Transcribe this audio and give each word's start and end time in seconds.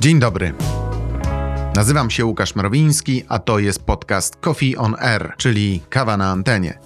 Dzień 0.00 0.20
dobry. 0.20 0.54
Nazywam 1.74 2.10
się 2.10 2.24
Łukasz 2.24 2.54
Mrowiński, 2.54 3.24
a 3.28 3.38
to 3.38 3.58
jest 3.58 3.82
podcast 3.82 4.36
Coffee 4.36 4.76
on 4.76 4.96
Air, 4.98 5.32
czyli 5.36 5.80
kawa 5.90 6.16
na 6.16 6.30
antenie. 6.30 6.78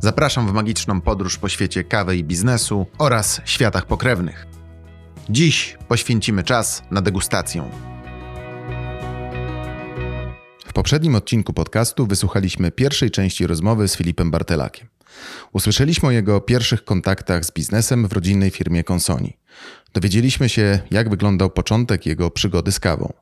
Zapraszam 0.00 0.48
w 0.48 0.52
magiczną 0.52 1.00
podróż 1.00 1.38
po 1.38 1.48
świecie 1.48 1.84
kawy 1.84 2.16
i 2.16 2.24
biznesu 2.24 2.86
oraz 2.98 3.40
światach 3.44 3.86
pokrewnych. 3.86 4.46
Dziś 5.30 5.78
poświęcimy 5.88 6.42
czas 6.42 6.82
na 6.90 7.02
degustację. 7.02 7.70
W 10.66 10.72
poprzednim 10.72 11.14
odcinku 11.14 11.52
podcastu 11.52 12.06
wysłuchaliśmy 12.06 12.70
pierwszej 12.70 13.10
części 13.10 13.46
rozmowy 13.46 13.88
z 13.88 13.96
Filipem 13.96 14.30
Bartelakiem. 14.30 14.88
Usłyszeliśmy 15.52 16.08
o 16.08 16.12
jego 16.12 16.40
pierwszych 16.40 16.84
kontaktach 16.84 17.44
z 17.44 17.52
biznesem 17.52 18.08
w 18.08 18.12
rodzinnej 18.12 18.50
firmie 18.50 18.84
Consoni. 18.84 19.36
Dowiedzieliśmy 19.92 20.48
się, 20.48 20.78
jak 20.90 21.10
wyglądał 21.10 21.50
początek 21.50 22.06
jego 22.06 22.30
przygody 22.30 22.72
z 22.72 22.80
kawą, 22.80 23.12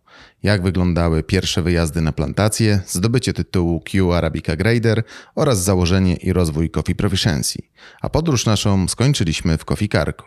jak 0.42 0.62
wyglądały 0.62 1.22
pierwsze 1.22 1.62
wyjazdy 1.62 2.00
na 2.00 2.12
plantację, 2.12 2.80
zdobycie 2.86 3.32
tytułu 3.32 3.80
Q 3.80 4.12
Arabica 4.12 4.56
Grader 4.56 5.02
oraz 5.34 5.62
założenie 5.62 6.16
i 6.16 6.32
rozwój 6.32 6.70
Coffee 6.70 6.94
Proficiency. 6.94 7.58
A 8.00 8.08
podróż 8.08 8.46
naszą 8.46 8.88
skończyliśmy 8.88 9.58
w 9.58 9.64
Cargo. 9.92 10.24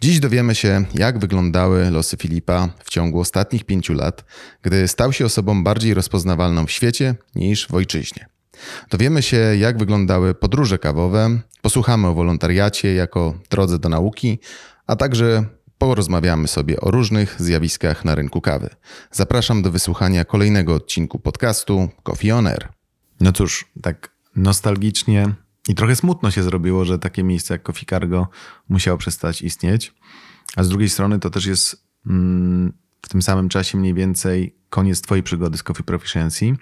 Dziś 0.00 0.20
dowiemy 0.20 0.54
się, 0.54 0.84
jak 0.94 1.18
wyglądały 1.18 1.90
losy 1.90 2.16
Filipa 2.16 2.68
w 2.84 2.90
ciągu 2.90 3.20
ostatnich 3.20 3.64
pięciu 3.64 3.94
lat, 3.94 4.24
gdy 4.62 4.88
stał 4.88 5.12
się 5.12 5.24
osobą 5.24 5.64
bardziej 5.64 5.94
rozpoznawalną 5.94 6.66
w 6.66 6.70
świecie 6.70 7.14
niż 7.34 7.68
w 7.68 7.74
ojczyźnie. 7.74 8.26
Dowiemy 8.90 9.22
się, 9.22 9.36
jak 9.36 9.78
wyglądały 9.78 10.34
podróże 10.34 10.78
kawowe, 10.78 11.40
posłuchamy 11.62 12.06
o 12.06 12.14
wolontariacie 12.14 12.94
jako 12.94 13.38
drodze 13.50 13.78
do 13.78 13.88
nauki, 13.88 14.38
a 14.86 14.96
także 14.96 15.44
porozmawiamy 15.88 16.48
sobie 16.48 16.80
o 16.80 16.90
różnych 16.90 17.36
zjawiskach 17.42 18.04
na 18.04 18.14
rynku 18.14 18.40
kawy. 18.40 18.70
Zapraszam 19.10 19.62
do 19.62 19.70
wysłuchania 19.70 20.24
kolejnego 20.24 20.74
odcinku 20.74 21.18
podcastu 21.18 21.88
Coffee 22.02 22.32
On 22.32 22.46
Air. 22.46 22.68
No 23.20 23.32
cóż, 23.32 23.64
tak 23.82 24.10
nostalgicznie 24.36 25.34
i 25.68 25.74
trochę 25.74 25.96
smutno 25.96 26.30
się 26.30 26.42
zrobiło, 26.42 26.84
że 26.84 26.98
takie 26.98 27.24
miejsce 27.24 27.54
jak 27.54 27.62
Coffee 27.62 27.86
Cargo 27.86 28.28
musiało 28.68 28.98
przestać 28.98 29.42
istnieć. 29.42 29.94
A 30.56 30.62
z 30.62 30.68
drugiej 30.68 30.88
strony 30.88 31.18
to 31.18 31.30
też 31.30 31.46
jest 31.46 31.84
mm, 32.06 32.72
w 33.02 33.08
tym 33.08 33.22
samym 33.22 33.48
czasie 33.48 33.78
mniej 33.78 33.94
więcej 33.94 34.56
koniec 34.70 35.00
twojej 35.00 35.22
przygody 35.22 35.58
z 35.58 35.62
Coffee 35.62 35.84
Proficiency. 35.84 36.56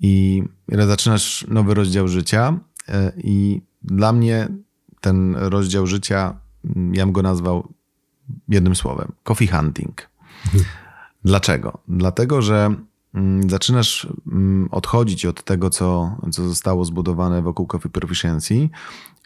I 0.00 0.42
zaczynasz 0.68 1.46
nowy 1.48 1.74
rozdział 1.74 2.08
życia 2.08 2.58
e, 2.88 3.12
i 3.16 3.62
dla 3.82 4.12
mnie 4.12 4.48
ten 5.00 5.36
rozdział 5.36 5.86
życia, 5.86 6.40
mm, 6.64 6.94
ja 6.94 7.04
bym 7.04 7.12
go 7.12 7.22
nazwał 7.22 7.75
jednym 8.48 8.76
słowem, 8.76 9.12
coffee 9.22 9.46
hunting. 9.46 10.10
Dlaczego? 11.24 11.78
Dlatego, 11.88 12.42
że 12.42 12.74
mm, 13.14 13.50
zaczynasz 13.50 14.08
mm, 14.26 14.68
odchodzić 14.70 15.26
od 15.26 15.44
tego, 15.44 15.70
co, 15.70 16.16
co 16.32 16.48
zostało 16.48 16.84
zbudowane 16.84 17.42
wokół 17.42 17.66
Coffee 17.66 17.88
Proficiency 17.88 18.68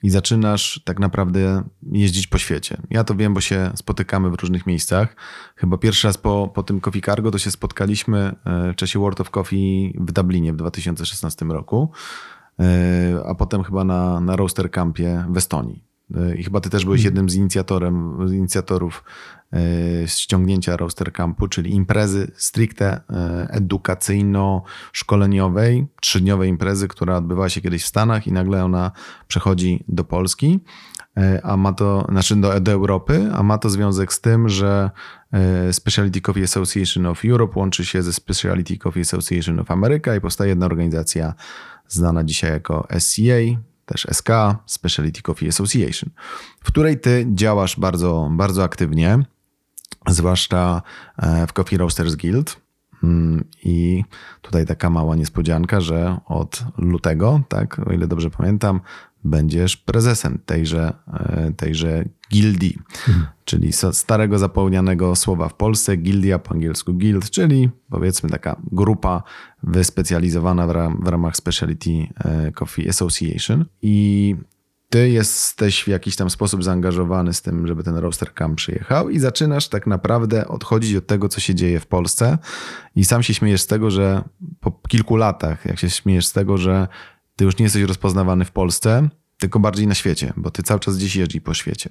i 0.02 0.10
zaczynasz 0.10 0.80
tak 0.84 0.98
naprawdę 0.98 1.62
jeździć 1.92 2.26
po 2.26 2.38
świecie. 2.38 2.76
Ja 2.90 3.04
to 3.04 3.14
wiem, 3.14 3.34
bo 3.34 3.40
się 3.40 3.70
spotykamy 3.74 4.30
w 4.30 4.34
różnych 4.34 4.66
miejscach. 4.66 5.16
Chyba 5.56 5.78
pierwszy 5.78 6.06
raz 6.06 6.18
po, 6.18 6.48
po 6.54 6.62
tym 6.62 6.80
Coffee 6.80 7.02
Cargo 7.02 7.30
to 7.30 7.38
się 7.38 7.50
spotkaliśmy 7.50 8.34
e, 8.44 8.72
w 8.72 8.76
czasie 8.76 8.98
World 8.98 9.20
of 9.20 9.30
Coffee 9.30 9.94
w 10.00 10.12
Dublinie 10.12 10.52
w 10.52 10.56
2016 10.56 11.44
roku, 11.44 11.90
e, 12.60 12.64
a 13.26 13.34
potem 13.34 13.62
chyba 13.62 13.84
na, 13.84 14.20
na 14.20 14.36
Roaster 14.36 14.70
Campie 14.70 15.24
w 15.28 15.36
Estonii. 15.36 15.89
E, 16.16 16.36
I 16.36 16.44
chyba 16.44 16.61
ty 16.61 16.70
też 16.70 16.84
byłeś 16.84 17.00
mhm. 17.00 17.06
jednym 17.06 17.30
z, 17.30 17.34
inicjatorem, 17.34 18.28
z 18.28 18.33
inicjatorów 18.33 19.05
ściągnięcia 20.06 20.77
Roaster 20.77 21.12
Campu, 21.12 21.48
czyli 21.48 21.75
imprezy 21.75 22.30
stricte 22.34 23.00
edukacyjno-szkoleniowej, 23.48 25.86
trzydniowej 26.01 26.48
imprezy, 26.48 26.89
która 26.89 27.17
odbywała 27.17 27.48
się 27.48 27.61
kiedyś 27.61 27.84
w 27.84 27.86
Stanach 27.86 28.27
i 28.27 28.33
nagle 28.33 28.64
ona 28.64 28.92
przechodzi 29.29 29.84
do 29.89 30.05
Polski, 30.05 30.61
a 31.42 31.57
ma 31.57 31.73
to, 31.73 32.07
znaczy 32.11 32.36
do, 32.36 32.61
do 32.61 32.73
Europy, 32.73 33.30
a 33.34 33.42
ma 33.42 33.58
to 33.58 33.70
związek 33.70 34.13
z 34.13 34.20
tym, 34.20 34.48
że 34.48 34.90
Specialty 35.73 36.20
Coffee 36.20 36.45
Association 36.45 37.07
of 37.07 37.24
Europe 37.24 37.58
łączy 37.58 37.84
się 37.84 38.02
ze 38.02 38.13
Specialty 38.13 38.79
Coffee 38.79 39.01
Association 39.01 39.61
of 39.61 39.70
America 39.70 40.17
i 40.17 40.20
powstaje 40.20 40.48
jedna 40.48 40.67
organizacja 40.67 41.34
znana 41.89 42.24
dzisiaj 42.24 42.51
jako 42.51 42.89
SCA, 42.98 43.61
też 43.92 44.06
SK, 44.12 44.28
Specialty 44.67 45.23
Coffee 45.23 45.48
Association, 45.48 46.11
w 46.61 46.67
której 46.67 47.01
ty 47.01 47.27
działasz 47.34 47.80
bardzo, 47.80 48.30
bardzo 48.33 48.64
aktywnie 48.64 49.18
zwłaszcza 50.06 50.83
e, 51.17 51.46
w 51.46 51.52
Coffee 51.52 51.77
Roasters 51.77 52.14
Guild. 52.14 52.61
Mm, 53.02 53.45
I 53.64 54.05
tutaj 54.42 54.67
taka 54.67 54.90
mała 54.90 55.17
niespodzianka, 55.17 55.80
że 55.80 56.18
od 56.27 56.64
lutego, 56.78 57.40
tak, 57.48 57.78
o 57.78 57.92
ile 57.92 58.06
dobrze 58.06 58.30
pamiętam, 58.30 58.80
będziesz 59.25 59.77
prezesem 59.77 60.39
tejże, 60.47 60.92
e, 61.13 61.53
tejże 61.57 62.05
gildii, 62.33 62.79
mhm. 63.08 63.27
czyli 63.45 63.73
starego 63.92 64.39
zapomnianego 64.39 65.17
słowa 65.17 65.48
w 65.48 65.55
Polsce, 65.55 65.97
gildia 65.97 66.39
po 66.39 66.51
angielsku 66.51 66.95
guild, 66.95 67.31
czyli 67.31 67.70
powiedzmy 67.91 68.31
taka 68.31 68.57
grupa 68.73 69.23
wyspecjalizowana 69.63 70.67
w, 70.67 70.70
ram, 70.70 71.01
w 71.05 71.08
ramach 71.08 71.36
Specialty 71.36 71.91
e, 71.91 72.53
Coffee 72.53 72.89
Association. 72.89 73.64
I 73.83 74.36
ty 74.91 75.11
jesteś 75.11 75.83
w 75.83 75.89
jakiś 75.89 76.17
tam 76.17 76.31
sposób 76.31 76.64
zaangażowany 76.64 77.33
z 77.33 77.42
tym, 77.42 77.67
żeby 77.67 77.85
ten 77.85 77.97
roaster 77.97 78.35
camp 78.35 78.57
przyjechał 78.57 79.11
i 79.11 79.19
zaczynasz 79.19 79.69
tak 79.69 79.87
naprawdę 79.87 80.48
odchodzić 80.48 80.97
od 80.97 81.07
tego, 81.07 81.29
co 81.29 81.41
się 81.41 81.55
dzieje 81.55 81.81
w 81.81 81.87
Polsce 81.87 82.39
i 82.97 83.05
sam 83.05 83.23
się 83.23 83.35
śmiejesz 83.35 83.61
z 83.61 83.67
tego, 83.67 83.91
że 83.91 84.25
po 84.61 84.70
kilku 84.89 85.17
latach, 85.17 85.67
jak 85.67 85.79
się 85.79 85.91
śmiejesz 85.91 86.27
z 86.27 86.33
tego, 86.33 86.58
że 86.58 86.89
ty 87.40 87.45
już 87.45 87.58
nie 87.58 87.64
jesteś 87.64 87.83
rozpoznawany 87.83 88.45
w 88.45 88.51
Polsce, 88.51 89.08
tylko 89.39 89.61
bardziej 89.61 89.86
na 89.86 89.95
świecie, 89.95 90.33
bo 90.36 90.51
ty 90.51 90.62
cały 90.62 90.80
czas 90.80 90.96
gdzieś 90.96 91.17
jeździ 91.17 91.40
po 91.40 91.55
świecie. 91.55 91.90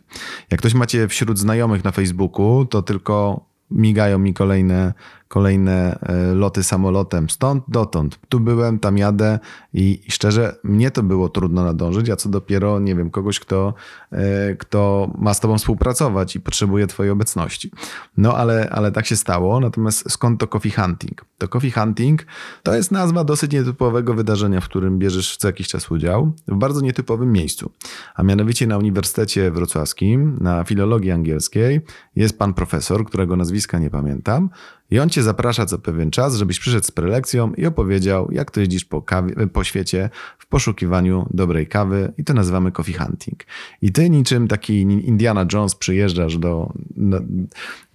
Jak 0.51 0.59
ktoś 0.59 0.73
macie 0.73 1.07
wśród 1.07 1.39
znajomych 1.39 1.83
na 1.83 1.91
Facebooku, 1.91 2.65
to 2.65 2.81
tylko 2.81 3.45
migają 3.71 4.19
mi 4.19 4.33
kolejne 4.33 4.93
kolejne 5.29 5.99
e, 6.01 6.33
loty 6.33 6.63
samolotem 6.63 7.29
stąd 7.29 7.63
dotąd. 7.67 8.19
Tu 8.29 8.39
byłem, 8.39 8.79
tam 8.79 8.97
jadę 8.97 9.39
i, 9.73 10.01
szczerze, 10.09 10.55
mnie 10.63 10.91
to 10.91 11.03
było 11.03 11.29
trudno 11.29 11.63
nadążyć, 11.63 12.09
a 12.09 12.15
co 12.15 12.29
dopiero, 12.29 12.79
nie 12.79 12.95
wiem, 12.95 13.09
kogoś, 13.09 13.39
kto, 13.39 13.73
e, 14.11 14.55
kto 14.55 15.11
ma 15.17 15.33
z 15.33 15.39
tobą 15.39 15.57
współpracować 15.57 16.35
i 16.35 16.39
potrzebuje 16.39 16.87
twojej 16.87 17.11
obecności. 17.11 17.71
No 18.17 18.37
ale, 18.37 18.69
ale 18.69 18.91
tak 18.91 19.05
się 19.05 19.15
stało. 19.15 19.59
Natomiast 19.59 20.11
skąd 20.11 20.39
to 20.39 20.47
coffee 20.47 20.71
hunting? 20.71 21.25
To 21.37 21.47
coffee 21.47 21.71
hunting 21.71 22.25
to 22.63 22.75
jest 22.75 22.91
nazwa 22.91 23.23
dosyć 23.23 23.51
nietypowego 23.51 24.13
wydarzenia, 24.13 24.61
w 24.61 24.65
którym 24.65 24.99
bierzesz 24.99 25.37
co 25.37 25.47
jakiś 25.47 25.67
czas 25.67 25.91
udział, 25.91 26.31
w 26.47 26.55
bardzo 26.55 26.81
nietypowym 26.81 27.31
miejscu. 27.31 27.71
A 28.15 28.23
mianowicie 28.23 28.67
na 28.67 28.77
Uniwersytecie 28.77 29.51
Wrocławskim, 29.51 30.37
na 30.41 30.63
filologii 30.63 31.11
angielskiej, 31.11 31.81
jest 32.15 32.39
pan 32.39 32.53
profesor, 32.53 33.05
którego 33.05 33.35
nazwiska 33.35 33.79
nie 33.79 33.89
pamiętam, 33.89 34.49
i 34.91 34.99
on 34.99 35.09
cię 35.09 35.23
zaprasza 35.23 35.65
co 35.65 35.79
pewien 35.79 36.11
czas, 36.11 36.35
żebyś 36.35 36.59
przyszedł 36.59 36.85
z 36.85 36.91
prelekcją 36.91 37.53
i 37.53 37.65
opowiedział, 37.65 38.31
jak 38.31 38.51
to 38.51 38.59
jeździsz 38.59 38.85
po, 38.85 39.01
kawie, 39.01 39.47
po 39.47 39.63
świecie 39.63 40.09
w 40.37 40.47
poszukiwaniu 40.47 41.27
dobrej 41.31 41.67
kawy 41.67 42.13
i 42.17 42.23
to 42.23 42.33
nazywamy 42.33 42.71
coffee 42.71 42.93
hunting. 42.93 43.43
I 43.81 43.91
ty 43.91 44.09
niczym 44.09 44.47
taki 44.47 44.81
Indiana 44.81 45.45
Jones 45.53 45.75
przyjeżdżasz 45.75 46.37
do, 46.37 46.73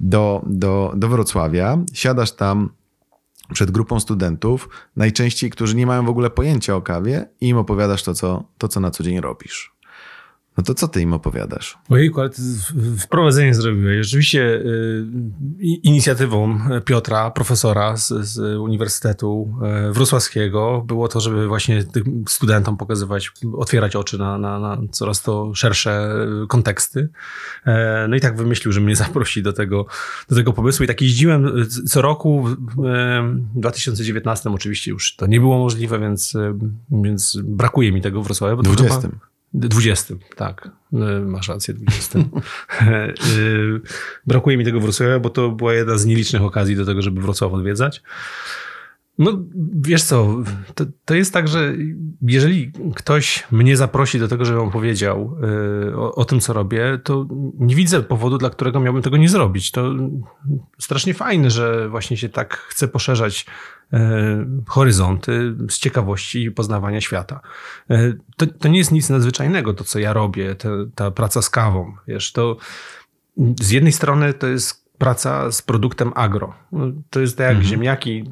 do, 0.01 0.43
do, 0.47 0.93
do 0.97 1.09
Wrocławia, 1.09 1.79
siadasz 1.93 2.33
tam 2.33 2.71
przed 3.53 3.71
grupą 3.71 4.01
studentów, 4.01 4.69
najczęściej, 4.97 5.51
którzy 5.51 5.77
nie 5.77 5.87
mają 5.87 6.05
w 6.07 6.09
ogóle 6.09 6.31
pojęcia 6.31 6.77
o 6.77 6.83
kawie 6.83 7.29
i 7.41 7.49
im 7.49 7.57
opowiadasz 7.57 8.03
to, 8.03 8.15
co, 8.15 8.45
to, 8.59 8.69
co 8.69 8.81
na 8.81 8.91
co 8.91 9.05
dzień 9.05 9.21
robisz. 9.21 9.74
No 10.57 10.65
to 10.65 10.75
co 10.75 10.89
ty 10.89 11.01
im 11.01 11.13
opowiadasz? 11.13 11.79
Ojejku, 11.89 12.21
ale 12.21 12.31
ty 12.31 12.43
wprowadzenie 12.99 13.55
zrobiłeś. 13.55 14.07
Rzeczywiście 14.07 14.41
y, 14.41 15.05
inicjatywą 15.61 16.59
Piotra, 16.85 17.31
profesora 17.31 17.97
z, 17.97 18.09
z 18.09 18.59
Uniwersytetu 18.59 19.55
y, 19.89 19.93
Wrocławskiego 19.93 20.85
było 20.87 21.09
to, 21.09 21.21
żeby 21.21 21.49
właśnie 21.49 21.85
tym 21.85 22.25
studentom 22.29 22.77
pokazywać, 22.77 23.33
otwierać 23.57 23.97
oczy 23.97 24.19
na, 24.19 24.39
na, 24.39 24.59
na 24.59 24.79
coraz 24.91 25.23
to 25.23 25.55
szersze 25.55 26.15
konteksty. 26.49 27.09
E, 27.67 28.07
no 28.09 28.17
i 28.17 28.21
tak 28.21 28.37
wymyślił, 28.37 28.73
że 28.73 28.81
mnie 28.81 28.97
zaprosi 29.05 29.43
do 29.43 29.53
tego, 29.53 29.87
do 30.29 30.37
tego 30.37 30.53
pomysłu 30.53 30.85
i 30.85 30.87
tak 30.87 31.03
jeździłem 31.03 31.59
y, 31.59 31.67
co 31.67 32.03
roku. 32.03 32.45
W 32.45 32.57
2019 33.55 34.51
oczywiście 34.51 34.91
już 34.91 35.17
to 35.17 35.27
nie 35.27 35.41
było 35.41 35.59
możliwe, 35.59 35.99
więc, 35.99 36.35
więc 36.91 37.39
brakuje 37.45 37.93
mi 37.93 38.03
tego 38.03 38.23
w 38.23 38.25
Wrocławiu. 38.25 38.63
20. 38.63 39.09
20, 39.55 40.15
tak. 40.37 40.69
E, 40.93 41.21
masz 41.21 41.49
rację, 41.49 41.75
20. 41.75 42.19
E, 42.19 43.15
brakuje 44.27 44.57
mi 44.57 44.65
tego 44.65 44.81
Wrocławia, 44.81 45.19
bo 45.19 45.31
to 45.31 45.51
była 45.51 45.75
jedna 45.75 45.99
z 45.99 46.07
nielicznych 46.07 46.43
okazji 46.43 46.77
do 46.77 46.87
tego, 46.87 47.03
żeby 47.03 47.21
Wrocław 47.21 47.53
odwiedzać. 47.53 48.03
No, 49.19 49.33
wiesz 49.75 50.03
co, 50.03 50.37
to, 50.75 50.85
to, 51.05 51.15
jest 51.15 51.33
tak, 51.33 51.49
że 51.49 51.75
jeżeli 52.23 52.73
ktoś 52.95 53.45
mnie 53.51 53.77
zaprosi 53.77 54.19
do 54.19 54.29
tego, 54.29 54.45
żebym 54.45 54.63
opowiedział 54.63 55.37
y, 55.91 55.97
o, 55.97 56.15
o, 56.15 56.25
tym, 56.25 56.41
co 56.41 56.53
robię, 56.53 56.99
to 57.05 57.27
nie 57.59 57.75
widzę 57.75 58.03
powodu, 58.03 58.39
dla 58.39 58.51
którego 58.51 58.81
miałbym 58.81 59.03
tego 59.03 59.17
nie 59.17 59.29
zrobić. 59.29 59.71
To 59.71 59.93
strasznie 60.79 61.15
fajne, 61.15 61.51
że 61.51 61.89
właśnie 61.89 62.17
się 62.17 62.29
tak 62.29 62.57
chce 62.57 62.89
poszerzać 62.89 63.47
horyzonty 64.67 65.55
z 65.71 65.79
ciekawości 65.79 66.45
i 66.45 66.51
poznawania 66.51 67.01
świata. 67.01 67.41
Y, 67.91 68.19
to, 68.37 68.47
to, 68.47 68.69
nie 68.69 68.79
jest 68.79 68.93
nic 68.93 69.11
nadzwyczajnego, 69.11 69.75
to 69.75 69.85
co 69.85 69.99
ja 69.99 70.13
robię, 70.13 70.55
te, 70.55 70.69
ta 70.95 71.11
praca 71.11 71.43
z 71.43 71.51
kawą. 71.51 71.93
Wiesz, 72.09 72.33
to 72.33 72.57
z 73.61 73.71
jednej 73.71 73.93
strony 73.93 74.35
to 74.35 74.47
jest 74.47 74.85
praca 74.99 75.53
z 75.53 75.63
produktem 75.63 76.13
agro. 76.15 76.55
To 77.11 77.21
jest 77.21 77.37
tak 77.37 77.45
jak 77.45 77.57
mhm. 77.57 77.71
ziemniaki, 77.71 78.25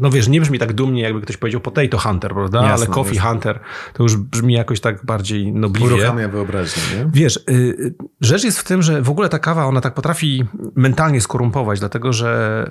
no 0.00 0.10
wiesz, 0.10 0.28
nie 0.28 0.40
brzmi 0.40 0.58
tak 0.58 0.72
dumnie, 0.72 1.02
jakby 1.02 1.20
ktoś 1.20 1.36
powiedział 1.36 1.60
potato 1.60 1.98
hunter, 1.98 2.32
prawda? 2.32 2.58
Jasne, 2.62 2.74
Ale 2.74 2.86
coffee 2.86 3.14
jasne. 3.14 3.30
hunter 3.30 3.60
to 3.92 4.02
już 4.02 4.16
brzmi 4.16 4.54
jakoś 4.54 4.80
tak 4.80 5.04
bardziej 5.04 5.52
nobliwie. 5.52 5.94
Uruchamia 5.94 6.28
wyobraźnię, 6.28 6.82
nie? 6.98 7.10
Wiesz, 7.12 7.40
y, 7.50 7.94
rzecz 8.20 8.44
jest 8.44 8.58
w 8.58 8.64
tym, 8.64 8.82
że 8.82 9.02
w 9.02 9.10
ogóle 9.10 9.28
ta 9.28 9.38
kawa, 9.38 9.64
ona 9.64 9.80
tak 9.80 9.94
potrafi 9.94 10.44
mentalnie 10.76 11.20
skorumpować, 11.20 11.80
dlatego 11.80 12.12
że 12.12 12.64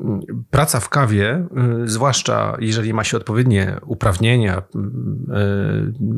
y, 0.00 0.36
praca 0.50 0.80
w 0.80 0.88
kawie, 0.88 1.46
y, 1.84 1.88
zwłaszcza 1.88 2.56
jeżeli 2.60 2.94
ma 2.94 3.04
się 3.04 3.16
odpowiednie 3.16 3.76
uprawnienia, 3.86 4.62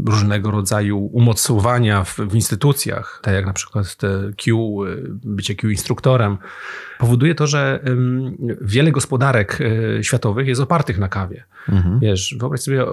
różnego 0.07 0.51
rodzaju 0.51 0.99
umocowania 0.99 2.05
w, 2.05 2.19
w 2.19 2.35
instytucjach, 2.35 3.21
tak 3.23 3.35
jak 3.35 3.47
na 3.47 3.53
przykład 3.53 3.97
te 3.97 4.31
Q, 4.45 4.79
bycie 5.25 5.55
Q 5.55 5.71
instruktorem, 5.71 6.39
powoduje 6.99 7.35
to, 7.35 7.47
że 7.47 7.81
wiele 8.61 8.93
gospodarek 8.93 9.59
światowych 10.03 10.47
jest 10.49 10.61
opartych 10.61 10.99
na 10.99 11.09
kawie. 11.09 11.45
Mhm. 11.69 12.01
Wiesz, 12.01 12.37
wyobraź 12.39 12.61
sobie 12.61 12.87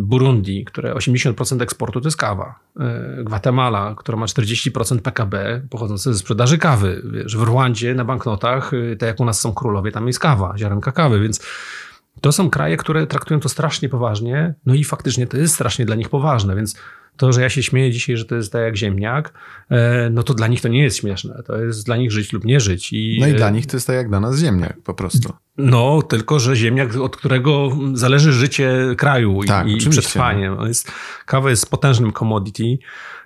Burundi, 0.00 0.64
które 0.64 0.94
80% 0.94 1.62
eksportu 1.62 2.00
to 2.00 2.06
jest 2.06 2.16
kawa. 2.16 2.58
E, 2.80 3.24
Gwatemala, 3.24 3.94
która 3.98 4.18
ma 4.18 4.26
40% 4.26 4.98
PKB 4.98 5.62
pochodzące 5.70 6.12
ze 6.12 6.18
sprzedaży 6.18 6.58
kawy. 6.58 7.02
Wiesz, 7.12 7.36
w 7.36 7.42
Rwandzie 7.42 7.94
na 7.94 8.04
banknotach, 8.04 8.72
e, 8.74 8.96
tak 8.96 9.06
jak 9.06 9.20
u 9.20 9.24
nas 9.24 9.40
są 9.40 9.54
królowie, 9.54 9.92
tam 9.92 10.06
jest 10.06 10.18
kawa, 10.18 10.54
ziarenka 10.58 10.92
kawy, 10.92 11.20
więc 11.20 11.40
to 12.20 12.32
są 12.32 12.50
kraje, 12.50 12.76
które 12.76 13.06
traktują 13.06 13.40
to 13.40 13.48
strasznie 13.48 13.88
poważnie, 13.88 14.54
no 14.66 14.74
i 14.74 14.84
faktycznie 14.84 15.26
to 15.26 15.36
jest 15.36 15.54
strasznie 15.54 15.84
dla 15.84 15.96
nich 15.96 16.08
poważne, 16.08 16.56
więc 16.56 16.76
to, 17.16 17.32
że 17.32 17.42
ja 17.42 17.48
się 17.48 17.62
śmieję 17.62 17.92
dzisiaj, 17.92 18.16
że 18.16 18.24
to 18.24 18.34
jest 18.34 18.52
tak 18.52 18.62
jak 18.62 18.76
ziemniak, 18.76 19.32
e, 19.70 20.10
no 20.10 20.22
to 20.22 20.34
dla 20.34 20.46
nich 20.46 20.60
to 20.60 20.68
nie 20.68 20.82
jest 20.82 20.96
śmieszne. 20.96 21.42
To 21.46 21.60
jest 21.60 21.86
dla 21.86 21.96
nich 21.96 22.12
żyć 22.12 22.32
lub 22.32 22.44
nie 22.44 22.60
żyć. 22.60 22.92
I, 22.92 23.18
no 23.20 23.26
i 23.26 23.34
dla 23.34 23.48
e, 23.48 23.52
nich 23.52 23.66
to 23.66 23.76
jest 23.76 23.86
tak 23.86 23.96
jak 23.96 24.08
dla 24.08 24.20
nas 24.20 24.38
ziemniak 24.38 24.82
po 24.82 24.94
prostu. 24.94 25.32
No, 25.58 26.02
tylko 26.02 26.38
że 26.38 26.56
ziemniak, 26.56 26.96
od 26.96 27.16
którego 27.16 27.70
zależy 27.92 28.32
życie 28.32 28.94
kraju 28.96 29.40
tak, 29.46 29.66
i, 29.66 29.72
i 29.72 29.90
przetrwanie. 29.90 30.50
No. 30.50 30.66
Jest, 30.66 30.92
kawa 31.26 31.50
jest 31.50 31.70
potężnym 31.70 32.12
commodity, 32.12 32.78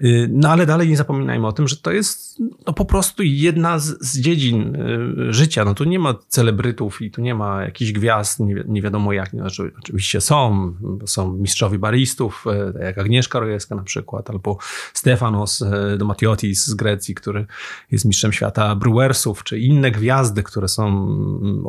y, 0.03 0.29
no 0.32 0.49
ale 0.49 0.67
dalej 0.67 0.88
nie 0.88 0.97
zapominajmy 0.97 1.47
o 1.47 1.53
tym, 1.53 1.69
że 1.69 1.77
to 1.77 1.93
jest 1.93 2.38
no, 2.67 2.73
po 2.73 2.85
prostu 2.85 3.23
jedna 3.23 3.79
z, 3.79 3.99
z 4.00 4.21
dziedzin 4.21 4.77
y, 4.77 5.32
życia. 5.32 5.65
No 5.65 5.75
tu 5.75 5.85
nie 5.85 5.99
ma 5.99 6.15
celebrytów 6.29 7.03
i 7.03 7.11
tu 7.11 7.21
nie 7.21 7.35
ma 7.35 7.62
jakichś 7.62 7.93
gwiazd, 7.93 8.41
nie, 8.41 8.65
nie 8.69 8.82
wiadomo 8.82 9.12
jak. 9.12 9.31
Znaczy, 9.31 9.73
oczywiście 9.79 10.21
są, 10.21 10.73
są 11.06 11.32
mistrzowie 11.32 11.79
baristów, 11.79 12.44
y, 12.69 12.73
tak 12.73 12.82
jak 12.82 12.99
Agnieszka 12.99 13.41
Rojewska 13.41 13.75
na 13.75 13.82
przykład, 13.82 14.31
albo 14.31 14.59
Stefanos 14.94 15.65
Domatiotis 15.99 16.67
z 16.67 16.75
Grecji, 16.75 17.15
który 17.15 17.47
jest 17.91 18.05
mistrzem 18.05 18.32
świata 18.32 18.77
brewersów, 18.77 19.44
czy 19.44 19.59
inne 19.59 19.91
gwiazdy, 19.91 20.43
które 20.43 20.69
są 20.69 20.88
mm, 20.88 21.67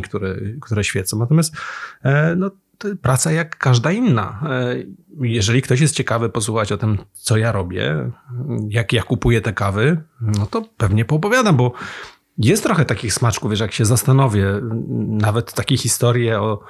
osobami, 0.00 0.02
które, 0.02 0.36
które 0.60 0.84
świecą. 0.84 1.18
Natomiast 1.18 1.56
e, 2.02 2.36
no, 2.36 2.50
praca 3.02 3.32
jak 3.32 3.58
każda 3.58 3.92
inna. 3.92 4.42
E, 4.50 4.74
jeżeli 5.20 5.62
ktoś 5.62 5.80
jest 5.80 5.94
ciekawy 5.94 6.28
posłuchać 6.28 6.72
o 6.72 6.76
tym, 6.76 6.98
co 7.12 7.36
ja 7.36 7.52
robię, 7.52 8.10
jak 8.68 8.92
ja 8.92 9.02
kupuję 9.02 9.40
te 9.40 9.52
kawy, 9.52 10.02
no 10.20 10.46
to 10.46 10.62
pewnie 10.76 11.04
poopowiadam, 11.04 11.56
bo 11.56 11.72
jest 12.38 12.62
trochę 12.62 12.84
takich 12.84 13.12
smaczków, 13.12 13.50
wiesz, 13.50 13.60
jak 13.60 13.72
się 13.72 13.84
zastanowię, 13.84 14.60
nawet 15.08 15.52
takie 15.52 15.76
historie 15.76 16.40
o 16.40 16.60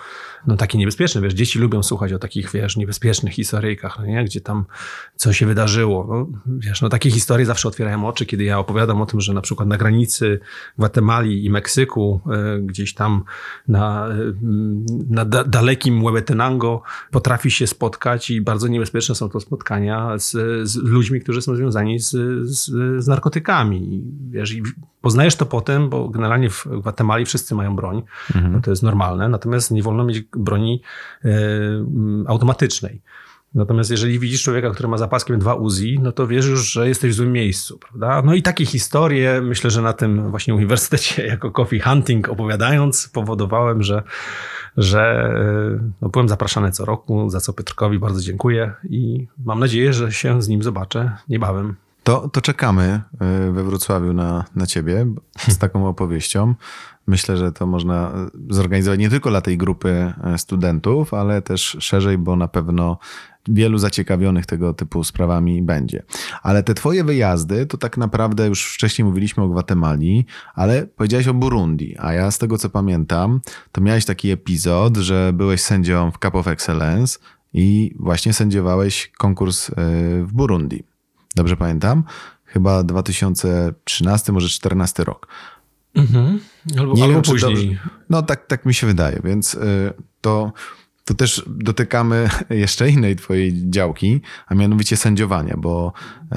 no 0.47 0.57
takie 0.57 0.79
niebezpieczne, 0.79 1.21
wiesz, 1.21 1.35
dzieci 1.35 1.59
lubią 1.59 1.83
słuchać 1.83 2.13
o 2.13 2.19
takich, 2.19 2.51
wiesz, 2.53 2.77
niebezpiecznych 2.77 3.33
historyjkach, 3.33 3.99
no 3.99 4.07
nie? 4.07 4.25
gdzie 4.25 4.41
tam 4.41 4.65
co 5.17 5.33
się 5.33 5.47
wydarzyło. 5.47 6.07
No, 6.09 6.27
wiesz, 6.59 6.83
no 6.83 6.89
takie 6.89 7.11
historie 7.11 7.47
zawsze 7.47 7.69
otwierają 7.69 8.07
oczy, 8.07 8.27
kiedy 8.27 8.45
ja 8.45 8.59
opowiadam 8.59 9.03
o 9.03 9.07
tym, 9.07 9.21
że 9.21 9.35
na 9.35 9.41
przykład 9.41 9.69
na 9.69 9.77
granicy 9.77 10.41
Gwatemali 10.79 11.45
i 11.45 11.51
Meksyku, 11.51 12.21
y, 12.57 12.63
gdzieś 12.63 12.95
tam 12.95 13.25
na, 13.69 14.09
y, 14.09 14.35
na 15.11 15.25
da, 15.25 15.45
dalekim 15.45 16.01
Huehuetenango 16.01 16.83
potrafi 17.11 17.51
się 17.51 17.67
spotkać 17.67 18.31
i 18.31 18.41
bardzo 18.41 18.69
niebezpieczne 18.69 19.15
są 19.15 19.29
to 19.29 19.41
spotkania 19.41 20.19
z, 20.19 20.31
z 20.69 20.77
ludźmi, 20.77 21.21
którzy 21.21 21.43
są 21.43 21.57
związani 21.57 22.01
z, 22.01 22.11
z, 22.43 22.71
z 23.05 23.07
narkotykami. 23.07 23.95
I, 23.95 24.05
wiesz, 24.31 24.53
i 24.53 24.63
poznajesz 25.01 25.37
to 25.37 25.47
potem, 25.47 25.89
bo 25.89 26.09
generalnie 26.09 26.51
w 26.51 26.67
Gwatemali 26.81 27.25
wszyscy 27.25 27.55
mają 27.55 27.77
broń, 27.77 28.03
mhm. 28.35 28.53
no 28.53 28.61
to 28.61 28.71
jest 28.71 28.83
normalne, 28.83 29.29
natomiast 29.29 29.71
nie 29.71 29.83
wolno 29.83 30.05
mieć 30.05 30.23
broni 30.37 30.83
e, 31.25 31.31
automatycznej. 32.27 33.01
Natomiast 33.55 33.91
jeżeli 33.91 34.19
widzisz 34.19 34.43
człowieka, 34.43 34.71
który 34.71 34.89
ma 34.89 34.99
zapaskiem 34.99 35.39
dwa 35.39 35.55
Uzi, 35.55 35.99
no 36.03 36.13
to 36.13 36.27
wiesz 36.27 36.47
już, 36.47 36.73
że 36.73 36.89
jesteś 36.89 37.13
w 37.13 37.15
złym 37.15 37.33
miejscu, 37.33 37.79
prawda? 37.79 38.23
No 38.23 38.35
i 38.35 38.43
takie 38.43 38.67
historie, 38.67 39.41
myślę, 39.43 39.71
że 39.71 39.83
na 39.83 39.93
tym 39.93 40.31
właśnie 40.31 40.55
uniwersytecie 40.55 41.27
jako 41.33 41.51
coffee 41.51 41.81
hunting 41.81 42.29
opowiadając, 42.29 43.09
powodowałem, 43.09 43.83
że, 43.83 44.03
że 44.77 45.01
e, 45.81 45.93
no, 46.01 46.09
byłem 46.09 46.29
zapraszany 46.29 46.73
co 46.73 46.85
roku, 46.85 47.31
za 47.31 47.41
co 47.41 47.53
Piotrkowi 47.53 47.99
bardzo 47.99 48.21
dziękuję 48.21 48.73
i 48.91 49.27
mam 49.45 49.61
nadzieję, 49.61 49.93
że 49.93 50.13
się 50.13 50.43
z 50.43 50.49
nim 50.49 50.63
zobaczę 50.63 51.17
niebawem. 51.29 51.77
To, 52.05 52.29
to 52.29 52.41
czekamy 52.41 53.01
e, 53.21 53.51
we 53.51 53.65
Wrocławiu 53.65 54.13
na, 54.13 54.45
na 54.57 54.67
ciebie 54.67 55.07
z 55.49 55.59
taką 55.59 55.89
opowieścią. 55.89 56.55
Myślę, 57.11 57.37
że 57.37 57.53
to 57.53 57.67
można 57.67 58.13
zorganizować 58.51 59.01
nie 59.01 59.11
tylko 59.11 59.31
dla 59.31 59.41
tej 59.41 59.59
grupy 59.59 60.13
e, 60.25 60.39
studentów, 60.39 61.15
ale 61.15 61.43
też 61.43 61.77
szerzej, 61.81 62.19
bo 62.19 62.37
na 62.37 62.49
pewno 62.49 62.99
wielu 63.49 63.79
zaciekawionych 63.79 64.47
tego 64.47 64.75
typu 64.75 65.05
sprawami 65.05 65.63
będzie. 65.63 66.03
Ale 66.43 66.63
te 66.63 66.75
twoje 66.75 67.05
wyjazdy, 67.05 67.67
to 67.67 67.79
tak 67.79 67.97
naprawdę 67.97 68.47
już 68.47 68.75
wcześniej 68.75 69.05
mówiliśmy 69.05 69.43
o 69.43 69.49
Gwatemali, 69.49 70.27
ale 70.55 70.87
powiedziałeś 70.87 71.29
o 71.29 71.35
Burundi, 71.35 71.97
a 71.99 72.13
ja 72.13 72.31
z 72.31 72.39
tego 72.39 72.59
co 72.59 72.71
pamiętam, 72.71 73.41
to 73.73 73.81
miałeś 73.81 74.05
taki 74.05 74.31
epizod, 74.31 74.97
że 74.97 75.33
byłeś 75.33 75.61
sędzią 75.61 76.11
w 76.11 76.19
Cup 76.19 76.35
of 76.35 76.47
Excellence 76.47 77.19
i 77.53 77.95
właśnie 77.99 78.33
sędziowałeś 78.33 79.13
konkurs 79.19 79.71
e, 79.71 79.75
w 80.25 80.33
Burundi. 80.33 80.83
Dobrze 81.37 81.57
pamiętam? 81.57 82.05
Chyba 82.45 82.83
2013, 82.83 84.33
może 84.33 84.47
2014 84.47 85.05
rok. 85.05 85.29
Mhm. 85.95 86.41
Albo, 86.79 86.95
Nie 86.95 87.03
albo 87.03 87.15
wiem, 87.15 87.23
później. 87.23 87.79
No 88.11 88.23
tak, 88.23 88.47
tak 88.47 88.67
mi 88.67 88.75
się 88.75 88.87
wydaje, 88.87 89.21
więc 89.25 89.55
y, 89.55 89.93
to, 90.21 90.53
to 91.05 91.15
też 91.15 91.45
dotykamy 91.47 92.29
jeszcze 92.51 92.91
innej 92.91 93.17
twojej 93.17 93.71
działki, 93.71 94.21
a 94.47 94.55
mianowicie 94.55 94.97
sędziowania, 94.97 95.55
bo, 95.59 95.93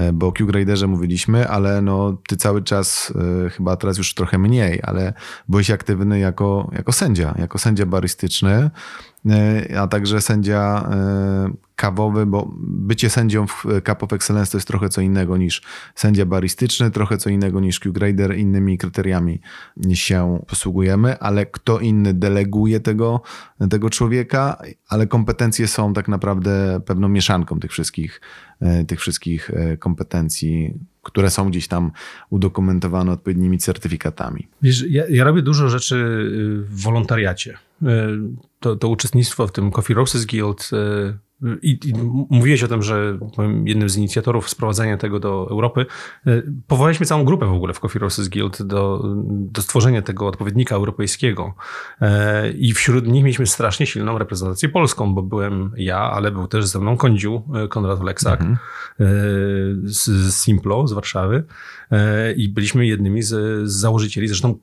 y, 0.09 0.13
bo 0.13 0.27
o 0.27 0.31
Q-Graderze 0.31 0.87
mówiliśmy, 0.87 1.47
ale 1.47 1.81
no, 1.81 2.17
ty 2.27 2.37
cały 2.37 2.63
czas, 2.63 3.13
y, 3.45 3.49
chyba 3.49 3.75
teraz 3.75 3.97
już 3.97 4.13
trochę 4.13 4.37
mniej, 4.37 4.79
ale 4.83 5.13
byłeś 5.47 5.71
aktywny 5.71 6.19
jako, 6.19 6.71
jako 6.73 6.91
sędzia, 6.91 7.35
jako 7.37 7.57
sędzia 7.57 7.85
barystyczny, 7.85 8.71
a 9.79 9.87
także 9.87 10.21
sędzia 10.21 10.89
kawowy, 11.75 12.25
bo 12.25 12.51
bycie 12.59 13.09
sędzią 13.09 13.47
w 13.47 13.63
Cup 13.85 14.03
of 14.03 14.13
Excellence 14.13 14.51
to 14.51 14.57
jest 14.57 14.67
trochę 14.67 14.89
co 14.89 15.01
innego 15.01 15.37
niż 15.37 15.61
sędzia 15.95 16.25
baristyczny, 16.25 16.91
trochę 16.91 17.17
co 17.17 17.29
innego 17.29 17.59
niż 17.59 17.79
Q-Grader, 17.79 18.37
innymi 18.37 18.77
kryteriami 18.77 19.41
się 19.93 20.39
posługujemy, 20.47 21.19
ale 21.19 21.45
kto 21.45 21.79
inny 21.79 22.13
deleguje 22.13 22.79
tego, 22.79 23.21
tego 23.69 23.89
człowieka, 23.89 24.57
ale 24.89 25.07
kompetencje 25.07 25.67
są 25.67 25.93
tak 25.93 26.07
naprawdę 26.07 26.81
pewną 26.85 27.09
mieszanką 27.09 27.59
tych 27.59 27.71
wszystkich, 27.71 28.21
e, 28.61 28.85
tych 28.85 28.99
wszystkich 28.99 29.49
e, 29.49 29.77
kompetencji, 29.77 30.73
które 31.03 31.29
są 31.29 31.49
gdzieś 31.49 31.67
tam 31.67 31.91
udokumentowane 32.29 33.11
odpowiednimi 33.11 33.57
certyfikatami. 33.57 34.47
Wiesz, 34.61 34.85
ja, 34.89 35.03
ja 35.09 35.23
robię 35.23 35.41
dużo 35.41 35.69
rzeczy 35.69 35.95
y, 35.95 36.63
w 36.63 36.81
wolontariacie. 36.81 37.57
To, 38.63 38.75
to 38.75 38.87
uczestnictwo 38.87 39.47
w 39.47 39.51
tym 39.51 39.71
Coffee 39.71 39.93
Roses 39.93 40.25
Guild 40.25 40.69
y, 40.73 41.57
i, 41.61 41.79
i 41.85 41.93
mówiłeś 42.29 42.63
o 42.63 42.67
tym, 42.67 42.83
że 42.83 43.17
byłem 43.35 43.67
jednym 43.67 43.89
z 43.89 43.97
inicjatorów 43.97 44.49
sprowadzania 44.49 44.97
tego 44.97 45.19
do 45.19 45.47
Europy. 45.49 45.85
Powołaliśmy 46.67 47.05
całą 47.05 47.25
grupę 47.25 47.45
w 47.45 47.53
ogóle 47.53 47.73
w 47.73 47.79
Coffee 47.79 47.99
Roasters 47.99 48.27
Guild 48.27 48.61
do, 48.61 49.03
do 49.27 49.61
stworzenia 49.61 50.01
tego 50.01 50.27
odpowiednika 50.27 50.75
europejskiego. 50.75 51.53
I 52.57 52.73
wśród 52.73 53.07
nich 53.07 53.23
mieliśmy 53.23 53.47
strasznie 53.47 53.85
silną 53.85 54.17
reprezentację 54.17 54.69
polską, 54.69 55.13
bo 55.13 55.21
byłem 55.21 55.71
ja, 55.77 55.99
ale 55.99 56.31
był 56.31 56.47
też 56.47 56.65
ze 56.65 56.79
mną 56.79 56.97
Kądziu, 56.97 57.43
Konrad 57.69 58.03
Leksak 58.03 58.41
mhm. 58.41 58.57
z, 59.83 60.05
z 60.05 60.35
Simplo 60.35 60.87
z 60.87 60.93
Warszawy. 60.93 61.43
I 62.35 62.49
byliśmy 62.49 62.85
jednymi 62.85 63.21
z, 63.21 63.29
z 63.69 63.73
założycieli. 63.73 64.27
Zresztą 64.27 64.57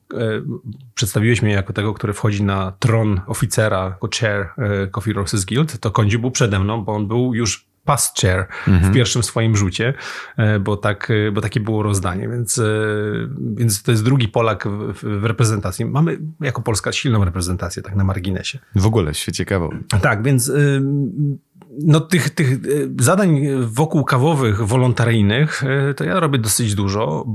przedstawiłeś 0.94 1.42
mnie 1.42 1.52
jako 1.52 1.72
tego, 1.72 1.94
który 1.94 2.12
wchodzi 2.12 2.42
na 2.42 2.72
tron 2.78 3.20
oficera, 3.26 3.89
jako 3.90 4.08
chair 4.20 4.48
Coffee 4.90 5.12
Roasters 5.12 5.44
Guild. 5.44 5.80
To 5.80 5.90
Kądziu 5.90 6.18
był 6.18 6.30
przede 6.30 6.58
mną, 6.58 6.84
bo 6.84 6.92
on 6.92 7.08
był 7.08 7.34
już 7.34 7.70
past 7.84 8.20
chair 8.20 8.46
mhm. 8.68 8.92
w 8.92 8.94
pierwszym 8.94 9.22
swoim 9.22 9.56
rzucie, 9.56 9.94
e, 10.36 10.58
bo, 10.58 10.76
tak, 10.76 11.10
e, 11.10 11.32
bo 11.32 11.40
takie 11.40 11.60
było 11.60 11.82
rozdanie, 11.82 12.28
więc, 12.28 12.58
e, 12.58 12.62
więc 13.54 13.82
to 13.82 13.90
jest 13.90 14.04
drugi 14.04 14.28
Polak 14.28 14.68
w, 14.68 14.94
w, 14.94 15.24
reprezentacji. 15.24 15.84
Mamy 15.84 16.18
jako 16.40 16.62
Polska 16.62 16.92
silną 16.92 17.24
reprezentację, 17.24 17.82
tak 17.82 17.96
na 17.96 18.04
marginesie. 18.04 18.58
W 18.74 18.86
ogóle 18.86 19.12
w 19.12 19.16
świecie 19.16 19.44
kawowy. 19.44 19.78
Tak, 20.02 20.22
więc 20.22 20.52
no, 21.78 22.00
tych, 22.00 22.30
tych 22.30 22.58
zadań 22.98 23.40
wokół 23.60 24.04
kawowych, 24.04 24.66
wolontaryjnych, 24.66 25.62
to 25.96 26.04
ja 26.04 26.20
robię 26.20 26.38
dosyć 26.38 26.74
dużo, 26.74 27.26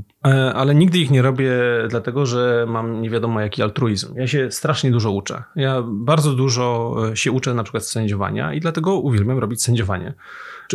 ale 0.54 0.76
nigdy 0.76 0.98
ich 0.98 1.12
nie 1.12 1.22
robię 1.22 1.52
dlatego, 1.90 2.26
że 2.26 2.66
mam 2.70 3.02
nie 3.02 3.10
wiadomo 3.10 3.42
jaki 3.42 3.62
altruizm. 3.62 4.16
Ja 4.16 4.28
się 4.28 4.52
strasznie 4.52 4.92
dużo 4.92 5.12
uczę. 5.12 5.44
Ja 5.56 5.84
bardzo 5.88 6.34
dużo 6.34 6.96
się 7.14 7.32
uczę 7.32 7.54
na 7.54 7.64
przykład 7.64 7.86
sędziowania 7.86 8.54
i 8.54 8.60
dlatego 8.60 9.00
uwielbiam 9.00 9.40
robić 9.40 9.64
sędziowanie. 9.64 10.14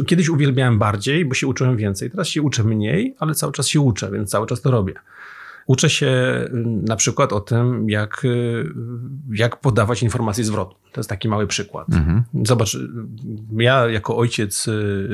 Kiedyś 0.07 0.29
uwielbiałem 0.29 0.79
bardziej, 0.79 1.25
bo 1.25 1.35
się 1.35 1.47
uczyłem 1.47 1.77
więcej. 1.77 2.11
Teraz 2.11 2.29
się 2.29 2.43
uczę 2.43 2.65
mniej, 2.65 3.17
ale 3.19 3.35
cały 3.35 3.53
czas 3.53 3.69
się 3.69 3.81
uczę, 3.81 4.11
więc 4.13 4.31
cały 4.31 4.47
czas 4.47 4.61
to 4.61 4.71
robię. 4.71 4.95
Uczę 5.71 5.91
się 5.91 6.07
y, 6.07 6.51
na 6.89 6.97
przykład 6.97 7.33
o 7.33 7.41
tym, 7.41 7.91
jak, 7.91 8.25
y, 8.25 8.65
jak 9.33 9.61
podawać 9.61 10.03
informacje 10.03 10.45
zwrotu. 10.45 10.77
To 10.93 11.01
jest 11.01 11.11
taki 11.11 11.29
mały 11.29 11.47
przykład. 11.47 11.89
Mhm. 11.93 12.23
Zobacz, 12.47 12.79
ja 13.59 13.89
jako 13.89 14.17
ojciec 14.17 14.69
y, 14.69 15.09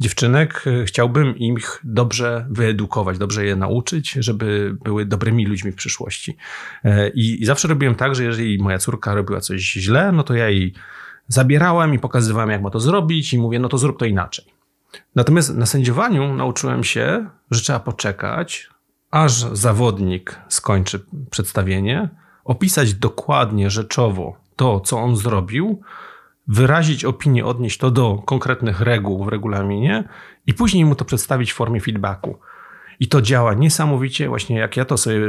dziewczynek 0.00 0.64
chciałbym 0.84 1.36
ich 1.36 1.80
dobrze 1.84 2.46
wyedukować, 2.50 3.18
dobrze 3.18 3.44
je 3.44 3.56
nauczyć, 3.56 4.12
żeby 4.12 4.76
były 4.84 5.06
dobrymi 5.06 5.46
ludźmi 5.46 5.72
w 5.72 5.76
przyszłości. 5.76 6.36
E, 6.84 7.08
I, 7.08 7.42
i 7.42 7.46
zawsze 7.46 7.68
robiłem 7.68 7.94
tak, 7.94 8.14
że 8.14 8.24
jeżeli 8.24 8.58
moja 8.58 8.78
córka 8.78 9.14
robiła 9.14 9.40
coś 9.40 9.72
źle, 9.72 10.12
no 10.12 10.22
to 10.22 10.34
ja 10.34 10.48
jej 10.48 10.74
zabierałem 11.28 11.94
i 11.94 11.98
pokazywałem, 11.98 12.50
jak 12.50 12.62
ma 12.62 12.70
to 12.70 12.80
zrobić, 12.80 13.32
i 13.32 13.38
mówię, 13.38 13.58
no 13.58 13.68
to 13.68 13.78
zrób 13.78 13.98
to 13.98 14.04
inaczej. 14.04 14.44
Natomiast 15.14 15.54
na 15.54 15.66
sędziowaniu 15.66 16.34
nauczyłem 16.34 16.84
się, 16.84 17.26
że 17.50 17.60
trzeba 17.60 17.80
poczekać, 17.80 18.75
aż 19.16 19.32
zawodnik 19.32 20.40
skończy 20.48 21.06
przedstawienie, 21.30 22.08
opisać 22.44 22.94
dokładnie, 22.94 23.70
rzeczowo 23.70 24.36
to, 24.56 24.80
co 24.80 24.98
on 24.98 25.16
zrobił, 25.16 25.80
wyrazić 26.48 27.04
opinię, 27.04 27.44
odnieść 27.44 27.78
to 27.78 27.90
do 27.90 28.22
konkretnych 28.26 28.80
reguł 28.80 29.24
w 29.24 29.28
regulaminie 29.28 30.04
i 30.46 30.54
później 30.54 30.84
mu 30.84 30.94
to 30.94 31.04
przedstawić 31.04 31.52
w 31.52 31.54
formie 31.54 31.80
feedbacku. 31.80 32.38
I 33.00 33.08
to 33.08 33.22
działa 33.22 33.54
niesamowicie. 33.54 34.28
Właśnie 34.28 34.58
jak 34.58 34.76
ja 34.76 34.84
to 34.84 34.96
sobie 34.96 35.20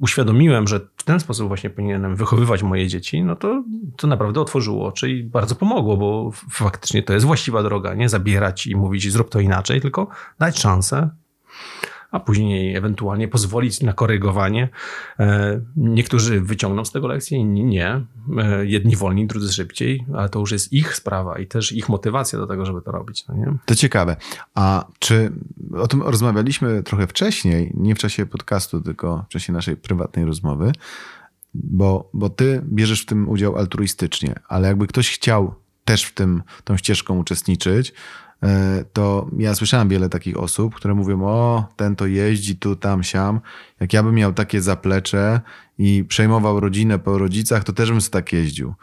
uświadomiłem, 0.00 0.68
że 0.68 0.80
w 0.96 1.02
ten 1.02 1.20
sposób 1.20 1.48
właśnie 1.48 1.70
powinienem 1.70 2.16
wychowywać 2.16 2.62
moje 2.62 2.88
dzieci, 2.88 3.22
no 3.22 3.36
to, 3.36 3.64
to 3.96 4.06
naprawdę 4.06 4.40
otworzyło 4.40 4.86
oczy 4.86 5.10
i 5.10 5.22
bardzo 5.22 5.54
pomogło, 5.54 5.96
bo 5.96 6.30
faktycznie 6.50 7.02
to 7.02 7.12
jest 7.12 7.26
właściwa 7.26 7.62
droga. 7.62 7.94
Nie 7.94 8.08
zabierać 8.08 8.66
i 8.66 8.76
mówić, 8.76 9.12
zrób 9.12 9.30
to 9.30 9.40
inaczej, 9.40 9.80
tylko 9.80 10.08
dać 10.38 10.58
szansę 10.58 11.10
a 12.14 12.20
później 12.20 12.76
ewentualnie 12.76 13.28
pozwolić 13.28 13.80
na 13.80 13.92
korygowanie. 13.92 14.68
E, 15.20 15.60
niektórzy 15.76 16.40
wyciągną 16.40 16.84
z 16.84 16.92
tego 16.92 17.08
lekcję, 17.08 17.38
inni 17.38 17.64
nie. 17.64 18.00
E, 18.38 18.66
jedni 18.66 18.96
wolniej, 18.96 19.26
drudzy 19.26 19.52
szybciej, 19.52 20.04
ale 20.14 20.28
to 20.28 20.38
już 20.38 20.52
jest 20.52 20.72
ich 20.72 20.96
sprawa 20.96 21.38
i 21.38 21.46
też 21.46 21.72
ich 21.72 21.88
motywacja 21.88 22.38
do 22.38 22.46
tego, 22.46 22.66
żeby 22.66 22.82
to 22.82 22.92
robić. 22.92 23.26
No 23.28 23.36
nie? 23.36 23.56
To 23.66 23.74
ciekawe. 23.74 24.16
A 24.54 24.86
czy 24.98 25.32
o 25.76 25.88
tym 25.88 26.02
rozmawialiśmy 26.02 26.82
trochę 26.82 27.06
wcześniej, 27.06 27.72
nie 27.74 27.94
w 27.94 27.98
czasie 27.98 28.26
podcastu, 28.26 28.80
tylko 28.80 29.24
w 29.28 29.32
czasie 29.32 29.52
naszej 29.52 29.76
prywatnej 29.76 30.24
rozmowy, 30.24 30.72
bo, 31.54 32.10
bo 32.12 32.30
ty 32.30 32.62
bierzesz 32.64 33.02
w 33.02 33.06
tym 33.06 33.28
udział 33.28 33.56
altruistycznie, 33.56 34.34
ale 34.48 34.68
jakby 34.68 34.86
ktoś 34.86 35.10
chciał 35.10 35.54
też 35.84 36.04
w 36.04 36.14
tym, 36.14 36.42
tą 36.64 36.76
ścieżką 36.76 37.18
uczestniczyć, 37.18 37.92
to 38.92 39.26
ja 39.38 39.54
słyszałem 39.54 39.88
wiele 39.88 40.08
takich 40.08 40.36
osób, 40.36 40.74
które 40.74 40.94
mówią, 40.94 41.24
o, 41.24 41.64
ten 41.76 41.96
to 41.96 42.06
jeździ 42.06 42.56
tu, 42.56 42.76
tam, 42.76 43.02
siam. 43.02 43.40
Jak 43.80 43.92
ja 43.92 44.02
bym 44.02 44.14
miał 44.14 44.32
takie 44.32 44.60
zaplecze 44.60 45.40
i 45.78 46.04
przejmował 46.08 46.60
rodzinę 46.60 46.98
po 46.98 47.18
rodzicach, 47.18 47.64
to 47.64 47.72
też 47.72 47.90
bym 47.90 48.00
sobie 48.00 48.12
tak 48.12 48.32
jeździł. 48.32 48.74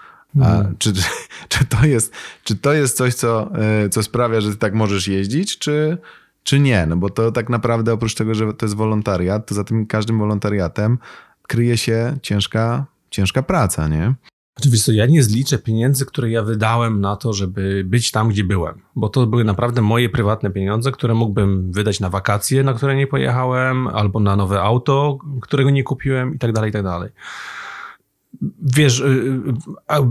A 0.41 0.46
hmm. 0.46 0.75
czy, 0.77 0.94
czy, 1.50 1.65
to 1.65 1.86
jest, 1.86 2.13
czy 2.44 2.56
to 2.56 2.74
jest 2.74 2.98
coś, 2.98 3.13
co, 3.13 3.51
e, 3.56 3.89
co 3.89 4.03
sprawia, 4.03 4.41
że 4.41 4.51
ty 4.51 4.58
tak 4.58 4.74
możesz 4.74 5.08
jeździć, 5.08 5.58
czy, 5.58 5.98
czy 6.44 6.60
nie? 6.60 6.86
No 6.86 6.98
bo 6.98 7.10
to 7.10 7.32
tak 7.32 7.50
naprawdę 7.50 7.94
oprócz 7.94 8.15
tego, 8.15 8.36
że 8.36 8.53
to 8.53 8.65
jest 8.65 8.75
wolontariat, 8.75 9.48
to 9.48 9.56
za 9.56 9.63
tym 9.63 9.86
każdym 9.86 10.20
wolontariatem 10.20 10.98
kryje 11.48 11.77
się 11.77 12.18
ciężka, 12.22 12.86
ciężka 13.10 13.44
praca, 13.44 13.88
nie? 13.88 14.13
Oczywiście 14.58 14.93
ja 14.93 15.05
nie 15.05 15.24
zliczę 15.24 15.58
pieniędzy, 15.58 16.05
które 16.05 16.29
ja 16.29 16.43
wydałem 16.43 17.01
na 17.01 17.15
to, 17.15 17.34
żeby 17.34 17.84
być 17.86 18.12
tam, 18.12 18.29
gdzie 18.29 18.43
byłem, 18.43 18.81
bo 18.96 19.10
to 19.10 19.27
były 19.27 19.43
naprawdę 19.43 19.81
moje 19.81 20.10
prywatne 20.10 20.51
pieniądze, 20.51 20.91
które 20.91 21.13
mógłbym 21.13 21.72
wydać 21.72 22.00
na 22.00 22.10
wakacje, 22.10 22.63
na 22.63 22.74
które 22.74 22.96
nie 22.96 23.08
pojechałem, 23.08 23.88
albo 23.88 24.20
na 24.20 24.36
nowe 24.36 24.62
auto, 24.62 25.17
którego 25.41 25.70
nie 25.70 25.84
kupiłem 25.84 26.36
i 26.36 26.39
tak 26.39 26.53
dalej, 26.53 26.70
i 26.70 26.74
tak 26.74 26.84
dalej. 26.84 27.10
Wiesz, 28.62 29.00
y, 29.00 29.03
y, 29.03 29.41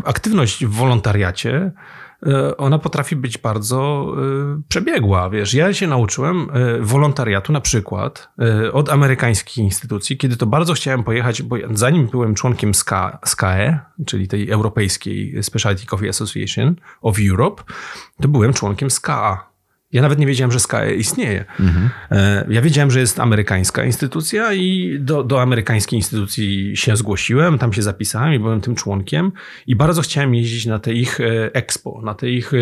aktywność 0.05 0.67
w 0.67 0.71
wolontariacie 0.71 1.73
ona 2.59 2.79
potrafi 2.79 3.17
być 3.17 3.39
bardzo 3.39 4.07
e, 4.17 4.63
przebiegła. 4.69 5.31
Wiesz, 5.31 5.55
ja 5.55 5.73
się 5.73 5.87
nauczyłem 5.87 6.49
e, 6.53 6.81
wolontariatu 6.81 7.53
na 7.53 7.61
przykład 7.61 8.29
od 8.73 8.89
amerykańskich 8.89 9.59
instytucji, 9.59 10.17
kiedy 10.17 10.37
to 10.37 10.47
bardzo 10.47 10.75
chciałem 10.75 11.05
pojechać, 11.05 11.43
bo 11.43 11.57
zanim 11.71 12.07
byłem 12.07 12.35
członkiem 12.35 12.75
SCA, 12.75 13.19
SCAE, 13.25 13.79
czyli 14.07 14.29
tej 14.29 14.51
Europejskiej 14.51 15.43
Specialty 15.43 15.87
Coffee 15.87 16.09
Association 16.09 16.77
of 17.03 17.17
Europe, 17.31 17.63
to 18.21 18.29
byłem 18.29 18.53
członkiem 18.53 18.91
SCA, 18.91 19.50
ja 19.93 20.03
nawet 20.03 20.19
nie 20.19 20.27
wiedziałem, 20.27 20.53
że 20.53 20.61
SKE 20.61 20.95
istnieje. 20.95 21.45
Mhm. 21.61 21.91
Ja 22.49 22.63
wiedziałem, 22.63 22.91
że 22.91 23.01
jest 23.01 23.21
amerykańska 23.21 23.85
instytucja 23.85 24.53
i 24.53 24.97
do, 25.01 25.25
do 25.25 25.43
amerykańskiej 25.43 25.99
instytucji 25.99 26.77
się 26.77 26.97
zgłosiłem, 26.97 27.59
tam 27.59 27.73
się 27.73 27.83
zapisałem 27.83 28.35
i 28.35 28.39
byłem 28.39 28.61
tym 28.61 28.75
członkiem 28.75 29.33
i 29.67 29.77
bardzo 29.77 30.03
chciałem 30.03 30.35
jeździć 30.35 30.67
na 30.67 30.79
te 30.79 30.93
ich 30.93 31.21
e, 31.21 31.55
expo, 31.55 32.01
na 32.05 32.15
te 32.15 32.31
ich 32.31 32.55
e, 32.55 32.57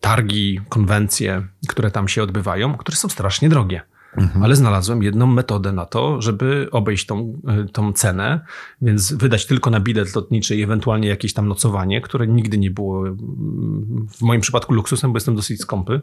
targi, 0.00 0.60
konwencje, 0.68 1.42
które 1.68 1.90
tam 1.90 2.08
się 2.08 2.22
odbywają, 2.22 2.74
które 2.74 2.96
są 2.96 3.08
strasznie 3.08 3.48
drogie. 3.48 3.82
Mhm. 4.16 4.42
Ale 4.42 4.56
znalazłem 4.56 5.02
jedną 5.02 5.26
metodę 5.26 5.72
na 5.72 5.86
to, 5.86 6.22
żeby 6.22 6.68
obejść 6.70 7.06
tą, 7.06 7.40
e, 7.48 7.64
tą 7.64 7.92
cenę, 7.92 8.40
więc 8.82 9.12
wydać 9.12 9.46
tylko 9.46 9.70
na 9.70 9.80
bilet 9.80 10.14
lotniczy 10.14 10.56
i 10.56 10.62
ewentualnie 10.62 11.08
jakieś 11.08 11.32
tam 11.32 11.48
nocowanie, 11.48 12.00
które 12.00 12.26
nigdy 12.26 12.58
nie 12.58 12.70
było 12.70 13.04
w 14.18 14.22
moim 14.22 14.40
przypadku 14.40 14.74
luksusem, 14.74 15.12
bo 15.12 15.16
jestem 15.16 15.36
dosyć 15.36 15.60
skąpy. 15.60 16.00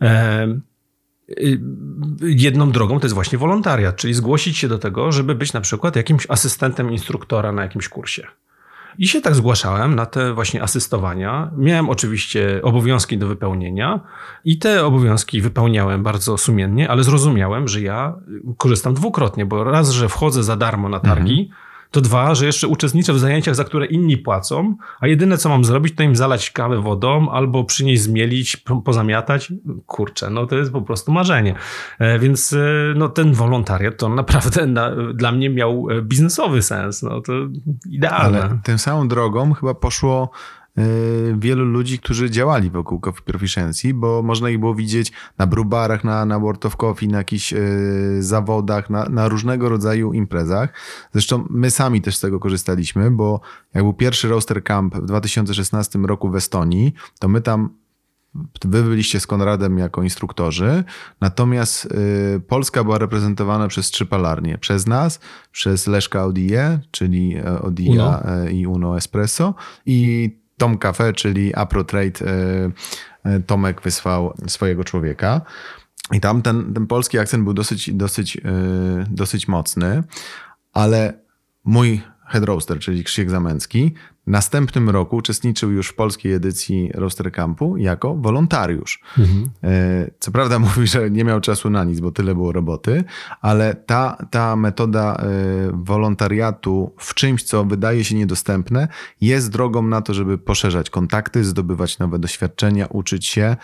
E, 0.00 0.48
jedną 2.22 2.70
drogą 2.70 3.00
to 3.00 3.06
jest 3.06 3.14
właśnie 3.14 3.38
wolontariat, 3.38 3.96
czyli 3.96 4.14
zgłosić 4.14 4.58
się 4.58 4.68
do 4.68 4.78
tego, 4.78 5.12
żeby 5.12 5.34
być 5.34 5.52
na 5.52 5.60
przykład 5.60 5.96
jakimś 5.96 6.26
asystentem 6.28 6.92
instruktora 6.92 7.52
na 7.52 7.62
jakimś 7.62 7.88
kursie. 7.88 8.26
I 8.98 9.08
się 9.08 9.20
tak 9.20 9.34
zgłaszałem 9.34 9.94
na 9.94 10.06
te 10.06 10.34
właśnie 10.34 10.62
asystowania. 10.62 11.50
Miałem 11.56 11.88
oczywiście 11.90 12.60
obowiązki 12.62 13.18
do 13.18 13.28
wypełnienia 13.28 14.00
i 14.44 14.58
te 14.58 14.84
obowiązki 14.84 15.40
wypełniałem 15.40 16.02
bardzo 16.02 16.38
sumiennie, 16.38 16.90
ale 16.90 17.04
zrozumiałem, 17.04 17.68
że 17.68 17.80
ja 17.80 18.14
korzystam 18.56 18.94
dwukrotnie, 18.94 19.46
bo 19.46 19.64
raz, 19.64 19.90
że 19.90 20.08
wchodzę 20.08 20.42
za 20.42 20.56
darmo 20.56 20.88
na 20.88 21.00
targi, 21.00 21.40
mhm 21.40 21.67
to 21.90 22.00
dwa, 22.00 22.34
że 22.34 22.46
jeszcze 22.46 22.68
uczestniczę 22.68 23.12
w 23.12 23.18
zajęciach, 23.18 23.54
za 23.54 23.64
które 23.64 23.86
inni 23.86 24.16
płacą, 24.16 24.76
a 25.00 25.06
jedyne 25.06 25.38
co 25.38 25.48
mam 25.48 25.64
zrobić, 25.64 25.94
to 25.94 26.02
im 26.02 26.16
zalać 26.16 26.50
kawę 26.50 26.82
wodą 26.82 27.30
albo 27.30 27.64
przynieść 27.64 28.02
zmielić, 28.02 28.56
pozamiatać. 28.84 29.52
Kurczę, 29.86 30.30
no 30.30 30.46
to 30.46 30.56
jest 30.56 30.72
po 30.72 30.82
prostu 30.82 31.12
marzenie. 31.12 31.54
E, 31.98 32.18
więc 32.18 32.52
e, 32.52 32.58
no, 32.96 33.08
ten 33.08 33.32
wolontariat 33.32 33.96
to 33.96 34.08
naprawdę 34.08 34.66
na, 34.66 34.90
dla 35.14 35.32
mnie 35.32 35.50
miał 35.50 35.86
e, 35.90 36.02
biznesowy 36.02 36.62
sens. 36.62 37.02
No 37.02 37.20
to 37.20 37.32
idealne. 37.90 38.42
Ale 38.42 38.58
tą 38.64 38.78
samą 38.78 39.08
drogą 39.08 39.54
chyba 39.54 39.74
poszło 39.74 40.30
wielu 41.38 41.64
ludzi, 41.64 41.98
którzy 41.98 42.30
działali 42.30 42.70
wokół 42.70 43.00
Coffee 43.00 43.22
Proficiency, 43.22 43.94
bo 43.94 44.22
można 44.22 44.50
ich 44.50 44.58
było 44.58 44.74
widzieć 44.74 45.12
na 45.38 45.46
brubarach, 45.46 46.04
na, 46.04 46.24
na 46.24 46.38
World 46.38 46.66
of 46.66 46.76
Coffee, 46.76 47.08
na 47.08 47.18
jakichś 47.18 47.54
zawodach, 48.18 48.90
na, 48.90 49.04
na 49.04 49.28
różnego 49.28 49.68
rodzaju 49.68 50.12
imprezach. 50.12 50.72
Zresztą 51.12 51.46
my 51.50 51.70
sami 51.70 52.02
też 52.02 52.16
z 52.16 52.20
tego 52.20 52.40
korzystaliśmy, 52.40 53.10
bo 53.10 53.40
jak 53.74 53.84
był 53.84 53.92
pierwszy 53.92 54.28
Roaster 54.28 54.64
Camp 54.64 54.96
w 54.96 55.06
2016 55.06 55.98
roku 55.98 56.30
w 56.30 56.36
Estonii, 56.36 56.92
to 57.18 57.28
my 57.28 57.40
tam 57.40 57.70
Wy 58.64 58.82
byliście 58.82 59.20
z 59.20 59.26
Konradem 59.26 59.78
jako 59.78 60.02
instruktorzy, 60.02 60.84
natomiast 61.20 61.84
y, 61.84 62.40
Polska 62.40 62.84
była 62.84 62.98
reprezentowana 62.98 63.68
przez 63.68 63.90
trzy 63.90 64.06
palarnie. 64.06 64.58
Przez 64.58 64.86
nas, 64.86 65.20
przez 65.52 65.86
Leszka 65.86 66.24
Odie, 66.24 66.80
czyli 66.90 67.36
e, 67.36 67.62
Odia 67.62 67.92
Uno. 67.92 68.24
E, 68.24 68.52
i 68.52 68.66
Uno 68.66 68.96
Espresso 68.96 69.54
i 69.86 70.30
Tom 70.58 70.78
Cafe, 70.78 71.12
czyli 71.12 71.54
AproTrade. 71.54 72.20
E, 73.24 73.40
Tomek 73.46 73.82
wysłał 73.82 74.34
swojego 74.46 74.84
człowieka. 74.84 75.40
I 76.12 76.20
tam 76.20 76.42
ten, 76.42 76.74
ten 76.74 76.86
polski 76.86 77.18
akcent 77.18 77.44
był 77.44 77.54
dosyć, 77.54 77.94
dosyć, 77.94 78.38
dosyć 79.10 79.48
mocny, 79.48 80.02
ale 80.72 81.12
mój 81.64 82.02
head 82.28 82.44
roaster, 82.44 82.78
czyli 82.78 83.04
Krzysiek 83.04 83.30
Zamęcki, 83.30 83.94
następnym 84.28 84.90
roku 84.90 85.16
uczestniczył 85.16 85.70
już 85.70 85.88
w 85.88 85.94
polskiej 85.94 86.32
edycji 86.32 86.90
Roaster 86.94 87.32
Campu 87.32 87.76
jako 87.76 88.14
wolontariusz. 88.14 89.00
Mhm. 89.18 89.50
E, 89.64 90.10
co 90.18 90.30
prawda 90.30 90.58
mówi, 90.68 90.86
że 90.86 91.10
nie 91.10 91.24
miał 91.24 91.40
czasu 91.40 91.70
na 91.70 91.84
nic, 91.84 92.00
bo 92.00 92.10
tyle 92.10 92.34
było 92.34 92.52
roboty, 92.52 93.04
ale 93.40 93.74
ta, 93.74 94.26
ta 94.30 94.56
metoda 94.56 95.14
e, 95.14 95.24
wolontariatu 95.72 96.92
w 96.98 97.14
czymś, 97.14 97.42
co 97.42 97.64
wydaje 97.64 98.04
się 98.04 98.14
niedostępne, 98.14 98.88
jest 99.20 99.50
drogą 99.50 99.82
na 99.82 100.02
to, 100.02 100.14
żeby 100.14 100.38
poszerzać 100.38 100.90
kontakty, 100.90 101.44
zdobywać 101.44 101.98
nowe 101.98 102.18
doświadczenia, 102.18 102.86
uczyć 102.86 103.26
się, 103.26 103.56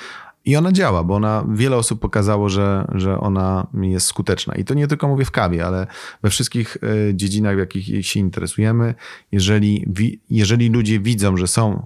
i 0.44 0.56
ona 0.56 0.72
działa, 0.72 1.04
bo 1.04 1.14
ona 1.14 1.44
wiele 1.48 1.76
osób 1.76 2.00
pokazało, 2.00 2.48
że, 2.48 2.86
że 2.94 3.20
ona 3.20 3.66
jest 3.82 4.06
skuteczna. 4.06 4.54
I 4.54 4.64
to 4.64 4.74
nie 4.74 4.88
tylko 4.88 5.08
mówię 5.08 5.24
w 5.24 5.30
kawie, 5.30 5.66
ale 5.66 5.86
we 6.22 6.30
wszystkich 6.30 6.76
e, 6.82 7.14
dziedzinach, 7.14 7.56
w 7.56 7.58
jakich 7.58 8.06
się 8.06 8.20
interesujemy. 8.20 8.94
Jeżeli, 9.32 9.86
jeżeli 10.30 10.68
ludzie 10.68 11.00
widzą, 11.00 11.36
że 11.36 11.46
są 11.46 11.82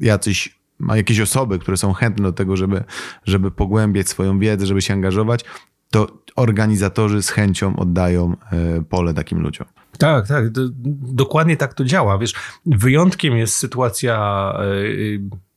jacyś, 0.00 0.58
ma 0.78 0.96
jakieś 0.96 1.20
osoby, 1.20 1.58
które 1.58 1.76
są 1.76 1.92
chętne 1.92 2.24
do 2.24 2.32
tego, 2.32 2.56
żeby, 2.56 2.84
żeby 3.24 3.50
pogłębiać 3.50 4.08
swoją 4.08 4.38
wiedzę, 4.38 4.66
żeby 4.66 4.82
się 4.82 4.94
angażować, 4.94 5.44
to 5.90 6.06
organizatorzy 6.36 7.22
z 7.22 7.30
chęcią 7.30 7.76
oddają 7.76 8.36
e, 8.52 8.82
pole 8.82 9.14
takim 9.14 9.40
ludziom. 9.40 9.66
Tak, 9.98 10.28
tak. 10.28 10.44
dokładnie 11.02 11.56
tak 11.56 11.74
to 11.74 11.84
działa. 11.84 12.18
Wiesz, 12.18 12.34
wyjątkiem 12.66 13.36
jest 13.36 13.56
sytuacja 13.56 14.18
e, 14.58 14.64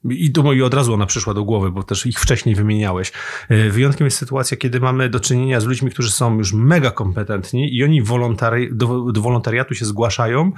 i 0.10 0.32
to 0.32 0.44
mi 0.44 0.62
od 0.62 0.74
razu 0.74 0.94
ona 0.94 1.06
przyszła 1.06 1.34
do 1.34 1.44
głowy, 1.44 1.72
bo 1.72 1.84
też 1.84 2.06
ich 2.06 2.20
wcześniej 2.20 2.56
wymieniałeś. 2.56 3.12
E, 3.50 3.70
wyjątkiem 3.70 4.06
jest 4.06 4.18
sytuacja, 4.18 4.58
kiedy 4.58 4.80
mamy 4.80 5.10
do 5.10 5.20
czynienia 5.20 5.60
z 5.60 5.66
ludźmi, 5.66 5.92
którzy 5.92 6.12
są 6.12 6.38
już 6.38 6.54
mega 6.54 6.92
kompetentni 6.92 7.76
i 7.76 7.84
oni 7.84 8.02
wolontari 8.02 8.70
do, 8.72 9.12
do 9.12 9.22
wolontariatu 9.22 9.76
się 9.76 9.86
zgłaszają 9.86 10.52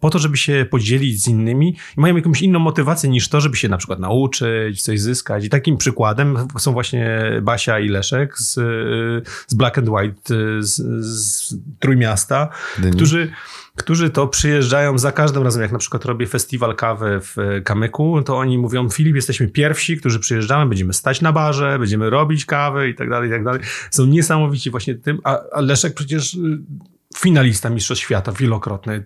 po 0.00 0.10
to, 0.10 0.18
żeby 0.18 0.36
się 0.36 0.66
podzielić 0.70 1.22
z 1.22 1.28
innymi 1.28 1.76
i 1.96 2.00
mają 2.00 2.16
jakąś 2.16 2.42
inną 2.42 2.58
motywację 2.58 3.10
niż 3.10 3.28
to, 3.28 3.40
żeby 3.40 3.56
się 3.56 3.68
na 3.68 3.76
przykład 3.76 3.98
nauczyć, 3.98 4.82
coś 4.82 5.00
zyskać. 5.00 5.44
I 5.44 5.48
takim 5.48 5.76
przykładem 5.76 6.36
są 6.58 6.72
właśnie 6.72 7.20
Basia 7.42 7.78
i 7.78 7.88
Leszek 7.88 8.38
z, 8.38 8.54
z 9.46 9.54
Black 9.54 9.78
and 9.78 9.88
White, 9.88 10.34
z, 10.60 10.76
z 11.06 11.54
Trójmiasta, 11.78 12.48
Dyni. 12.78 12.96
którzy 12.96 13.32
którzy 13.76 14.10
to 14.10 14.26
przyjeżdżają 14.26 14.98
za 14.98 15.12
każdym 15.12 15.42
razem, 15.42 15.62
jak 15.62 15.72
na 15.72 15.78
przykład 15.78 16.04
robię 16.04 16.26
festiwal 16.26 16.76
kawy 16.76 17.20
w 17.20 17.38
e, 17.38 17.60
Kamyku, 17.60 18.22
to 18.22 18.36
oni 18.36 18.58
mówią, 18.58 18.90
Filip, 18.90 19.16
jesteśmy 19.16 19.48
pierwsi, 19.48 19.96
którzy 19.96 20.18
przyjeżdżamy, 20.18 20.68
będziemy 20.68 20.92
stać 20.92 21.20
na 21.20 21.32
barze, 21.32 21.78
będziemy 21.78 22.10
robić 22.10 22.44
kawę 22.44 22.88
i 22.88 22.94
tak 22.94 23.10
dalej, 23.10 23.28
i 23.28 23.32
tak 23.32 23.44
dalej. 23.44 23.60
Są 23.90 24.06
niesamowici 24.06 24.70
właśnie 24.70 24.94
tym, 24.94 25.18
a 25.24 25.60
Leszek 25.60 25.94
przecież 25.94 26.34
y, 26.34 26.38
finalista 27.16 27.70
Mistrzostw 27.70 28.04
Świata 28.04 28.32
wielokrotny, 28.32 29.04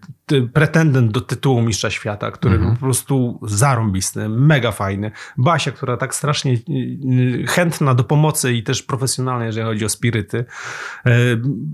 pretendent 0.53 1.13
do 1.13 1.21
tytułu 1.21 1.63
Mistrza 1.63 1.91
Świata, 1.91 2.31
który 2.31 2.55
mhm. 2.55 2.75
po 2.75 2.81
prostu 2.81 3.41
zarąbisty, 3.43 4.29
mega 4.29 4.73
fajny. 4.73 5.11
Basia, 5.37 5.73
która 5.73 5.97
tak 5.97 6.15
strasznie 6.15 6.53
y, 6.53 6.59
y, 7.43 7.47
chętna 7.47 7.95
do 7.95 8.05
pomocy 8.05 8.53
i 8.53 8.63
też 8.63 8.83
profesjonalna, 8.83 9.47
jeżeli 9.47 9.67
chodzi 9.67 9.85
o 9.85 9.89
spiryty. 9.89 10.45
E, 11.07 11.11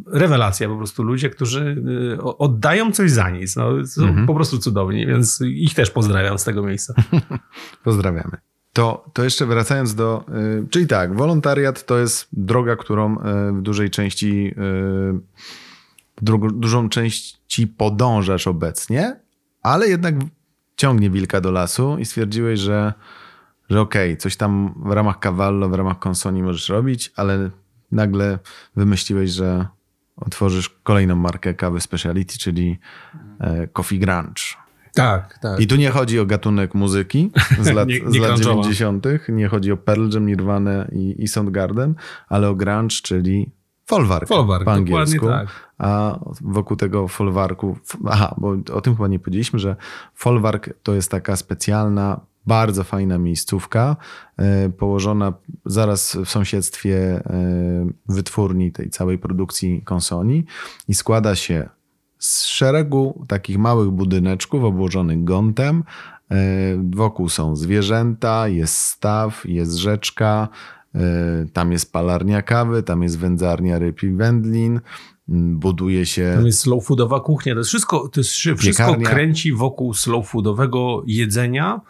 rewelacja 0.06 0.68
po 0.68 0.76
prostu. 0.76 1.02
Ludzie, 1.02 1.30
którzy 1.30 1.82
y, 2.18 2.22
oddają 2.22 2.92
coś 2.92 3.10
za 3.10 3.30
nic. 3.30 3.56
No, 3.56 3.86
są 3.86 4.02
mhm. 4.02 4.26
po 4.26 4.34
prostu 4.34 4.58
cudowni, 4.58 5.06
więc 5.06 5.40
ich 5.40 5.74
też 5.74 5.90
pozdrawiam 5.90 6.38
z 6.38 6.44
tego 6.44 6.62
miejsca. 6.62 6.94
Pozdrawiamy. 7.84 8.36
To, 8.72 9.10
to 9.12 9.24
jeszcze 9.24 9.46
wracając 9.46 9.94
do. 9.94 10.24
czyli 10.70 10.86
tak, 10.86 11.16
wolontariat 11.16 11.86
to 11.86 11.98
jest 11.98 12.28
droga, 12.32 12.76
którą 12.76 13.16
w 13.52 13.62
dużej 13.62 13.90
części 13.90 14.54
dużą 16.22 16.88
części 16.88 17.66
podążasz 17.66 18.46
obecnie, 18.46 19.20
ale 19.62 19.88
jednak 19.88 20.14
ciągnie 20.76 21.10
wilka 21.10 21.40
do 21.40 21.50
lasu 21.50 21.98
i 21.98 22.04
stwierdziłeś, 22.04 22.60
że, 22.60 22.92
że 23.70 23.80
okej, 23.80 24.10
okay, 24.10 24.16
coś 24.16 24.36
tam 24.36 24.74
w 24.86 24.92
ramach 24.92 25.18
Cavallo, 25.18 25.68
w 25.68 25.74
ramach 25.74 25.98
konsoli 25.98 26.42
możesz 26.42 26.68
robić, 26.68 27.12
ale 27.16 27.50
nagle 27.92 28.38
wymyśliłeś, 28.76 29.30
że 29.30 29.66
otworzysz 30.16 30.68
kolejną 30.82 31.16
markę 31.16 31.54
kawy 31.54 31.80
speciality, 31.80 32.38
czyli 32.38 32.78
e, 33.40 33.66
Coffee 33.66 33.98
Grunge. 33.98 34.42
Tak, 34.94 35.38
tak. 35.38 35.60
I 35.60 35.66
tu 35.66 35.76
nie 35.76 35.90
chodzi 35.90 36.20
o 36.20 36.26
gatunek 36.26 36.74
muzyki 36.74 37.30
z 37.60 37.70
lat, 37.70 37.88
nie, 37.88 38.00
nie 38.10 38.10
z 38.10 38.16
lat 38.16 38.40
90., 38.40 39.06
nie 39.28 39.48
chodzi 39.48 39.72
o 39.72 39.76
Pearl 39.76 40.08
Jam, 40.12 40.26
Nirvana 40.26 40.84
i, 40.92 41.14
i 41.18 41.28
Soundgarden, 41.28 41.94
ale 42.28 42.48
o 42.48 42.54
grunge, 42.54 42.96
czyli 43.02 43.50
folwark, 43.86 44.28
folwark 44.28 44.64
po 44.64 44.72
angielsku. 44.72 45.26
Tak. 45.26 45.48
A 45.78 46.18
wokół 46.40 46.76
tego 46.76 47.08
folwarku, 47.08 47.76
aha, 48.06 48.34
bo 48.38 48.56
o 48.72 48.80
tym 48.80 48.96
chyba 48.96 49.08
nie 49.08 49.18
powiedzieliśmy, 49.18 49.58
że 49.58 49.76
folwark 50.14 50.70
to 50.82 50.94
jest 50.94 51.10
taka 51.10 51.36
specjalna, 51.36 52.20
bardzo 52.46 52.84
fajna 52.84 53.18
miejscówka, 53.18 53.96
e, 54.36 54.68
położona 54.68 55.32
zaraz 55.66 56.16
w 56.16 56.28
sąsiedztwie 56.28 56.96
e, 56.96 57.22
wytwórni 58.08 58.72
tej 58.72 58.90
całej 58.90 59.18
produkcji 59.18 59.82
konsoli 59.82 60.46
i 60.88 60.94
składa 60.94 61.34
się 61.34 61.68
z 62.18 62.44
szeregu 62.44 63.24
takich 63.28 63.58
małych 63.58 63.90
budyneczków 63.90 64.64
obłożonych 64.64 65.24
gątem. 65.24 65.84
E, 66.30 66.36
wokół 66.94 67.28
są 67.28 67.56
zwierzęta, 67.56 68.48
jest 68.48 68.76
staw, 68.76 69.44
jest 69.44 69.74
rzeczka, 69.74 70.48
tam 71.52 71.72
jest 71.72 71.92
palarnia 71.92 72.42
kawy, 72.42 72.82
tam 72.82 73.02
jest 73.02 73.18
wędzarnia 73.18 73.78
ryb 73.78 74.02
i 74.02 74.10
wędlin, 74.10 74.80
buduje 75.28 76.06
się... 76.06 76.32
Tam 76.36 76.46
jest 76.46 76.60
slow 76.60 76.84
foodowa 76.84 77.20
kuchnia, 77.20 77.52
to 77.52 77.58
jest 77.58 77.68
wszystko, 77.68 78.08
to 78.08 78.20
jest 78.20 78.30
wszystko 78.30 78.96
kręci 79.04 79.52
wokół 79.52 79.94
slow 79.94 80.28
foodowego 80.28 81.02
jedzenia, 81.06 81.80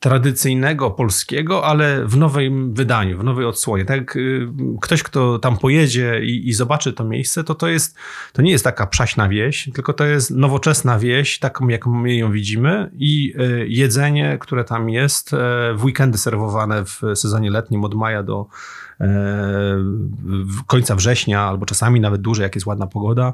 tradycyjnego 0.00 0.90
polskiego, 0.90 1.64
ale 1.64 2.06
w 2.06 2.16
nowym 2.16 2.74
wydaniu, 2.74 3.18
w 3.18 3.24
nowej 3.24 3.46
odsłonie. 3.46 3.84
Tak 3.84 4.16
y, 4.16 4.48
ktoś, 4.80 5.02
kto 5.02 5.38
tam 5.38 5.56
pojedzie 5.56 6.20
i, 6.24 6.48
i, 6.48 6.52
zobaczy 6.52 6.92
to 6.92 7.04
miejsce, 7.04 7.44
to 7.44 7.54
to 7.54 7.68
jest, 7.68 7.96
to 8.32 8.42
nie 8.42 8.50
jest 8.50 8.64
taka 8.64 8.86
przaśna 8.86 9.28
wieś, 9.28 9.70
tylko 9.74 9.92
to 9.92 10.04
jest 10.04 10.30
nowoczesna 10.30 10.98
wieś, 10.98 11.38
taką 11.38 11.68
jak 11.68 11.86
my 11.86 12.16
ją 12.16 12.32
widzimy 12.32 12.90
i 12.94 13.34
y, 13.40 13.66
jedzenie, 13.68 14.38
które 14.40 14.64
tam 14.64 14.90
jest, 14.90 15.32
y, 15.32 15.36
w 15.74 15.84
weekendy 15.84 16.18
serwowane 16.18 16.84
w 16.84 17.00
sezonie 17.14 17.50
letnim 17.50 17.84
od 17.84 17.94
maja 17.94 18.22
do 18.22 18.46
końca 20.66 20.94
września, 20.94 21.40
albo 21.40 21.66
czasami 21.66 22.00
nawet 22.00 22.20
dłużej, 22.20 22.42
jak 22.42 22.54
jest 22.54 22.66
ładna 22.66 22.86
pogoda, 22.86 23.32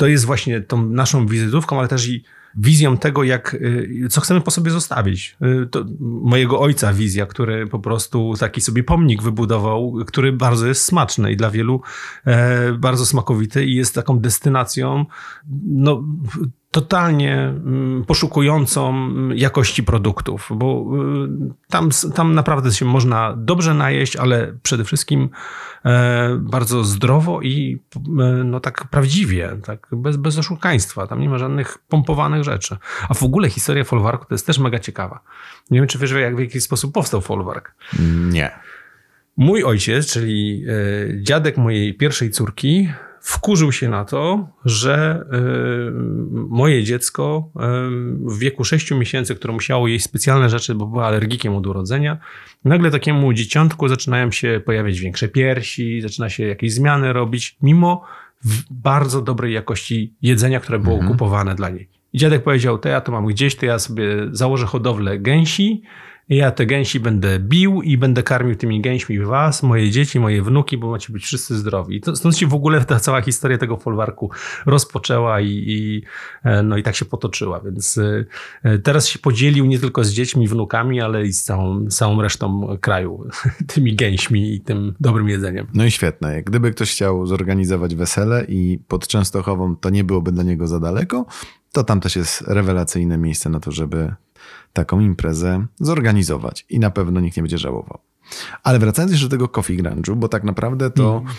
to 0.00 0.06
jest 0.06 0.24
właśnie 0.24 0.60
tą 0.60 0.88
naszą 0.88 1.26
wizytówką, 1.26 1.78
ale 1.78 1.88
też 1.88 2.08
i 2.08 2.24
wizją 2.54 2.98
tego, 2.98 3.24
jak, 3.24 3.54
y, 3.54 4.08
co 4.10 4.20
chcemy 4.20 4.40
po 4.40 4.50
sobie 4.50 4.70
zostawić. 4.70 5.36
Y, 5.62 5.66
to 5.66 5.84
mojego 6.00 6.60
ojca 6.60 6.92
wizja, 6.92 7.26
który 7.26 7.66
po 7.66 7.78
prostu 7.78 8.34
taki 8.38 8.60
sobie 8.60 8.84
pomnik 8.84 9.22
wybudował, 9.22 9.96
który 10.06 10.32
bardzo 10.32 10.66
jest 10.66 10.84
smaczny 10.84 11.32
i 11.32 11.36
dla 11.36 11.50
wielu 11.50 11.80
e, 12.26 12.72
bardzo 12.72 13.06
smakowity 13.06 13.64
i 13.64 13.74
jest 13.74 13.94
taką 13.94 14.18
destynacją 14.18 15.06
no, 15.66 16.04
totalnie 16.70 17.36
mm, 17.36 18.04
poszukującą 18.04 19.10
jakości 19.34 19.82
produktów, 19.82 20.48
bo 20.54 20.86
y, 21.24 21.68
tam, 21.68 21.90
tam 22.14 22.34
naprawdę 22.34 22.72
się 22.72 22.84
można 22.84 23.34
dobrze 23.36 23.74
najeść, 23.74 24.16
ale 24.16 24.52
przede 24.62 24.84
wszystkim 24.84 25.28
e, 25.84 26.36
bardzo 26.40 26.84
zdrowo 26.84 27.42
i 27.42 27.78
e, 27.96 28.00
no 28.44 28.60
tak 28.60 28.88
prawdziwie, 28.88 29.56
tak 29.64 29.86
bez, 29.92 30.16
bez 30.16 30.38
oszukaństwa. 30.38 31.06
Tam 31.06 31.20
nie 31.20 31.28
ma 31.28 31.38
żadnych 31.38 31.78
pompowanych 31.78 32.44
rzeczy. 32.44 32.76
A 33.08 33.14
w 33.14 33.22
ogóle 33.22 33.50
historia 33.50 33.84
folwarku 33.84 34.24
to 34.24 34.34
jest 34.34 34.46
też 34.46 34.58
mega 34.58 34.78
ciekawa. 34.78 35.20
Nie 35.70 35.78
wiem, 35.78 35.88
czy 35.88 35.98
wiesz, 35.98 36.10
jak 36.10 36.36
w 36.36 36.40
jaki 36.40 36.60
sposób 36.60 36.94
powstał 36.94 37.20
folwark. 37.20 37.74
Nie. 38.30 38.50
Mój 39.36 39.64
ojciec, 39.64 40.12
czyli 40.12 40.64
e, 40.68 41.22
dziadek 41.22 41.56
mojej 41.56 41.94
pierwszej 41.94 42.30
córki, 42.30 42.88
wkurzył 43.20 43.72
się 43.72 43.88
na 43.88 44.04
to, 44.04 44.48
że 44.64 45.24
moje 46.32 46.84
dziecko 46.84 47.50
w 48.26 48.38
wieku 48.38 48.64
6 48.64 48.90
miesięcy, 48.90 49.34
które 49.34 49.54
musiało 49.54 49.88
jeść 49.88 50.04
specjalne 50.04 50.48
rzeczy, 50.48 50.74
bo 50.74 50.86
było 50.86 51.06
alergikiem 51.06 51.54
od 51.54 51.66
urodzenia, 51.66 52.18
nagle 52.64 52.90
takiemu 52.90 53.32
dzieciątku 53.32 53.88
zaczynają 53.88 54.30
się 54.30 54.60
pojawiać 54.64 55.00
większe 55.00 55.28
piersi, 55.28 56.00
zaczyna 56.00 56.28
się 56.28 56.46
jakieś 56.46 56.72
zmiany 56.72 57.12
robić, 57.12 57.56
mimo 57.62 58.02
bardzo 58.70 59.22
dobrej 59.22 59.52
jakości 59.54 60.14
jedzenia, 60.22 60.60
które 60.60 60.78
było 60.78 60.94
mhm. 60.94 61.12
kupowane 61.12 61.54
dla 61.54 61.70
niej. 61.70 61.88
I 62.12 62.18
dziadek 62.18 62.42
powiedział, 62.42 62.78
to 62.78 62.88
ja 62.88 63.00
to 63.00 63.12
mam 63.12 63.26
gdzieś, 63.26 63.56
to 63.56 63.66
ja 63.66 63.78
sobie 63.78 64.04
założę 64.32 64.66
hodowlę 64.66 65.18
gęsi, 65.18 65.82
ja 66.36 66.50
te 66.50 66.66
gęsi 66.66 67.00
będę 67.00 67.38
bił 67.38 67.82
i 67.82 67.98
będę 67.98 68.22
karmił 68.22 68.56
tymi 68.56 68.80
gęśmi 68.80 69.18
was, 69.18 69.62
moje 69.62 69.90
dzieci, 69.90 70.20
moje 70.20 70.42
wnuki, 70.42 70.78
bo 70.78 70.90
macie 70.90 71.12
być 71.12 71.24
wszyscy 71.24 71.58
zdrowi. 71.58 72.00
To, 72.00 72.16
stąd 72.16 72.36
się 72.36 72.46
w 72.46 72.54
ogóle 72.54 72.84
ta 72.84 73.00
cała 73.00 73.22
historia 73.22 73.58
tego 73.58 73.76
folwarku 73.76 74.30
rozpoczęła 74.66 75.40
i, 75.40 75.48
i, 75.48 76.02
e, 76.44 76.62
no 76.62 76.76
i 76.76 76.82
tak 76.82 76.96
się 76.96 77.04
potoczyła. 77.04 77.60
Więc 77.60 77.98
e, 78.62 78.78
teraz 78.78 79.06
się 79.08 79.18
podzielił 79.18 79.66
nie 79.66 79.78
tylko 79.78 80.04
z 80.04 80.10
dziećmi, 80.12 80.48
wnukami, 80.48 81.00
ale 81.00 81.26
i 81.26 81.32
z 81.32 81.44
całą, 81.44 81.86
całą 81.86 82.22
resztą 82.22 82.76
kraju, 82.80 83.24
tymi 83.74 83.94
gęśmi 83.94 84.54
i 84.54 84.60
tym 84.60 84.94
dobrym 85.00 85.28
jedzeniem. 85.28 85.66
No 85.74 85.84
i 85.84 85.90
świetne. 85.90 86.42
Gdyby 86.42 86.70
ktoś 86.70 86.92
chciał 86.92 87.26
zorganizować 87.26 87.94
wesele 87.94 88.44
i 88.48 88.78
pod 88.88 89.08
Częstochową 89.08 89.76
to 89.76 89.90
nie 89.90 90.04
byłoby 90.04 90.32
dla 90.32 90.42
niego 90.42 90.66
za 90.66 90.80
daleko, 90.80 91.26
to 91.72 91.84
tam 91.84 92.00
też 92.00 92.16
jest 92.16 92.40
rewelacyjne 92.40 93.18
miejsce 93.18 93.50
na 93.50 93.60
to, 93.60 93.72
żeby 93.72 94.14
taką 94.72 95.00
imprezę 95.00 95.66
zorganizować 95.80 96.66
i 96.68 96.78
na 96.78 96.90
pewno 96.90 97.20
nikt 97.20 97.36
nie 97.36 97.42
będzie 97.42 97.58
żałował. 97.58 97.98
Ale 98.62 98.78
wracając 98.78 99.12
jeszcze 99.12 99.26
do 99.26 99.30
tego 99.30 99.48
Coffee 99.48 99.82
Grunge'u, 99.82 100.16
bo 100.16 100.28
tak 100.28 100.44
naprawdę 100.44 100.90
to, 100.90 101.18
mm. 101.18 101.32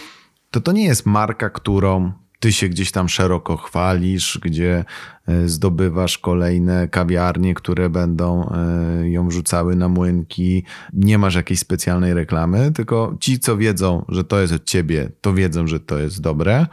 to 0.51 0.61
to 0.61 0.71
nie 0.71 0.85
jest 0.85 1.05
marka, 1.05 1.49
którą 1.49 2.11
ty 2.39 2.51
się 2.51 2.69
gdzieś 2.69 2.91
tam 2.91 3.09
szeroko 3.09 3.57
chwalisz, 3.57 4.39
gdzie 4.43 4.85
e, 5.27 5.47
zdobywasz 5.47 6.17
kolejne 6.17 6.87
kawiarnie, 6.87 7.53
które 7.53 7.89
będą 7.89 8.49
e, 8.49 9.09
ją 9.09 9.31
rzucały 9.31 9.75
na 9.75 9.89
młynki. 9.89 10.63
Nie 10.93 11.17
masz 11.17 11.35
jakiejś 11.35 11.59
specjalnej 11.59 12.13
reklamy, 12.13 12.71
tylko 12.71 13.17
ci, 13.19 13.39
co 13.39 13.57
wiedzą, 13.57 14.05
że 14.09 14.23
to 14.23 14.41
jest 14.41 14.53
od 14.53 14.63
ciebie, 14.63 15.11
to 15.21 15.33
wiedzą, 15.33 15.67
że 15.67 15.79
to 15.79 15.99
jest 15.99 16.21
dobre 16.21 16.67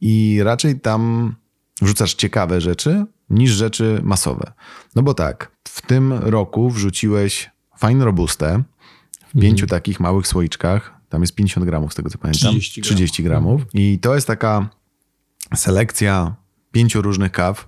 i 0.00 0.40
raczej 0.42 0.80
tam 0.80 1.34
wrzucasz 1.82 2.14
ciekawe 2.14 2.60
rzeczy 2.60 3.06
niż 3.30 3.50
rzeczy 3.50 4.00
masowe. 4.02 4.52
No 4.96 5.02
bo 5.02 5.14
tak, 5.14 5.50
w 5.72 5.82
tym 5.82 6.12
roku 6.12 6.70
wrzuciłeś 6.70 7.50
Fine 7.80 8.04
Robustę 8.04 8.62
w 9.34 9.40
pięciu 9.40 9.64
mm. 9.64 9.68
takich 9.68 10.00
małych 10.00 10.26
słoiczkach. 10.26 10.94
Tam 11.08 11.20
jest 11.20 11.34
50 11.34 11.66
gramów, 11.66 11.92
z 11.92 11.96
tego 11.96 12.10
co 12.10 12.18
pamiętam. 12.18 12.50
30 12.50 12.80
gramów. 12.80 12.96
30 12.96 13.22
gramów. 13.22 13.60
Mm. 13.60 13.68
I 13.74 13.98
to 13.98 14.14
jest 14.14 14.26
taka 14.26 14.68
selekcja 15.54 16.34
pięciu 16.72 17.02
różnych 17.02 17.32
kaw 17.32 17.66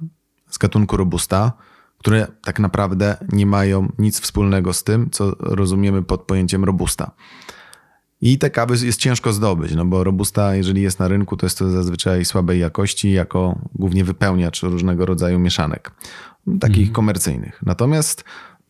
z 0.50 0.58
gatunku 0.58 0.96
Robusta, 0.96 1.52
które 1.98 2.26
tak 2.44 2.58
naprawdę 2.58 3.16
nie 3.32 3.46
mają 3.46 3.92
nic 3.98 4.20
wspólnego 4.20 4.72
z 4.72 4.84
tym, 4.84 5.10
co 5.10 5.36
rozumiemy 5.38 6.02
pod 6.02 6.22
pojęciem 6.22 6.64
Robusta. 6.64 7.10
I 8.20 8.38
te 8.38 8.50
kawy 8.50 8.86
jest 8.86 9.00
ciężko 9.00 9.32
zdobyć, 9.32 9.74
no 9.74 9.84
bo 9.84 10.04
robusta, 10.04 10.54
jeżeli 10.54 10.82
jest 10.82 10.98
na 10.98 11.08
rynku, 11.08 11.36
to 11.36 11.46
jest 11.46 11.58
to 11.58 11.70
zazwyczaj 11.70 12.24
słabej 12.24 12.60
jakości, 12.60 13.12
jako 13.12 13.58
głównie 13.74 14.04
wypełniacz 14.04 14.62
różnego 14.62 15.06
rodzaju 15.06 15.38
mieszanek, 15.38 15.90
takich 16.60 16.82
mm. 16.82 16.92
komercyjnych. 16.92 17.62
Natomiast 17.66 18.24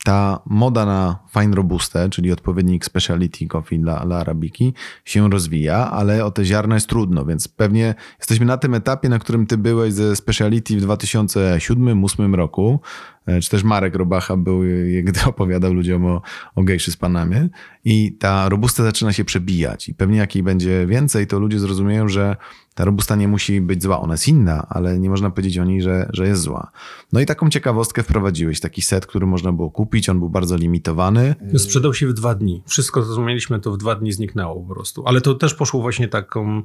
ta 0.05 0.41
moda 0.47 0.87
na 0.87 1.19
fine 1.33 1.57
robustę, 1.57 2.09
czyli 2.11 2.33
odpowiednik 2.33 2.85
speciality 2.85 3.47
coffee 3.47 3.79
dla, 3.79 4.07
dla 4.07 4.17
arabiki, 4.17 4.75
się 5.05 5.31
rozwija, 5.31 5.91
ale 5.91 6.25
o 6.25 6.31
te 6.31 6.45
ziarna 6.45 6.75
jest 6.75 6.89
trudno, 6.89 7.25
więc 7.25 7.49
pewnie 7.49 7.95
jesteśmy 8.19 8.47
na 8.47 8.57
tym 8.57 8.75
etapie, 8.75 9.09
na 9.09 9.19
którym 9.19 9.47
ty 9.47 9.59
byłeś 9.59 9.93
ze 9.93 10.17
speciality 10.17 10.77
w 10.77 10.87
2007-2008 10.87 12.35
roku, 12.35 12.81
e, 13.27 13.41
czy 13.41 13.51
też 13.51 13.63
Marek 13.65 13.95
Robacha 13.95 14.37
był, 14.37 14.61
gdy 15.03 15.25
opowiadał 15.33 15.75
ludziom 15.75 16.07
o, 16.07 16.23
o 16.55 16.63
gejszy 16.63 16.91
z 16.91 16.97
Panamie 16.97 17.49
i 17.85 18.13
ta 18.13 18.49
robusta 18.49 18.83
zaczyna 18.83 19.13
się 19.13 19.25
przebijać 19.25 19.89
i 19.89 19.95
pewnie 19.95 20.19
jak 20.19 20.35
jej 20.35 20.45
będzie 20.45 20.87
więcej, 20.87 21.27
to 21.27 21.39
ludzie 21.39 21.59
zrozumieją, 21.59 22.09
że 22.09 22.37
ta 22.75 22.85
robusta 22.85 23.17
nie 23.17 23.29
musi 23.29 23.61
być 23.61 23.83
zła, 23.83 24.01
ona 24.01 24.15
jest 24.15 24.29
inna, 24.29 24.67
ale 24.69 24.99
nie 24.99 25.11
można 25.11 25.31
powiedzieć 25.31 25.59
o 25.59 25.65
niej, 25.65 25.83
że, 25.83 26.11
że 26.13 26.27
jest 26.27 26.43
zła. 26.43 26.71
No 27.13 27.21
i 27.21 27.27
taką 27.27 27.51
ciekawostkę 27.51 28.03
wprowadziłeś, 28.03 28.61
taki 28.61 28.83
set, 28.83 29.07
który 29.07 29.27
można 29.27 29.53
było 29.53 29.71
kupić, 29.71 30.09
on 30.09 30.19
był 30.19 30.31
bardzo 30.31 30.57
limitowany. 30.57 31.35
Sprzedał 31.57 31.95
się 31.95 32.07
w 32.07 32.13
dwa 32.13 32.35
dni. 32.35 32.63
Wszystko, 32.67 33.03
co 33.03 33.21
mieliśmy, 33.21 33.61
to 33.61 33.73
w 33.73 33.77
dwa 33.77 33.95
dni 33.95 34.13
zniknęło 34.13 34.61
po 34.61 34.75
prostu. 34.75 35.03
Ale 35.07 35.21
to 35.21 35.35
też 35.35 35.55
poszło 35.55 35.81
właśnie 35.81 36.09
taką 36.09 36.63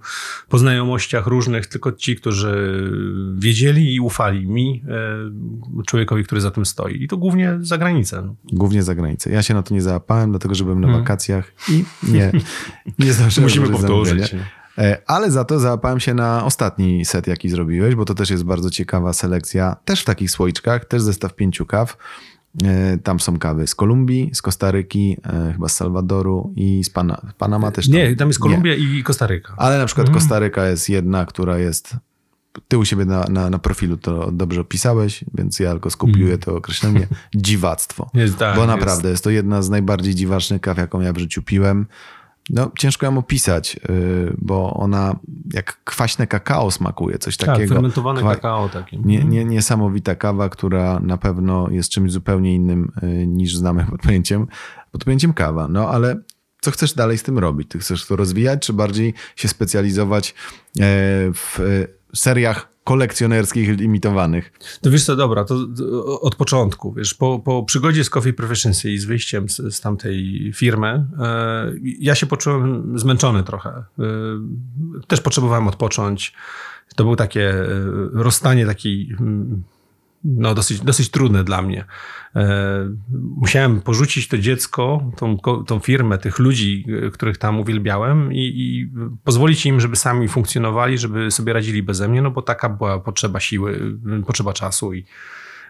po 0.50 0.58
znajomościach 0.58 1.28
różnych, 1.28 1.68
tylko 1.68 1.92
ci, 1.92 2.16
którzy 2.16 2.84
wiedzieli 3.38 3.96
i 3.96 4.00
ufali 4.00 4.48
mi, 4.48 4.84
e, 5.80 5.84
człowiekowi, 5.86 6.24
który 6.24 6.42
za 6.42 6.52
tym 6.52 6.66
stoi. 6.66 7.04
I 7.04 7.08
to 7.08 7.18
głównie 7.18 7.58
za 7.62 7.78
granicę. 7.78 8.36
Głównie 8.54 8.84
za 8.84 8.96
granicę. 8.96 9.32
Ja 9.32 9.44
się 9.44 9.54
na 9.54 9.64
to 9.64 9.74
nie 9.74 9.82
załapałem, 9.82 10.30
dlatego 10.30 10.56
że 10.56 10.64
byłem 10.64 10.82
na 10.82 10.88
hmm. 10.88 11.04
wakacjach 11.04 11.54
i 11.70 11.84
nie, 12.04 12.32
nie 13.00 13.14
zdążyłem. 13.14 13.44
Musimy 13.50 13.70
powtórzyć. 13.70 14.34
E, 14.34 14.59
ale 15.08 15.32
za 15.32 15.46
to 15.46 15.60
załapałem 15.60 16.00
się 16.00 16.14
na 16.14 16.46
ostatni 16.46 17.06
set, 17.06 17.28
jaki 17.28 17.50
zrobiłeś, 17.50 17.96
bo 17.96 18.06
to 18.06 18.14
też 18.14 18.30
jest 18.30 18.44
bardzo 18.44 18.70
ciekawa 18.70 19.14
selekcja, 19.14 19.76
też 19.86 20.02
w 20.02 20.06
takich 20.06 20.32
słoiczkach, 20.32 20.86
też 20.86 21.02
zestaw 21.02 21.36
pięciu 21.36 21.66
kaw. 21.66 21.98
E, 22.64 22.98
tam 22.98 23.20
są 23.20 23.40
kawy 23.40 23.68
z 23.68 23.76
Kolumbii, 23.76 24.30
z 24.34 24.42
Kostaryki, 24.42 25.18
e, 25.26 25.54
chyba 25.54 25.68
z 25.68 25.76
Salwadoru 25.76 26.54
i 26.56 26.84
z 26.84 26.90
Pana, 26.90 27.22
Panama 27.38 27.72
też. 27.72 27.86
Tam. 27.86 27.96
Nie, 27.96 28.16
tam 28.16 28.28
jest 28.28 28.40
Kolumbia 28.40 28.76
Nie. 28.76 29.00
i 29.00 29.04
Kostaryka. 29.04 29.54
Ale 29.58 29.78
na 29.78 29.86
przykład 29.86 30.08
mhm. 30.08 30.22
Kostaryka 30.22 30.66
jest 30.66 30.90
jedna, 30.90 31.26
która 31.26 31.58
jest 31.58 31.96
ty 32.68 32.78
u 32.78 32.86
siebie 32.86 33.06
na, 33.06 33.26
na, 33.30 33.50
na, 33.50 33.60
profilu 33.60 33.98
to 33.98 34.32
dobrze 34.32 34.62
opisałeś, 34.62 35.24
więc 35.34 35.60
ja 35.60 35.72
tylko 35.72 35.90
skopiuję 35.90 36.26
mm. 36.26 36.40
to 36.40 36.56
określenie 36.56 37.08
dziwactwo. 37.36 38.10
Jest, 38.14 38.38
tak, 38.38 38.56
bo 38.56 38.66
naprawdę 38.66 39.10
jest. 39.10 39.14
jest 39.14 39.24
to 39.24 39.30
jedna 39.30 39.62
z 39.62 39.70
najbardziej 39.70 40.16
dziwacznych 40.16 40.62
kaw, 40.62 40.78
jaką 40.78 41.02
ja 41.02 41.14
w 41.14 41.18
życiu 41.18 41.42
piłem. 41.42 41.86
No, 42.50 42.72
ciężko 42.78 43.06
ją 43.06 43.18
opisać, 43.18 43.80
y, 43.90 44.34
bo 44.38 44.74
ona 44.74 45.16
jak 45.54 45.84
kwaśne 45.84 46.28
kakao 46.28 46.72
smakuje, 46.72 47.18
coś 47.18 47.38
tak, 47.38 47.50
takiego. 47.50 47.74
fermentowane 47.74 48.22
Kwa... 48.22 48.36
kakao 48.36 48.70
takie. 48.70 48.98
Nie, 48.98 49.16
mhm. 49.16 49.34
nie, 49.34 49.46
niesamowita 49.46 50.16
kawa, 50.16 50.50
która 50.50 51.00
na 51.00 51.18
pewno 51.18 51.70
jest 51.72 51.90
czymś 51.90 52.12
zupełnie 52.12 52.56
innym 52.56 52.92
y, 53.04 53.28
niż 53.28 53.56
znamy 53.56 53.86
pod 53.86 54.02
pojęciem, 54.02 54.48
pod 54.92 55.04
pojęciem 55.04 55.34
kawa. 55.34 55.68
No 55.68 55.90
ale 55.90 56.16
co 56.62 56.72
chcesz 56.72 56.94
dalej 56.94 57.18
z 57.18 57.24
tym 57.24 57.40
robić? 57.40 57.70
Ty 57.70 57.80
chcesz 57.80 58.06
to 58.06 58.16
rozwijać, 58.16 58.66
czy 58.66 58.74
bardziej 58.74 59.14
się 59.36 59.48
specjalizować 59.48 60.30
e, 60.30 60.34
w 61.34 61.60
seriach 62.16 62.70
kolekcjonerskich 62.84 63.80
limitowanych. 63.80 64.52
To 64.82 64.92
wiesz 64.92 65.06
co, 65.06 65.16
dobra, 65.16 65.44
to 65.44 65.56
od 66.22 66.36
początku, 66.36 66.94
wiesz, 66.94 67.14
po, 67.14 67.40
po 67.40 67.64
przygodzie 67.64 68.04
z 68.04 68.10
Coffee 68.10 68.34
Proficiency 68.34 68.92
i 68.92 68.98
z 68.98 69.06
wyjściem 69.06 69.50
z, 69.50 69.76
z 69.76 69.82
tamtej 69.82 70.52
firmy, 70.56 71.06
e, 71.20 71.72
ja 72.00 72.16
się 72.16 72.26
poczułem 72.26 72.94
zmęczony 73.00 73.44
trochę. 73.44 73.70
E, 73.70 73.84
też 75.08 75.22
potrzebowałem 75.22 75.68
odpocząć. 75.68 76.34
To 76.96 77.04
było 77.04 77.16
takie 77.16 77.50
e, 77.50 77.68
rozstanie 78.14 78.66
takiej 78.66 79.16
mm, 79.20 79.64
no, 80.24 80.56
dosyć, 80.56 80.82
dosyć 80.82 81.12
trudne 81.12 81.44
dla 81.44 81.62
mnie. 81.62 81.86
E, 82.36 82.90
musiałem 83.38 83.82
porzucić 83.82 84.28
to 84.28 84.38
dziecko, 84.38 85.12
tą, 85.18 85.38
tą 85.68 85.80
firmę, 85.80 86.18
tych 86.18 86.40
ludzi, 86.40 86.86
e, 87.08 87.12
których 87.12 87.38
tam 87.38 87.60
uwielbiałem 87.60 88.34
i, 88.34 88.38
i, 88.38 88.92
pozwolić 89.24 89.66
im, 89.66 89.80
żeby 89.80 89.96
sami 89.96 90.28
funkcjonowali, 90.28 90.98
żeby 90.98 91.32
sobie 91.32 91.54
radzili 91.54 91.84
beze 91.84 92.08
mnie, 92.08 92.22
no 92.22 92.32
bo 92.32 92.42
taka 92.42 92.70
była 92.70 93.00
potrzeba 93.00 93.40
siły, 93.40 93.98
potrzeba 94.28 94.54
czasu 94.54 94.94
i 94.94 95.06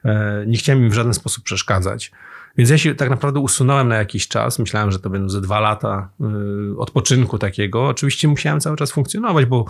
e, 0.06 0.44
nie 0.48 0.58
chciałem 0.58 0.84
im 0.84 0.90
w 0.90 0.94
żaden 0.94 1.14
sposób 1.14 1.44
przeszkadzać. 1.44 2.12
Więc 2.58 2.70
ja 2.70 2.78
się 2.78 2.96
tak 2.96 3.10
naprawdę 3.10 3.40
usunąłem 3.40 3.88
na 3.88 3.96
jakiś 3.96 4.28
czas. 4.28 4.60
Myślałem, 4.60 4.92
że 4.92 5.00
to 5.00 5.10
będą 5.10 5.30
ze 5.30 5.42
dwa 5.42 5.60
lata 5.60 6.10
odpoczynku 6.78 7.38
takiego. 7.38 7.88
Oczywiście 7.88 8.28
musiałem 8.28 8.60
cały 8.60 8.78
czas 8.78 8.92
funkcjonować, 8.92 9.46
bo 9.46 9.66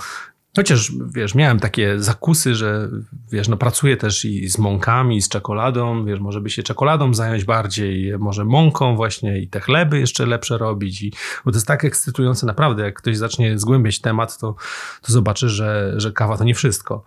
Chociaż, 0.56 0.92
wiesz, 1.14 1.36
miałem 1.36 1.60
takie 1.60 2.00
zakusy, 2.00 2.56
że, 2.56 2.90
wiesz, 3.32 3.48
no 3.48 3.58
pracuję 3.58 3.98
też 3.98 4.26
i 4.26 4.50
z 4.50 4.58
mąkami, 4.58 5.18
i 5.18 5.22
z 5.22 5.30
czekoladą, 5.30 6.06
wiesz, 6.06 6.20
może 6.20 6.42
by 6.42 6.50
się 6.50 6.64
czekoladą 6.64 7.14
zająć 7.14 7.44
bardziej, 7.44 8.18
może 8.20 8.46
mąką 8.46 8.96
właśnie 8.96 9.40
i 9.40 9.48
te 9.48 9.60
chleby 9.60 10.00
jeszcze 10.00 10.26
lepsze 10.26 10.58
robić, 10.58 11.02
i, 11.02 11.14
bo 11.46 11.52
to 11.52 11.58
jest 11.58 11.68
tak 11.68 11.86
ekscytujące 11.86 12.46
naprawdę, 12.46 12.84
jak 12.84 12.98
ktoś 12.98 13.18
zacznie 13.18 13.60
zgłębiać 13.60 14.00
temat, 14.00 14.38
to, 14.38 14.56
to 15.02 15.14
zobaczy, 15.14 15.50
że, 15.50 15.94
że 15.98 16.12
kawa 16.12 16.38
to 16.38 16.44
nie 16.44 16.56
wszystko. 16.56 17.04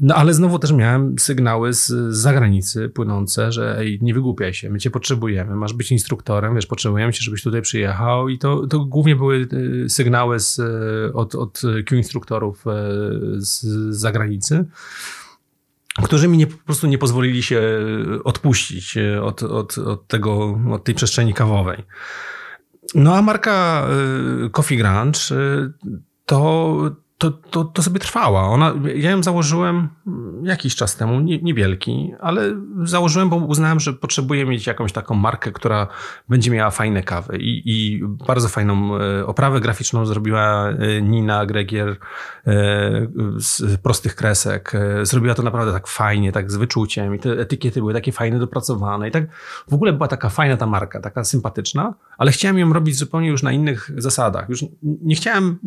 No 0.00 0.14
ale 0.14 0.34
znowu 0.34 0.58
też 0.58 0.72
miałem 0.72 1.18
sygnały 1.18 1.72
z, 1.72 1.92
zagranicy 2.14 2.88
płynące, 2.88 3.52
że 3.52 3.78
ej, 3.78 3.98
nie 4.02 4.14
wygłupiaj 4.14 4.54
się, 4.54 4.70
my 4.70 4.78
cię 4.78 4.90
potrzebujemy, 4.90 5.56
masz 5.56 5.72
być 5.72 5.92
instruktorem, 5.92 6.54
wiesz, 6.54 6.66
potrzebujemy 6.66 7.12
cię, 7.12 7.22
żebyś 7.22 7.42
tutaj 7.42 7.62
przyjechał 7.62 8.28
i 8.28 8.38
to, 8.38 8.66
to 8.66 8.84
głównie 8.84 9.16
były 9.16 9.48
y, 9.52 9.88
sygnały 9.88 10.40
z, 10.40 10.60
od, 11.14 11.34
od 11.34 11.62
Q 11.86 11.96
instruktorów 11.96 12.64
y, 12.66 12.70
z 13.36 13.64
zagranicy 13.96 14.64
którzy 16.04 16.28
mi 16.28 16.38
nie, 16.38 16.46
po 16.46 16.64
prostu 16.64 16.86
nie 16.86 16.98
pozwolili 16.98 17.42
się 17.42 17.62
odpuścić 18.24 18.96
y, 18.96 19.22
od, 19.22 19.42
od, 19.42 19.78
od, 19.78 20.08
tego, 20.08 20.60
od 20.70 20.84
tej 20.84 20.94
przestrzeni 20.94 21.34
kawowej. 21.34 21.84
No 22.94 23.16
a 23.16 23.22
marka 23.22 23.86
Coffee 24.52 24.76
Grunge 24.76 25.20
to 26.26 26.76
to, 27.18 27.30
to, 27.30 27.64
to 27.64 27.82
sobie 27.82 28.00
trwała. 28.00 28.42
Ona, 28.42 28.74
ja 28.94 29.10
ją 29.10 29.22
założyłem 29.22 29.88
jakiś 30.42 30.76
czas 30.76 30.96
temu, 30.96 31.20
nie, 31.20 31.38
niewielki, 31.38 32.12
ale 32.20 32.42
założyłem, 32.84 33.28
bo 33.28 33.36
uznałem, 33.36 33.80
że 33.80 33.92
potrzebuję 33.92 34.46
mieć 34.46 34.66
jakąś 34.66 34.92
taką 34.92 35.14
markę, 35.14 35.52
która 35.52 35.86
będzie 36.28 36.50
miała 36.50 36.70
fajne 36.70 37.02
kawy. 37.02 37.38
I, 37.38 37.62
i 37.64 38.00
bardzo 38.26 38.48
fajną 38.48 38.96
e, 38.96 39.26
oprawę 39.26 39.60
graficzną 39.60 40.06
zrobiła 40.06 40.68
e, 40.68 41.02
Nina 41.02 41.46
Gregier 41.46 41.88
e, 41.88 41.96
z 43.36 43.80
prostych 43.80 44.14
kresek. 44.14 44.72
Zrobiła 45.02 45.34
to 45.34 45.42
naprawdę 45.42 45.72
tak 45.72 45.86
fajnie, 45.86 46.32
tak 46.32 46.50
z 46.50 46.56
wyczuciem 46.56 47.14
i 47.14 47.18
te 47.18 47.30
etykiety 47.30 47.80
były 47.80 47.92
takie 47.94 48.12
fajne, 48.12 48.38
dopracowane 48.38 49.08
i 49.08 49.10
tak 49.10 49.24
w 49.68 49.74
ogóle 49.74 49.92
była 49.92 50.08
taka 50.08 50.28
fajna 50.28 50.56
ta 50.56 50.66
marka, 50.66 51.00
taka 51.00 51.24
sympatyczna, 51.24 51.94
ale 52.18 52.32
chciałem 52.32 52.58
ją 52.58 52.72
robić 52.72 52.96
zupełnie 52.96 53.28
już 53.28 53.42
na 53.42 53.52
innych 53.52 53.90
zasadach. 53.96 54.48
Już 54.48 54.64
nie 54.82 55.14
chciałem 55.14 55.58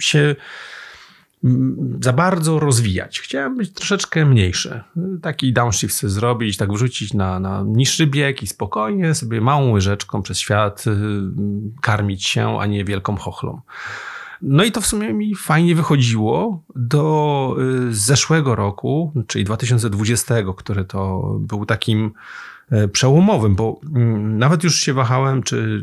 się 0.00 0.36
za 2.00 2.12
bardzo 2.12 2.58
rozwijać. 2.58 3.20
Chciałem 3.20 3.56
być 3.56 3.72
troszeczkę 3.72 4.26
mniejszy. 4.26 4.80
Taki 5.22 5.52
downshift 5.52 5.94
sobie 5.94 6.10
zrobić, 6.10 6.56
tak 6.56 6.72
wrzucić 6.72 7.14
na, 7.14 7.40
na 7.40 7.64
niższy 7.66 8.06
bieg 8.06 8.42
i 8.42 8.46
spokojnie 8.46 9.14
sobie 9.14 9.40
małą 9.40 9.70
łyżeczką 9.70 10.22
przez 10.22 10.38
świat 10.38 10.84
y, 10.86 10.92
karmić 11.80 12.24
się, 12.26 12.60
a 12.60 12.66
nie 12.66 12.84
wielką 12.84 13.16
chochlą. 13.16 13.60
No 14.42 14.64
i 14.64 14.72
to 14.72 14.80
w 14.80 14.86
sumie 14.86 15.12
mi 15.12 15.34
fajnie 15.34 15.74
wychodziło 15.74 16.62
do 16.76 17.56
y, 17.88 17.94
zeszłego 17.94 18.54
roku, 18.54 19.12
czyli 19.26 19.44
2020, 19.44 20.34
który 20.56 20.84
to 20.84 21.22
był 21.40 21.66
takim 21.66 22.12
przełomowym, 22.92 23.54
bo 23.54 23.80
mm, 23.94 24.38
nawet 24.38 24.64
już 24.64 24.80
się 24.80 24.92
wahałem, 24.92 25.42
czy, 25.42 25.82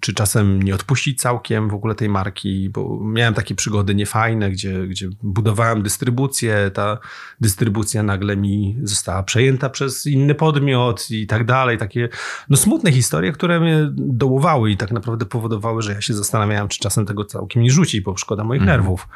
czy 0.00 0.14
czasem 0.14 0.62
nie 0.62 0.74
odpuścić 0.74 1.20
całkiem 1.20 1.68
w 1.68 1.74
ogóle 1.74 1.94
tej 1.94 2.08
marki, 2.08 2.70
bo 2.70 3.00
miałem 3.02 3.34
takie 3.34 3.54
przygody 3.54 3.94
niefajne, 3.94 4.50
gdzie, 4.50 4.86
gdzie 4.86 5.08
budowałem 5.22 5.82
dystrybucję, 5.82 6.70
ta 6.74 6.98
dystrybucja 7.40 8.02
nagle 8.02 8.36
mi 8.36 8.76
została 8.82 9.22
przejęta 9.22 9.70
przez 9.70 10.06
inny 10.06 10.34
podmiot 10.34 11.10
i 11.10 11.26
tak 11.26 11.44
dalej. 11.44 11.78
Takie 11.78 12.08
no, 12.48 12.56
smutne 12.56 12.92
historie, 12.92 13.32
które 13.32 13.60
mnie 13.60 13.90
dołowały 13.96 14.70
i 14.70 14.76
tak 14.76 14.92
naprawdę 14.92 15.26
powodowały, 15.26 15.82
że 15.82 15.92
ja 15.92 16.00
się 16.00 16.14
zastanawiałem, 16.14 16.68
czy 16.68 16.78
czasem 16.78 17.06
tego 17.06 17.24
całkiem 17.24 17.62
nie 17.62 17.70
rzucić, 17.70 18.00
bo 18.00 18.16
szkoda 18.16 18.44
moich 18.44 18.62
mhm. 18.62 18.78
nerwów. 18.78 19.08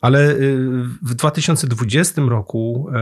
Ale 0.00 0.30
y, 0.30 0.68
w 1.02 1.14
2020 1.14 2.22
roku 2.22 2.88
e, 2.94 2.98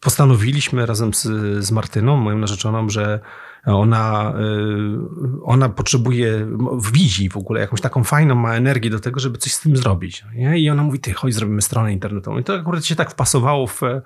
postanowiliśmy 0.00 0.86
razem 0.86 1.14
z, 1.14 1.22
z 1.64 1.70
Martyną, 1.70 2.16
moją 2.16 2.38
narzeczoną, 2.38 2.88
że 2.88 3.20
ona, 3.66 4.34
y, 4.40 5.44
ona 5.44 5.68
potrzebuje, 5.68 6.46
widzi 6.92 7.28
w 7.28 7.36
ogóle 7.36 7.60
jakąś 7.60 7.80
taką 7.80 8.04
fajną, 8.04 8.34
ma 8.34 8.54
energię 8.54 8.90
do 8.90 9.00
tego, 9.00 9.20
żeby 9.20 9.38
coś 9.38 9.52
z 9.52 9.60
tym 9.60 9.76
zrobić. 9.76 10.24
Nie? 10.34 10.58
I 10.58 10.70
ona 10.70 10.82
mówi, 10.82 10.98
ty 10.98 11.12
chodź, 11.12 11.34
zrobimy 11.34 11.62
stronę 11.62 11.92
internetową. 11.92 12.38
I 12.38 12.44
to 12.44 12.54
akurat 12.54 12.84
się 12.84 12.96
tak 12.96 13.10
wpasowało 13.10 13.66
w, 13.66 13.82
e, 13.82 14.02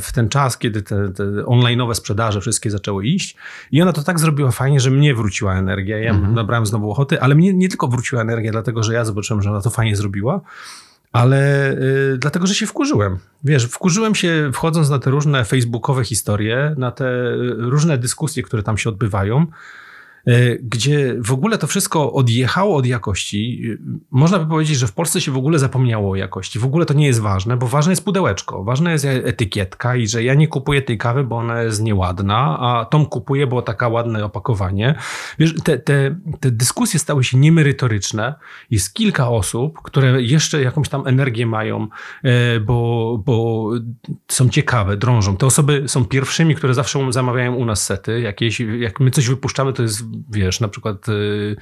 w 0.00 0.12
ten 0.12 0.28
czas, 0.28 0.58
kiedy 0.58 0.82
te, 0.82 1.08
te 1.08 1.24
online'owe 1.24 1.94
sprzedaże 1.94 2.40
wszystkie 2.40 2.70
zaczęły 2.70 3.06
iść. 3.06 3.36
I 3.72 3.82
ona 3.82 3.92
to 3.92 4.02
tak 4.02 4.20
zrobiła 4.20 4.50
fajnie, 4.50 4.80
że 4.80 4.90
mnie 4.90 5.14
wróciła 5.14 5.54
energia. 5.54 5.98
Ja 5.98 6.10
mhm. 6.10 6.34
nabrałem 6.34 6.66
znowu 6.66 6.90
ochoty, 6.90 7.20
ale 7.20 7.34
mnie 7.34 7.54
nie 7.54 7.68
tylko 7.68 7.88
wróciła 7.88 8.22
energia, 8.22 8.52
dlatego 8.52 8.82
że 8.82 8.94
ja 8.94 9.04
zobaczyłem, 9.04 9.42
że 9.42 9.50
ona 9.50 9.60
to 9.60 9.70
fajnie 9.70 9.96
zrobiła, 9.96 10.40
ale 11.12 11.72
y, 11.72 12.18
dlatego, 12.18 12.46
że 12.46 12.54
się 12.54 12.66
wkurzyłem. 12.66 13.18
Wiesz, 13.44 13.64
wkurzyłem 13.64 14.14
się 14.14 14.50
wchodząc 14.54 14.90
na 14.90 14.98
te 14.98 15.10
różne 15.10 15.44
facebookowe 15.44 16.04
historie, 16.04 16.74
na 16.78 16.90
te 16.90 17.04
y, 17.04 17.54
różne 17.58 17.98
dyskusje, 17.98 18.42
które 18.42 18.62
tam 18.62 18.78
się 18.78 18.90
odbywają. 18.90 19.46
E, 20.26 20.56
gdzie 20.56 21.14
w 21.24 21.32
ogóle 21.32 21.58
to 21.58 21.66
wszystko 21.66 22.12
odjechało 22.12 22.76
od 22.76 22.86
jakości. 22.86 23.62
Można 24.10 24.38
by 24.38 24.46
powiedzieć, 24.46 24.78
że 24.78 24.86
w 24.86 24.92
Polsce 24.92 25.20
się 25.20 25.32
w 25.32 25.36
ogóle 25.36 25.58
zapomniało 25.58 26.10
o 26.10 26.16
jakości. 26.16 26.58
W 26.58 26.64
ogóle 26.64 26.86
to 26.86 26.94
nie 26.94 27.06
jest 27.06 27.20
ważne, 27.20 27.56
bo 27.56 27.66
ważne 27.66 27.92
jest 27.92 28.04
pudełeczko, 28.04 28.64
ważna 28.64 28.92
jest 28.92 29.04
etykietka 29.04 29.96
i 29.96 30.06
że 30.06 30.24
ja 30.24 30.34
nie 30.34 30.48
kupuję 30.48 30.82
tej 30.82 30.98
kawy, 30.98 31.24
bo 31.24 31.36
ona 31.36 31.62
jest 31.62 31.82
nieładna, 31.82 32.58
a 32.60 32.84
tą 32.84 33.06
kupuję, 33.06 33.46
bo 33.46 33.62
taka 33.62 33.88
ładne 33.88 34.24
opakowanie. 34.24 34.94
Wiesz, 35.38 35.54
te, 35.64 35.78
te, 35.78 36.16
te 36.40 36.50
dyskusje 36.50 37.00
stały 37.00 37.24
się 37.24 37.38
niemerytoryczne. 37.38 38.34
Jest 38.70 38.94
kilka 38.94 39.28
osób, 39.28 39.82
które 39.82 40.22
jeszcze 40.22 40.62
jakąś 40.62 40.88
tam 40.88 41.06
energię 41.06 41.46
mają, 41.46 41.88
e, 42.22 42.60
bo, 42.60 43.18
bo 43.26 43.70
są 44.28 44.48
ciekawe, 44.48 44.96
drążą. 44.96 45.36
Te 45.36 45.46
osoby 45.46 45.84
są 45.86 46.04
pierwszymi, 46.04 46.54
które 46.54 46.74
zawsze 46.74 47.12
zamawiają 47.12 47.54
u 47.54 47.64
nas 47.64 47.84
sety. 47.84 48.20
Jakieś, 48.20 48.60
jak 48.60 49.00
my 49.00 49.10
coś 49.10 49.28
wypuszczamy, 49.28 49.72
to 49.72 49.82
jest 49.82 50.09
wiesz, 50.30 50.60
na 50.60 50.68
przykład 50.68 51.08
y, 51.08 51.56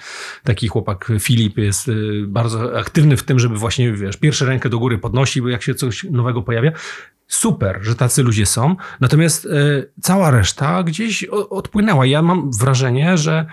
taki 0.44 0.68
chłopak 0.68 1.12
Filip 1.20 1.58
jest 1.58 1.88
y, 1.88 2.24
bardzo 2.26 2.78
aktywny 2.78 3.16
w 3.16 3.22
tym, 3.22 3.38
żeby 3.38 3.56
właśnie, 3.56 3.92
wiesz, 3.92 4.16
pierwszą 4.16 4.46
rękę 4.46 4.68
do 4.68 4.78
góry 4.78 4.98
podnosi, 4.98 5.42
jak 5.46 5.62
się 5.62 5.74
coś 5.74 6.04
nowego 6.04 6.42
pojawia. 6.42 6.72
Super, 7.26 7.78
że 7.82 7.94
tacy 7.94 8.22
ludzie 8.22 8.46
są. 8.46 8.76
Natomiast 9.00 9.44
y, 9.44 9.90
cała 10.02 10.30
reszta 10.30 10.82
gdzieś 10.82 11.24
odpłynęła. 11.50 12.06
Ja 12.06 12.22
mam 12.22 12.50
wrażenie, 12.60 13.18
że 13.18 13.46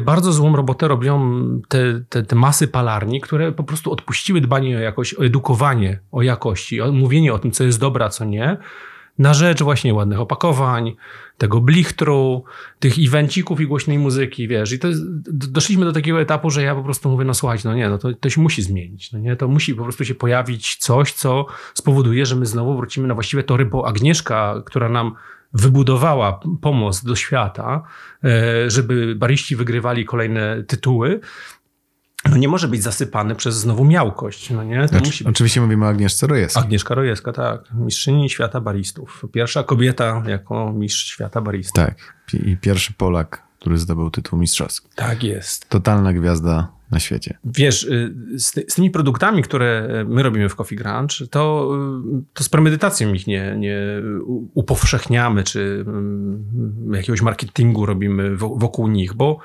bardzo 0.00 0.32
złą 0.32 0.56
robotę 0.56 0.88
robią 0.88 1.42
te, 1.68 2.00
te, 2.08 2.22
te, 2.22 2.36
masy 2.36 2.68
palarni, 2.68 3.20
które 3.20 3.52
po 3.52 3.64
prostu 3.64 3.92
odpuściły 3.92 4.40
dbanie 4.40 4.76
o 4.76 4.80
jakość, 4.80 5.14
o 5.14 5.24
edukowanie 5.24 5.98
o 6.12 6.22
jakości, 6.22 6.80
o 6.80 6.92
mówienie 6.92 7.34
o 7.34 7.38
tym, 7.38 7.50
co 7.50 7.64
jest 7.64 7.80
dobre, 7.80 8.04
a 8.04 8.08
co 8.08 8.24
nie 8.24 8.56
na 9.18 9.34
rzecz 9.34 9.62
właśnie 9.62 9.94
ładnych 9.94 10.20
opakowań, 10.20 10.96
tego 11.38 11.60
blichtru, 11.60 12.44
tych 12.78 12.94
evencików 13.06 13.60
i 13.60 13.66
głośnej 13.66 13.98
muzyki, 13.98 14.48
wiesz. 14.48 14.72
I 14.72 14.78
to 14.78 14.88
jest, 14.88 15.02
doszliśmy 15.50 15.84
do 15.84 15.92
takiego 15.92 16.20
etapu, 16.20 16.50
że 16.50 16.62
ja 16.62 16.74
po 16.74 16.82
prostu 16.82 17.10
mówię, 17.10 17.24
no 17.24 17.34
słuchajcie, 17.34 17.68
no 17.68 17.74
nie, 17.74 17.88
no 17.88 17.98
to, 17.98 18.14
to 18.14 18.30
się 18.30 18.40
musi 18.40 18.62
zmienić, 18.62 19.12
no 19.12 19.18
nie, 19.18 19.36
to 19.36 19.48
musi 19.48 19.74
po 19.74 19.82
prostu 19.82 20.04
się 20.04 20.14
pojawić 20.14 20.76
coś, 20.76 21.12
co 21.12 21.46
spowoduje, 21.74 22.26
że 22.26 22.36
my 22.36 22.46
znowu 22.46 22.76
wrócimy 22.76 23.08
na 23.08 23.14
właściwe 23.14 23.42
tory, 23.42 23.64
bo 23.64 23.88
Agnieszka, 23.88 24.62
która 24.66 24.88
nam 24.88 25.14
wybudowała 25.52 26.40
pomost 26.60 27.06
do 27.06 27.16
świata, 27.16 27.82
e, 28.24 28.70
żeby 28.70 29.14
bariści 29.14 29.56
wygrywali 29.56 30.04
kolejne 30.04 30.62
tytuły, 30.62 31.20
no 32.30 32.36
nie 32.36 32.48
może 32.48 32.68
być 32.68 32.82
zasypany 32.82 33.34
przez 33.34 33.54
znowu 33.54 33.84
miałkość. 33.84 34.50
No 34.50 34.64
nie? 34.64 34.88
To 34.88 34.98
musi 34.98 35.24
Oczywiście 35.24 35.60
mówimy 35.60 35.86
o 35.86 35.88
Agnieszce 35.88 36.26
Rojewskiej. 36.26 36.62
Agnieszka 36.62 36.94
Rojewska, 36.94 37.32
tak. 37.32 37.60
Mistrzyni 37.74 38.30
świata 38.30 38.60
baristów. 38.60 39.24
Pierwsza 39.32 39.62
kobieta 39.62 40.22
jako 40.26 40.72
mistrz 40.72 41.06
świata 41.06 41.40
baristów. 41.40 41.84
Tak. 41.84 41.96
I 42.34 42.56
pierwszy 42.56 42.92
Polak, 42.92 43.42
który 43.60 43.78
zdobył 43.78 44.10
tytuł 44.10 44.38
mistrzowski. 44.38 44.88
Tak 44.94 45.22
jest. 45.22 45.68
Totalna 45.68 46.12
gwiazda 46.12 46.68
na 46.90 47.00
świecie. 47.00 47.38
Wiesz, 47.44 47.82
y, 47.82 48.14
z, 48.36 48.52
ty, 48.52 48.64
z, 48.68 48.74
tymi 48.74 48.90
produktami, 48.90 49.42
które 49.42 49.88
my 50.08 50.22
robimy 50.22 50.48
w 50.48 50.56
Coffee 50.56 50.76
Grunge, 50.76 51.26
to, 51.30 51.70
y, 52.20 52.22
to 52.34 52.44
z 52.44 52.48
premedytacją 52.48 53.12
ich 53.12 53.26
nie, 53.26 53.54
nie 53.58 53.78
upowszechniamy, 54.54 55.44
czy 55.44 55.84
mm, 55.86 56.94
jakiegoś 56.94 57.22
marketingu 57.22 57.86
robimy 57.86 58.36
wokół 58.36 58.88
nich, 58.88 59.14
bo 59.14 59.38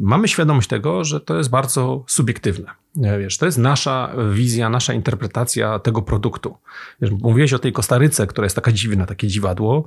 mamy 0.00 0.28
świadomość 0.28 0.68
tego, 0.68 1.04
że 1.04 1.20
to 1.20 1.38
jest 1.38 1.50
bardzo 1.50 2.04
subiektywne. 2.06 2.70
E, 3.02 3.18
wiesz, 3.18 3.38
to 3.38 3.46
jest 3.46 3.58
nasza 3.58 4.14
wizja, 4.32 4.68
nasza 4.68 4.94
interpretacja 4.94 5.78
tego 5.78 6.02
produktu. 6.02 6.56
Wiesz, 7.00 7.10
mówiłeś 7.10 7.52
o 7.52 7.58
tej 7.58 7.72
Kostaryce, 7.72 8.26
która 8.26 8.44
jest 8.44 8.56
taka 8.56 8.72
dziwna, 8.72 9.06
takie 9.06 9.28
dziwadło. 9.28 9.84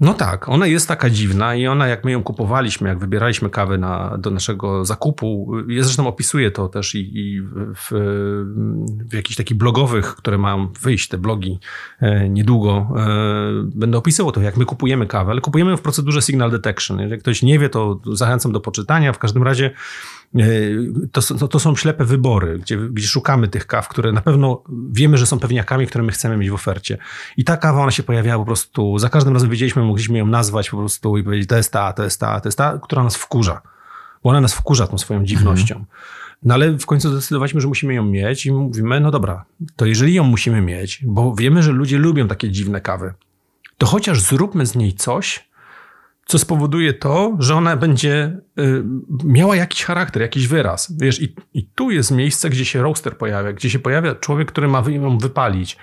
No 0.00 0.14
tak, 0.14 0.48
ona 0.48 0.66
jest 0.66 0.88
taka 0.88 1.10
dziwna 1.10 1.54
i 1.54 1.66
ona, 1.66 1.86
jak 1.86 2.04
my 2.04 2.10
ją 2.10 2.22
kupowaliśmy, 2.22 2.88
jak 2.88 2.98
wybieraliśmy 2.98 3.50
kawę 3.50 3.78
na, 3.78 4.18
do 4.18 4.30
naszego 4.30 4.84
zakupu, 4.84 5.52
ja 5.68 5.82
zresztą 5.82 6.06
opisuję 6.06 6.50
to 6.50 6.68
też 6.68 6.94
i, 6.94 7.18
i 7.18 7.42
w, 7.74 7.88
w 9.10 9.14
jakichś 9.14 9.36
takich 9.36 9.56
blogowych, 9.56 10.14
które 10.14 10.38
mam 10.38 10.72
wyjść, 10.80 11.08
te 11.08 11.18
blogi 11.18 11.58
e, 12.00 12.28
niedługo, 12.28 12.88
e, 12.96 13.06
będę 13.74 13.98
opisywał 13.98 14.32
to, 14.32 14.40
jak 14.40 14.56
my 14.56 14.64
kupujemy 14.64 15.06
kawę, 15.06 15.30
ale 15.30 15.40
kupujemy 15.40 15.70
ją 15.70 15.76
w 15.76 15.82
procedurze 15.82 16.22
signal 16.22 16.50
detection. 16.50 17.00
Jeżeli 17.00 17.20
ktoś 17.20 17.42
nie 17.42 17.58
wie, 17.58 17.68
to 17.68 18.00
zachęcam 18.12 18.52
do 18.52 18.60
poczytania. 18.60 19.12
W 19.12 19.18
każdym 19.18 19.42
razie 19.42 19.70
to, 21.12 21.22
to, 21.22 21.48
to, 21.48 21.60
są 21.60 21.76
ślepe 21.76 22.04
wybory, 22.04 22.58
gdzie, 22.58 22.76
gdzie 22.76 23.06
szukamy 23.06 23.48
tych 23.48 23.66
kaw, 23.66 23.88
które 23.88 24.12
na 24.12 24.20
pewno 24.20 24.62
wiemy, 24.90 25.18
że 25.18 25.26
są 25.26 25.38
pewniakami, 25.38 25.86
które 25.86 26.04
my 26.04 26.12
chcemy 26.12 26.36
mieć 26.36 26.50
w 26.50 26.54
ofercie. 26.54 26.98
I 27.36 27.44
ta 27.44 27.56
kawa, 27.56 27.82
ona 27.82 27.90
się 27.90 28.02
pojawiała 28.02 28.38
po 28.38 28.46
prostu, 28.46 28.98
za 28.98 29.08
każdym 29.08 29.34
razem 29.34 29.50
wiedzieliśmy, 29.50 29.82
mogliśmy 29.82 30.18
ją 30.18 30.26
nazwać 30.26 30.70
po 30.70 30.76
prostu 30.76 31.18
i 31.18 31.24
powiedzieć, 31.24 31.48
to 31.48 31.56
jest 31.56 31.72
ta, 31.72 31.92
to 31.92 32.04
jest 32.04 32.20
ta, 32.20 32.40
to 32.40 32.48
jest 32.48 32.58
ta, 32.58 32.78
która 32.82 33.04
nas 33.04 33.16
wkurza. 33.16 33.62
Bo 34.22 34.30
ona 34.30 34.40
nas 34.40 34.54
wkurza 34.54 34.86
tą 34.86 34.98
swoją 34.98 35.24
dziwnością. 35.24 35.74
Mhm. 35.74 35.94
No 36.42 36.54
ale 36.54 36.72
w 36.72 36.86
końcu 36.86 37.10
zdecydowaliśmy, 37.10 37.60
że 37.60 37.68
musimy 37.68 37.94
ją 37.94 38.04
mieć 38.04 38.46
i 38.46 38.52
mówimy, 38.52 39.00
no 39.00 39.10
dobra, 39.10 39.44
to 39.76 39.86
jeżeli 39.86 40.14
ją 40.14 40.24
musimy 40.24 40.60
mieć, 40.60 41.02
bo 41.04 41.34
wiemy, 41.34 41.62
że 41.62 41.72
ludzie 41.72 41.98
lubią 41.98 42.28
takie 42.28 42.50
dziwne 42.50 42.80
kawy, 42.80 43.14
to 43.78 43.86
chociaż 43.86 44.20
zróbmy 44.20 44.66
z 44.66 44.74
niej 44.74 44.92
coś, 44.92 45.47
co 46.28 46.38
spowoduje 46.38 46.92
to, 46.92 47.36
że 47.38 47.54
ona 47.54 47.76
będzie 47.76 48.40
y, 48.58 48.84
miała 49.24 49.56
jakiś 49.56 49.84
charakter, 49.84 50.22
jakiś 50.22 50.48
wyraz. 50.48 50.92
Wiesz, 51.00 51.22
i, 51.22 51.34
i 51.54 51.64
tu 51.64 51.90
jest 51.90 52.10
miejsce, 52.10 52.50
gdzie 52.50 52.64
się 52.64 52.82
roaster 52.82 53.18
pojawia, 53.18 53.52
gdzie 53.52 53.70
się 53.70 53.78
pojawia 53.78 54.14
człowiek, 54.14 54.48
który 54.48 54.68
ma 54.68 54.82
ją 54.88 55.18
wypalić 55.18 55.76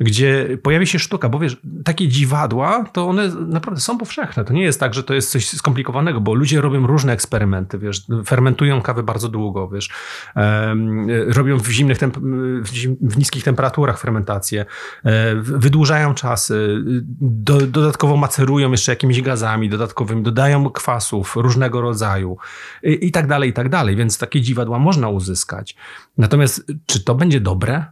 gdzie 0.00 0.58
pojawi 0.62 0.86
się 0.86 0.98
sztuka, 0.98 1.28
bo 1.28 1.38
wiesz, 1.38 1.56
takie 1.84 2.08
dziwadła, 2.08 2.84
to 2.92 3.08
one 3.08 3.28
naprawdę 3.28 3.80
są 3.80 3.98
powszechne. 3.98 4.44
To 4.44 4.52
nie 4.52 4.62
jest 4.62 4.80
tak, 4.80 4.94
że 4.94 5.02
to 5.02 5.14
jest 5.14 5.30
coś 5.30 5.48
skomplikowanego, 5.48 6.20
bo 6.20 6.34
ludzie 6.34 6.60
robią 6.60 6.86
różne 6.86 7.12
eksperymenty, 7.12 7.78
wiesz, 7.78 8.06
fermentują 8.26 8.82
kawę 8.82 9.02
bardzo 9.02 9.28
długo, 9.28 9.68
wiesz, 9.68 9.90
robią 11.26 11.58
w 11.58 11.68
zimnych, 11.68 11.98
w, 12.62 12.68
zim 12.68 12.96
w, 13.00 13.18
niskich 13.18 13.44
temperaturach 13.44 13.98
fermentację, 13.98 14.66
e, 15.04 15.34
wydłużają 15.34 16.14
czasy, 16.14 16.82
do, 17.20 17.66
dodatkowo 17.66 18.16
macerują 18.16 18.70
jeszcze 18.70 18.92
jakimiś 18.92 19.22
gazami 19.22 19.68
dodatkowymi, 19.68 20.22
dodają 20.22 20.70
kwasów 20.70 21.36
różnego 21.36 21.80
rodzaju 21.80 22.36
i, 22.82 23.06
i 23.06 23.12
tak 23.12 23.26
dalej, 23.26 23.50
i 23.50 23.52
tak 23.52 23.68
dalej, 23.68 23.96
więc 23.96 24.18
takie 24.18 24.40
dziwadła 24.40 24.78
można 24.78 25.08
uzyskać. 25.08 25.76
Natomiast 26.18 26.72
czy 26.86 27.04
to 27.04 27.14
będzie 27.14 27.40
dobre? 27.40 27.84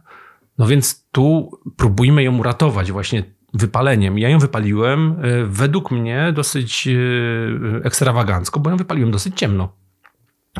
No 0.57 0.67
więc 0.67 1.07
tu 1.11 1.51
próbujmy 1.77 2.23
ją 2.23 2.37
uratować 2.37 2.91
właśnie 2.91 3.23
wypaleniem. 3.53 4.17
Ja 4.17 4.29
ją 4.29 4.39
wypaliłem 4.39 5.11
e, 5.11 5.45
według 5.45 5.91
mnie 5.91 6.33
dosyć 6.35 6.87
e, 6.87 7.85
ekstrawagancko, 7.85 8.59
bo 8.59 8.69
ją 8.69 8.77
wypaliłem 8.77 9.11
dosyć 9.11 9.39
ciemno. 9.39 9.83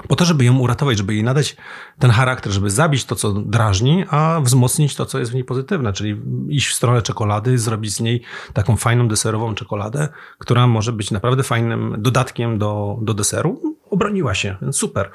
Po 0.07 0.15
to, 0.15 0.25
żeby 0.25 0.45
ją 0.45 0.57
uratować, 0.57 0.97
żeby 0.97 1.13
jej 1.13 1.23
nadać 1.23 1.55
ten 1.99 2.11
charakter, 2.11 2.53
żeby 2.53 2.69
zabić 2.69 3.05
to, 3.05 3.15
co 3.15 3.33
drażni, 3.33 4.05
a 4.09 4.41
wzmocnić 4.43 4.95
to, 4.95 5.05
co 5.05 5.19
jest 5.19 5.31
w 5.31 5.33
niej 5.33 5.43
pozytywne, 5.43 5.93
czyli 5.93 6.21
iść 6.49 6.67
w 6.67 6.73
stronę 6.73 7.01
czekolady, 7.01 7.57
zrobić 7.57 7.95
z 7.95 7.99
niej 7.99 8.21
taką 8.53 8.77
fajną 8.77 9.07
deserową 9.07 9.55
czekoladę, 9.55 10.09
która 10.37 10.67
może 10.67 10.93
być 10.93 11.11
naprawdę 11.11 11.43
fajnym 11.43 11.95
dodatkiem 11.97 12.57
do, 12.57 12.97
do 13.01 13.13
deseru. 13.13 13.77
Obroniła 13.89 14.33
się, 14.33 14.57
super. 14.71 15.11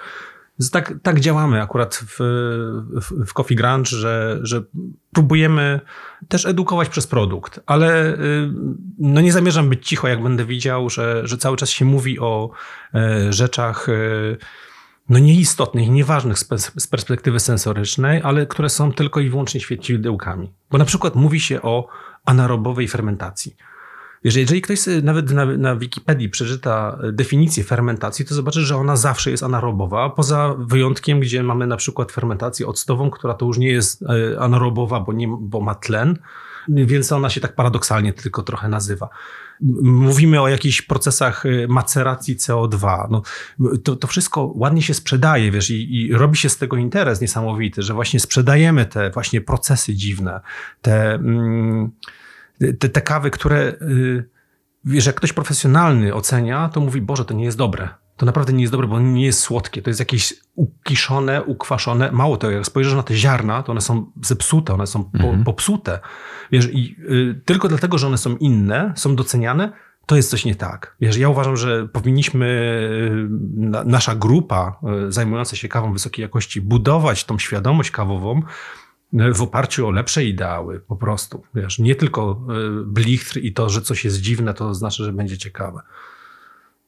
Tak, 0.73 0.94
tak 1.03 1.21
działamy 1.21 1.62
akurat 1.62 1.94
w, 1.94 2.16
w, 3.01 3.27
w 3.27 3.33
Coffee 3.33 3.55
Grunge, 3.57 3.90
że, 3.90 4.38
że 4.42 4.62
próbujemy 5.12 5.81
też 6.29 6.47
edukować 6.47 6.88
przez 6.88 7.07
produkt, 7.07 7.61
ale 7.66 8.14
y, 8.14 8.18
no 8.99 9.21
nie 9.21 9.33
zamierzam 9.33 9.68
być 9.68 9.88
cicho, 9.88 10.09
jak 10.09 10.23
będę 10.23 10.44
widział, 10.44 10.90
że, 10.90 11.27
że 11.27 11.38
cały 11.38 11.57
czas 11.57 11.71
się 11.71 11.85
mówi 11.85 12.18
o 12.18 12.51
e, 12.94 13.33
rzeczach 13.33 13.88
e, 13.88 13.92
no 15.09 15.18
nieistotnych, 15.18 15.88
nieważnych 15.88 16.38
z 16.77 16.87
perspektywy 16.87 17.40
sensorycznej, 17.40 18.23
ale 18.25 18.47
które 18.47 18.68
są 18.68 18.92
tylko 18.92 19.21
i 19.21 19.31
wyłącznie 19.31 19.61
świecidełkami. 19.61 20.53
Bo 20.71 20.79
na 20.79 20.85
przykład 20.85 21.14
mówi 21.14 21.40
się 21.40 21.62
o 21.62 21.88
anaerobowej 22.25 22.88
fermentacji. 22.88 23.57
Jeżeli 24.25 24.63
ktoś 24.63 24.79
nawet 25.03 25.31
na, 25.31 25.45
na 25.45 25.77
Wikipedii 25.77 26.29
przeczyta 26.29 26.99
definicję 27.13 27.65
fermentacji, 27.65 28.25
to 28.25 28.35
zobaczy, 28.35 28.61
że 28.61 28.77
ona 28.77 28.97
zawsze 28.97 29.31
jest 29.31 29.43
anaerobowa, 29.43 30.11
poza 30.11 30.55
wyjątkiem, 30.59 31.21
gdzie 31.21 31.43
mamy 31.43 31.67
na 31.67 31.77
przykład 31.77 32.13
fermentację 32.13 32.67
octową, 32.67 33.11
która 33.11 33.35
to 33.35 33.47
już 33.47 33.59
nie 33.59 33.73
jest 33.73 34.03
e, 34.03 34.41
anaerobowa, 34.41 35.01
bo, 35.01 35.13
nie, 35.13 35.29
bo 35.41 35.61
ma 35.61 35.75
tlen, 35.75 36.19
więc 36.69 37.13
ona 37.13 37.31
się 37.31 37.41
tak 37.41 37.55
paradoksalnie 37.55 38.13
tylko 38.13 38.43
trochę 38.43 38.69
nazywa. 38.69 39.09
Mówimy 39.83 40.41
o 40.41 40.49
jakichś 40.49 40.83
procesach 40.83 41.47
e, 41.47 41.69
maceracji 41.69 42.37
CO2. 42.37 43.07
No, 43.11 43.23
to, 43.85 43.97
to 43.97 44.07
wszystko 44.07 44.53
ładnie 44.55 44.83
się 44.83 44.95
sprzedaje, 44.95 45.51
wiesz, 45.51 45.71
i, 45.71 46.01
i, 46.01 46.13
robi 46.13 46.37
się 46.37 46.49
z 46.49 46.57
tego 46.57 46.77
interes 46.77 47.21
niesamowity, 47.21 47.83
że 47.83 47.95
właśnie 47.95 48.21
sprzedajemy 48.21 48.87
te 48.87 49.11
właśnie 49.11 49.41
procesy 49.41 49.95
dziwne, 49.95 50.41
te... 50.83 51.15
Mm, 51.15 51.91
te, 52.59 52.88
te 52.88 53.01
kawy, 53.01 53.31
które, 53.31 53.59
y, 53.83 54.29
wiesz, 54.85 55.07
jak 55.07 55.14
ktoś 55.14 55.33
profesjonalny 55.33 56.14
ocenia, 56.14 56.68
to 56.68 56.81
mówi, 56.81 57.01
Boże, 57.01 57.25
to 57.25 57.35
nie 57.35 57.44
jest 57.44 57.59
dobre. 57.59 57.88
To 58.16 58.27
naprawdę 58.27 58.53
nie 58.53 58.61
jest 58.61 58.73
dobre, 58.73 58.87
bo 58.87 59.01
nie 59.01 59.25
jest 59.27 59.40
słodkie. 59.40 59.83
To 59.83 59.90
jest 59.90 60.01
jakieś 60.01 60.35
ukiszone, 60.55 61.42
ukwaszone. 61.42 62.12
Mało 62.12 62.37
tego, 62.37 62.53
jak 62.53 62.66
spojrzysz 62.66 62.94
na 62.94 63.03
te 63.03 63.14
ziarna, 63.14 63.62
to 63.62 63.73
one 63.73 63.81
są 63.81 64.12
zepsute, 64.25 64.75
one 64.75 64.87
są 64.87 65.05
po, 65.05 65.18
mhm. 65.18 65.44
popsute. 65.44 66.01
Wiesz, 66.53 66.68
i 66.73 66.97
y, 67.11 67.40
tylko 67.44 67.68
dlatego, 67.68 67.99
że 67.99 68.07
one 68.07 68.18
są 68.18 68.37
inne, 68.37 68.92
są 68.97 69.16
doceniane, 69.16 69.73
to 70.07 70.16
jest 70.16 70.31
coś 70.31 70.44
nie 70.44 70.55
tak. 70.55 70.97
Wiesz, 71.01 71.16
ja 71.16 71.29
uważam, 71.29 71.57
że 71.57 71.88
powinniśmy, 71.88 72.47
y, 72.47 73.29
na, 73.57 73.85
nasza 73.85 74.14
grupa 74.14 74.81
y, 75.09 75.12
zajmująca 75.12 75.57
się 75.57 75.68
kawą 75.68 75.92
wysokiej 75.92 76.23
jakości, 76.23 76.61
budować 76.61 77.25
tą 77.25 77.38
świadomość 77.38 77.90
kawową, 77.90 78.42
w 79.12 79.42
oparciu 79.42 79.87
o 79.87 79.90
lepsze 79.90 80.25
ideały, 80.25 80.81
po 80.81 80.97
prostu. 80.97 81.42
Wiesz, 81.55 81.79
nie 81.79 81.94
tylko 81.94 82.40
e, 82.49 82.85
blichtr 82.85 83.38
i 83.38 83.53
to, 83.53 83.68
że 83.68 83.83
coś 83.83 84.05
jest 84.05 84.21
dziwne, 84.21 84.55
to 84.55 84.75
znaczy, 84.75 85.05
że 85.05 85.12
będzie 85.12 85.38
ciekawe. 85.38 85.81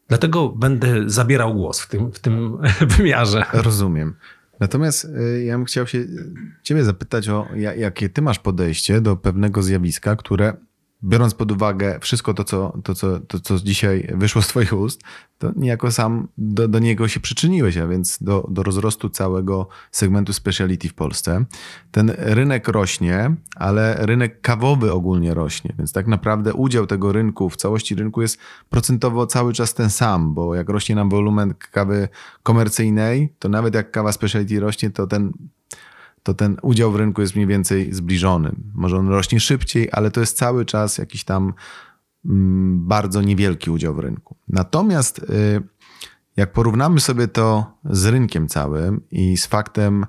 Dlatego 0.09 0.49
będę 0.49 1.11
zabierał 1.11 1.55
głos 1.55 1.81
w 1.81 1.89
tym, 1.89 2.13
w 2.13 2.19
tym 2.19 2.59
wymiarze. 2.97 3.45
Rozumiem. 3.53 4.15
Natomiast 4.61 5.05
e, 5.05 5.45
ja 5.45 5.57
bym 5.57 5.65
chciał 5.65 5.87
się 5.87 6.05
ciebie 6.63 6.85
zapytać 6.85 7.29
o 7.29 7.49
jakie 7.77 8.09
ty 8.09 8.23
masz 8.23 8.39
podejście 8.39 9.01
do 9.01 9.17
pewnego 9.17 9.63
zjawiska, 9.63 10.17
które 10.17 10.57
biorąc 11.05 11.35
pod 11.35 11.53
uwagę 11.53 11.99
wszystko 12.01 12.35
to, 12.35 12.45
co, 12.45 12.79
to, 12.85 12.95
co, 12.95 13.21
to, 13.21 13.41
co 13.41 13.59
dzisiaj 13.59 14.09
wyszło 14.15 14.43
z 14.43 14.49
Twoich 14.49 14.73
ust, 14.73 15.03
to 15.39 15.53
niejako 15.57 15.93
sam 15.93 16.29
do, 16.39 16.69
do 16.69 16.79
niego 16.79 17.09
się 17.09 17.21
przyczyniłeś, 17.21 17.77
a 17.77 17.87
więc 17.87 18.19
do, 18.23 18.47
do 18.51 18.63
rozrostu 18.63 19.09
całego 19.09 19.69
segmentu 19.91 20.33
speciality 20.33 20.89
w 20.89 20.95
Polsce. 20.95 21.45
Ten 21.91 22.13
rynek 22.17 22.69
rośnie, 22.69 23.37
ale 23.57 23.97
rynek 24.07 24.41
kawowy 24.41 24.93
ogólnie 24.93 25.35
rośnie, 25.35 25.75
więc 25.79 25.93
tak 25.93 26.07
naprawdę 26.07 26.55
udział 26.55 26.87
tego 26.87 27.13
rynku 27.13 27.51
w 27.51 27.57
całości 27.57 27.95
rynku 27.95 28.23
jest 28.23 28.39
procentowo 28.71 29.27
cały 29.27 29.53
czas 29.53 29.75
ten 29.75 29.91
sam, 29.91 30.35
bo 30.35 30.55
jak 30.55 30.69
rośnie 30.69 30.95
nam 30.95 31.11
wolumen 31.11 31.55
kawy 31.73 32.09
komercyjnej, 32.43 33.35
to 33.39 33.49
nawet 33.49 33.75
jak 33.75 33.91
kawa 33.91 34.13
speciality 34.13 34.61
rośnie, 34.61 34.91
to 34.91 35.07
ten 35.07 35.33
to 36.23 36.35
ten 36.35 36.57
udział 36.63 36.93
w 36.93 36.97
rynku 36.97 37.21
jest 37.21 37.35
mniej 37.35 37.47
więcej 37.47 37.93
zbliżony. 37.93 38.53
Może 38.75 38.97
on 38.97 39.09
rośnie 39.09 39.41
szybciej, 39.41 39.89
ale 39.93 40.11
to 40.11 40.21
jest 40.21 40.37
cały 40.37 40.65
czas 40.65 40.99
jakiś 40.99 41.25
tam 41.25 41.55
mm, 42.25 42.89
bardzo 42.89 43.23
niewielki 43.23 43.71
udział 43.71 43.95
w 43.95 43.99
rynku. 43.99 44.37
Natomiast 44.49 45.19
y, 45.19 45.63
jak 46.37 46.53
porównamy 46.53 47.01
sobie 47.01 47.29
to 47.29 47.73
z 47.85 48.07
rynkiem 48.07 48.49
całym 48.49 49.01
i 49.11 49.37
z 49.37 49.47
faktem, 49.47 50.07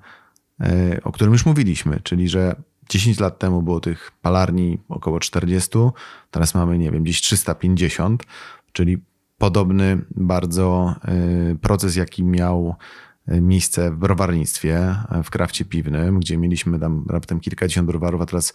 y, 0.62 1.04
o 1.04 1.12
którym 1.12 1.34
już 1.34 1.46
mówiliśmy, 1.46 2.00
czyli 2.04 2.30
że 2.30 2.56
10 2.90 3.20
lat 3.20 3.40
temu 3.40 3.62
było 3.62 3.80
tych 3.80 4.12
palarni 4.22 4.78
około 4.90 5.20
40, 5.20 5.70
teraz 6.32 6.56
mamy, 6.56 6.78
nie 6.78 6.92
wiem, 6.92 7.04
gdzieś 7.04 7.22
350, 7.22 8.24
czyli 8.72 8.98
podobny 9.38 10.06
bardzo 10.16 10.96
y, 11.52 11.56
proces, 11.56 11.96
jaki 11.96 12.24
miał 12.24 12.76
miejsce 13.28 13.92
w 13.92 13.96
browarnictwie, 13.96 14.96
w 15.24 15.30
krafcie 15.30 15.66
piwnym, 15.66 16.20
gdzie 16.20 16.38
mieliśmy 16.38 16.80
tam 16.80 17.06
raptem 17.10 17.40
kilkadziesiąt 17.40 17.88
browarów, 17.88 18.22
a 18.22 18.26
teraz 18.26 18.54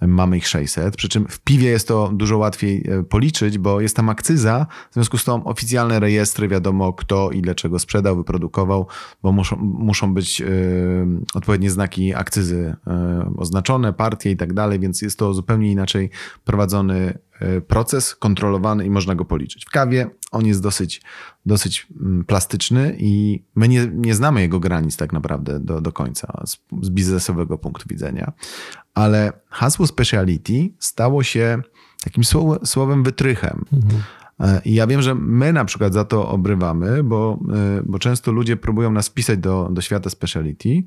mamy 0.00 0.36
ich 0.36 0.48
600. 0.48 0.96
Przy 0.96 1.08
czym 1.08 1.26
w 1.28 1.40
piwie 1.40 1.68
jest 1.68 1.88
to 1.88 2.10
dużo 2.12 2.38
łatwiej 2.38 2.86
e, 2.88 3.02
policzyć, 3.02 3.58
bo 3.58 3.80
jest 3.80 3.96
tam 3.96 4.08
akcyza, 4.08 4.66
w 4.90 4.94
związku 4.94 5.18
z 5.18 5.24
tym 5.24 5.34
oficjalne 5.34 6.00
rejestry, 6.00 6.48
wiadomo 6.48 6.92
kto 6.92 7.30
i 7.30 7.42
dlaczego 7.42 7.78
sprzedał, 7.78 8.16
wyprodukował, 8.16 8.86
bo 9.22 9.32
muszą, 9.32 9.56
muszą 9.56 10.14
być 10.14 10.40
y, 10.40 11.06
odpowiednie 11.34 11.70
znaki 11.70 12.14
akcyzy 12.14 12.76
y, 12.86 13.36
oznaczone, 13.36 13.92
partie 13.92 14.30
i 14.30 14.36
tak 14.36 14.52
dalej, 14.52 14.80
więc 14.80 15.02
jest 15.02 15.18
to 15.18 15.34
zupełnie 15.34 15.72
inaczej 15.72 16.10
prowadzony 16.44 17.18
proces, 17.66 18.14
kontrolowany 18.14 18.86
i 18.86 18.90
można 18.90 19.14
go 19.14 19.24
policzyć. 19.24 19.64
W 19.64 19.70
kawie 19.70 20.10
on 20.30 20.46
jest 20.46 20.62
dosyć, 20.62 21.02
dosyć 21.46 21.86
mm, 22.00 22.24
plastyczny 22.24 22.96
i 22.98 23.42
my 23.54 23.68
nie, 23.68 23.86
nie 23.94 24.14
znamy 24.14 24.40
jego 24.40 24.60
granic 24.60 24.96
tak 24.96 25.12
naprawdę 25.12 25.60
do, 25.60 25.80
do 25.80 25.92
końca 25.92 26.42
z, 26.46 26.58
z 26.82 26.90
biznesowego 26.90 27.58
punktu 27.58 27.84
widzenia, 27.88 28.32
ale 28.94 29.32
hasło 29.48 29.86
speciality 29.86 30.70
stało 30.78 31.22
się 31.22 31.62
takim 32.04 32.24
słowem 32.64 33.02
wytrychem. 33.02 33.64
Mhm. 33.72 34.02
E, 34.40 34.60
I 34.64 34.74
ja 34.74 34.86
wiem, 34.86 35.02
że 35.02 35.14
my 35.14 35.52
na 35.52 35.64
przykład 35.64 35.94
za 35.94 36.04
to 36.04 36.28
obrywamy, 36.28 37.04
bo, 37.04 37.38
e, 37.78 37.82
bo 37.86 37.98
często 37.98 38.32
ludzie 38.32 38.56
próbują 38.56 38.90
nas 38.90 39.08
wpisać 39.08 39.38
do, 39.38 39.68
do 39.72 39.80
świata 39.80 40.10
speciality, 40.10 40.82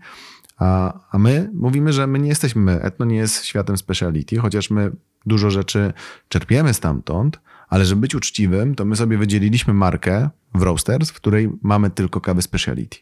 a, 0.58 1.00
a 1.12 1.18
my 1.18 1.52
mówimy, 1.54 1.94
że 1.94 2.08
my 2.08 2.20
nie 2.20 2.30
jesteśmy, 2.30 2.82
etno 2.82 3.06
nie 3.06 3.16
jest 3.16 3.46
światem 3.46 3.78
speciality, 3.78 4.38
chociaż 4.38 4.70
my 4.70 4.92
dużo 5.26 5.50
rzeczy 5.50 5.94
czerpiemy 6.30 6.74
stamtąd, 6.74 7.40
ale 7.70 7.86
żeby 7.86 8.02
być 8.02 8.16
uczciwym, 8.16 8.76
to 8.76 8.86
my 8.86 8.96
sobie 8.96 9.18
wydzieliliśmy 9.18 9.74
markę 9.74 10.30
w 10.56 10.62
Roasters, 10.62 11.10
w 11.10 11.14
której 11.14 11.50
mamy 11.62 11.90
tylko 11.90 12.22
kawy 12.22 12.42
speciality. 12.42 12.98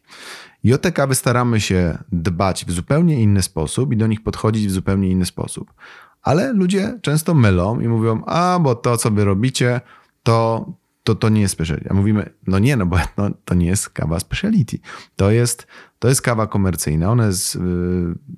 I 0.63 0.73
o 0.73 0.77
te 0.77 0.91
kawy 0.91 1.15
staramy 1.15 1.61
się 1.61 1.97
dbać 2.11 2.65
w 2.65 2.71
zupełnie 2.71 3.21
inny 3.21 3.41
sposób 3.41 3.93
i 3.93 3.97
do 3.97 4.07
nich 4.07 4.23
podchodzić 4.23 4.67
w 4.67 4.71
zupełnie 4.71 5.09
inny 5.09 5.25
sposób. 5.25 5.73
Ale 6.21 6.53
ludzie 6.53 6.99
często 7.01 7.33
mylą 7.33 7.79
i 7.79 7.87
mówią, 7.87 8.23
a 8.25 8.59
bo 8.61 8.75
to, 8.75 8.97
co 8.97 9.11
wy 9.11 9.25
robicie, 9.25 9.81
to, 10.23 10.65
to, 11.03 11.15
to 11.15 11.29
nie 11.29 11.41
jest 11.41 11.53
speciality. 11.53 11.89
A 11.89 11.93
mówimy, 11.93 12.29
no 12.47 12.59
nie, 12.59 12.77
no 12.77 12.85
bo 12.85 12.97
no, 13.17 13.29
to 13.45 13.55
nie 13.55 13.67
jest 13.67 13.89
kawa 13.89 14.19
speciality. 14.19 14.79
To 15.15 15.31
jest, 15.31 15.67
to 16.05 16.09
jest 16.09 16.21
kawa 16.21 16.47
komercyjna. 16.47 17.11
Ona 17.11 17.25
jest 17.25 17.55
y, 17.55 17.59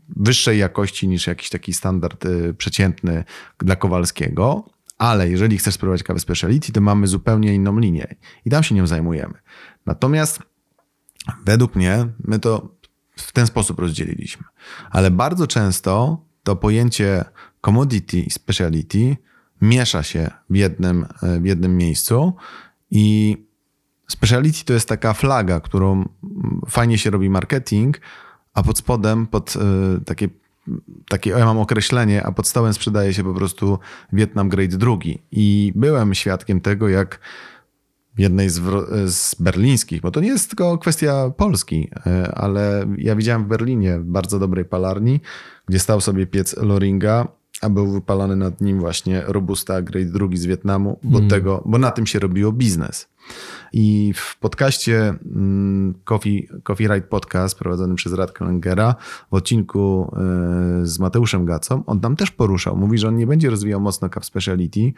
wyższej 0.10 0.60
jakości 0.60 1.08
niż 1.08 1.28
jakiś 1.28 1.50
taki 1.50 1.74
standard 1.74 2.26
y, 2.26 2.54
przeciętny 2.54 3.24
dla 3.60 3.76
Kowalskiego, 3.76 4.70
Ale 4.98 5.30
jeżeli 5.30 5.58
chcesz 5.58 5.74
spróbować 5.74 6.04
kawę 6.04 6.20
speciality, 6.20 6.72
to 6.72 6.82
mamy 6.82 7.08
zupełnie 7.08 7.56
inną 7.56 7.80
linię 7.80 8.16
i 8.46 8.50
tam 8.50 8.64
się 8.64 8.76
nią 8.76 8.88
zajmujemy. 8.88 9.34
Natomiast 9.86 10.40
według 11.46 11.76
mnie 11.76 12.08
my 12.24 12.40
to 12.40 12.76
w 13.16 13.32
ten 13.32 13.48
sposób 13.48 13.80
rozdzieliliśmy. 13.80 14.44
Ale 14.90 15.12
bardzo 15.12 15.48
często 15.48 16.22
to 16.44 16.56
pojęcie 16.56 17.26
commodity 17.62 18.20
i 18.20 18.32
speciality 18.32 19.18
miesza 19.62 20.04
się 20.04 20.30
w 20.50 20.56
jednym, 20.56 21.06
w 21.42 21.46
jednym 21.46 21.78
miejscu 21.78 22.34
i 22.92 23.38
speciality 24.08 24.66
to 24.66 24.74
jest 24.74 24.90
taka 24.90 25.14
flaga, 25.14 25.60
którą 25.60 26.10
fajnie 26.70 26.98
się 26.98 27.10
robi 27.10 27.30
marketing, 27.30 28.02
a 28.54 28.64
pod 28.64 28.78
spodem, 28.78 29.28
pod 29.28 29.56
y, 29.56 29.60
takie, 30.06 30.30
takie 31.10 31.30
ja 31.30 31.46
mam 31.46 31.58
określenie, 31.58 32.24
a 32.24 32.32
pod 32.32 32.48
stołem 32.48 32.74
sprzedaje 32.74 33.14
się 33.14 33.24
po 33.24 33.34
prostu 33.34 33.80
Vietnam 34.14 34.50
Grade 34.50 34.78
drugi. 34.78 35.22
I 35.32 35.74
byłem 35.76 36.14
świadkiem 36.14 36.62
tego, 36.62 36.90
jak 36.90 37.20
w 38.16 38.20
jednej 38.20 38.50
z, 38.50 38.62
z, 39.14 39.36
berlińskich, 39.36 40.02
bo 40.02 40.12
to 40.12 40.20
nie 40.20 40.28
jest 40.28 40.50
tylko 40.50 40.78
kwestia 40.78 41.30
Polski, 41.38 41.90
y, 42.08 42.32
ale 42.32 42.86
ja 42.98 43.16
widziałem 43.16 43.44
w 43.44 43.48
Berlinie 43.48 44.00
w 44.00 44.04
bardzo 44.04 44.40
dobrej 44.40 44.66
palarni, 44.66 45.20
gdzie 45.68 45.80
stał 45.80 46.02
sobie 46.02 46.28
piec 46.28 46.58
Loringa, 46.58 47.28
a 47.62 47.70
był 47.70 47.92
wypalany 47.92 48.36
nad 48.36 48.62
nim 48.62 48.80
właśnie 48.80 49.22
Robusta 49.28 49.82
Grade 49.82 50.06
drugi 50.06 50.38
z 50.38 50.46
Wietnamu, 50.46 51.00
bo, 51.04 51.18
mm. 51.18 51.30
tego, 51.30 51.64
bo 51.66 51.78
na 51.78 51.92
tym 51.92 52.06
się 52.06 52.20
robiło 52.20 52.52
biznes. 52.52 53.08
I 53.74 54.14
w 54.16 54.38
podcaście 54.40 55.14
mm, 55.36 55.94
Coffee, 56.04 56.50
Coffee 56.64 56.88
Ride 56.88 57.08
Podcast 57.08 57.60
prowadzonym 57.60 57.96
przez 57.96 58.14
Radka 58.14 58.46
Langera 58.46 58.96
w 59.32 59.34
odcinku 59.34 60.16
e, 60.16 60.86
z 60.86 61.00
Mateuszem 61.00 61.46
Gacą, 61.46 61.84
on 61.86 62.00
tam 62.00 62.16
też 62.16 62.32
poruszał. 62.32 62.78
Mówi, 62.78 62.98
że 62.98 63.08
on 63.08 63.18
nie 63.18 63.28
będzie 63.28 63.50
rozwijał 63.50 63.82
mocno 63.82 64.10
Cup 64.10 64.26
Speciality, 64.26 64.94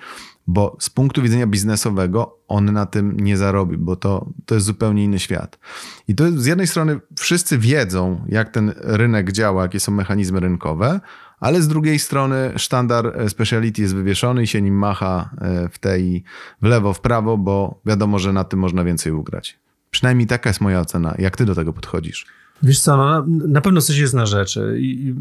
bo 0.48 0.78
z 0.80 0.90
punktu 0.90 1.22
widzenia 1.22 1.48
biznesowego 1.48 2.40
on 2.48 2.66
na 2.66 2.86
tym 2.86 3.20
nie 3.20 3.38
zarobi, 3.38 3.78
bo 3.78 3.96
to, 3.96 4.30
to 4.46 4.56
jest 4.56 4.68
zupełnie 4.68 5.04
inny 5.04 5.20
świat. 5.20 5.60
I 6.08 6.16
to 6.16 6.32
z 6.32 6.46
jednej 6.46 6.68
strony 6.68 7.00
wszyscy 7.20 7.58
wiedzą, 7.58 8.26
jak 8.28 8.50
ten 8.50 8.74
rynek 8.78 9.32
działa, 9.32 9.62
jakie 9.62 9.80
są 9.80 9.92
mechanizmy 9.92 10.40
rynkowe, 10.40 11.00
ale 11.40 11.62
z 11.62 11.68
drugiej 11.68 12.00
strony 12.00 12.54
sztandar 12.56 13.08
e, 13.08 13.30
speciality 13.30 13.82
jest 13.82 13.96
wywieszony 13.96 14.44
i 14.44 14.48
się 14.48 14.62
nim 14.62 14.78
macha 14.78 15.30
e, 15.42 15.70
w 15.70 15.80
tej 15.80 16.24
w 16.62 16.66
lewo, 16.66 16.94
w 16.94 17.02
prawo, 17.02 17.38
bo 17.38 17.82
wiadomo, 17.86 18.20
że 18.20 18.34
na 18.34 18.44
tym 18.44 18.60
można 18.60 18.84
więcej 18.84 19.12
ugrać. 19.12 19.60
Przynajmniej 19.92 20.28
taka 20.28 20.50
jest 20.50 20.62
moja 20.62 20.80
ocena. 20.80 21.16
Jak 21.18 21.38
ty 21.38 21.46
do 21.46 21.56
tego 21.56 21.74
podchodzisz? 21.74 22.26
Wiesz 22.64 22.80
co, 22.80 22.98
no, 22.98 23.26
na 23.28 23.62
pewno 23.62 23.82
coś 23.82 23.98
jest 23.98 24.14
na 24.14 24.26
rzeczy. 24.26 24.78
I 24.80 25.16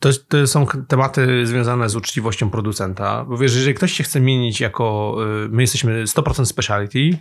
to, 0.00 0.10
to, 0.28 0.46
są 0.46 0.66
tematy 0.88 1.46
związane 1.46 1.88
z 1.88 1.96
uczciwością 1.96 2.50
producenta. 2.50 3.24
Bo 3.24 3.38
wiesz, 3.38 3.54
jeżeli 3.54 3.74
ktoś 3.74 3.92
się 3.92 4.04
chce 4.04 4.20
mienić 4.20 4.60
jako, 4.60 5.16
y, 5.44 5.48
my 5.48 5.62
jesteśmy 5.62 6.04
100% 6.04 6.44
speciality. 6.44 7.18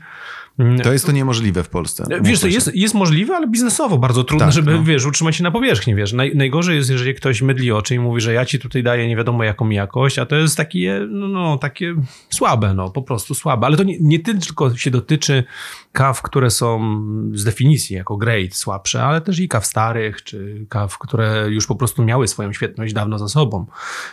To 0.83 0.93
jest 0.93 1.05
to 1.05 1.11
niemożliwe 1.11 1.63
w 1.63 1.69
Polsce. 1.69 2.05
Wiesz, 2.21 2.39
to 2.39 2.47
jest, 2.47 2.75
jest 2.75 2.93
możliwe, 2.93 3.35
ale 3.35 3.47
biznesowo 3.47 3.97
bardzo 3.97 4.23
trudno, 4.23 4.45
tak, 4.45 4.53
żeby, 4.53 4.73
no. 4.73 4.83
wiesz, 4.83 5.05
utrzymać 5.05 5.35
się 5.35 5.43
na 5.43 5.51
powierzchni, 5.51 5.95
wiesz. 5.95 6.13
Naj, 6.13 6.35
najgorzej 6.35 6.75
jest, 6.75 6.89
jeżeli 6.89 7.15
ktoś 7.15 7.41
mydli 7.41 7.71
oczy 7.71 7.95
i 7.95 7.99
mówi, 7.99 8.21
że 8.21 8.33
ja 8.33 8.45
ci 8.45 8.59
tutaj 8.59 8.83
daję 8.83 9.07
nie 9.07 9.15
wiadomo 9.15 9.43
jaką 9.43 9.69
jakość, 9.69 10.19
a 10.19 10.25
to 10.25 10.35
jest 10.35 10.57
takie, 10.57 11.07
no, 11.09 11.27
no 11.27 11.57
takie 11.57 11.95
słabe, 12.29 12.73
no, 12.73 12.89
po 12.89 13.01
prostu 13.01 13.33
słabe. 13.33 13.65
Ale 13.65 13.77
to 13.77 13.83
nie, 13.83 13.97
nie 13.99 14.19
tylko 14.19 14.75
się 14.77 14.91
dotyczy 14.91 15.43
kaw, 15.91 16.21
które 16.21 16.51
są 16.51 17.01
z 17.33 17.43
definicji 17.43 17.95
jako 17.95 18.17
grade 18.17 18.51
słabsze, 18.51 19.03
ale 19.03 19.21
też 19.21 19.39
i 19.39 19.47
kaw 19.47 19.65
starych, 19.65 20.23
czy 20.23 20.65
kaw, 20.69 20.97
które 20.97 21.47
już 21.49 21.67
po 21.67 21.75
prostu 21.75 22.03
miały 22.03 22.27
swoją 22.27 22.53
świetność 22.53 22.93
dawno 22.93 23.19
za 23.19 23.27
sobą. 23.27 23.65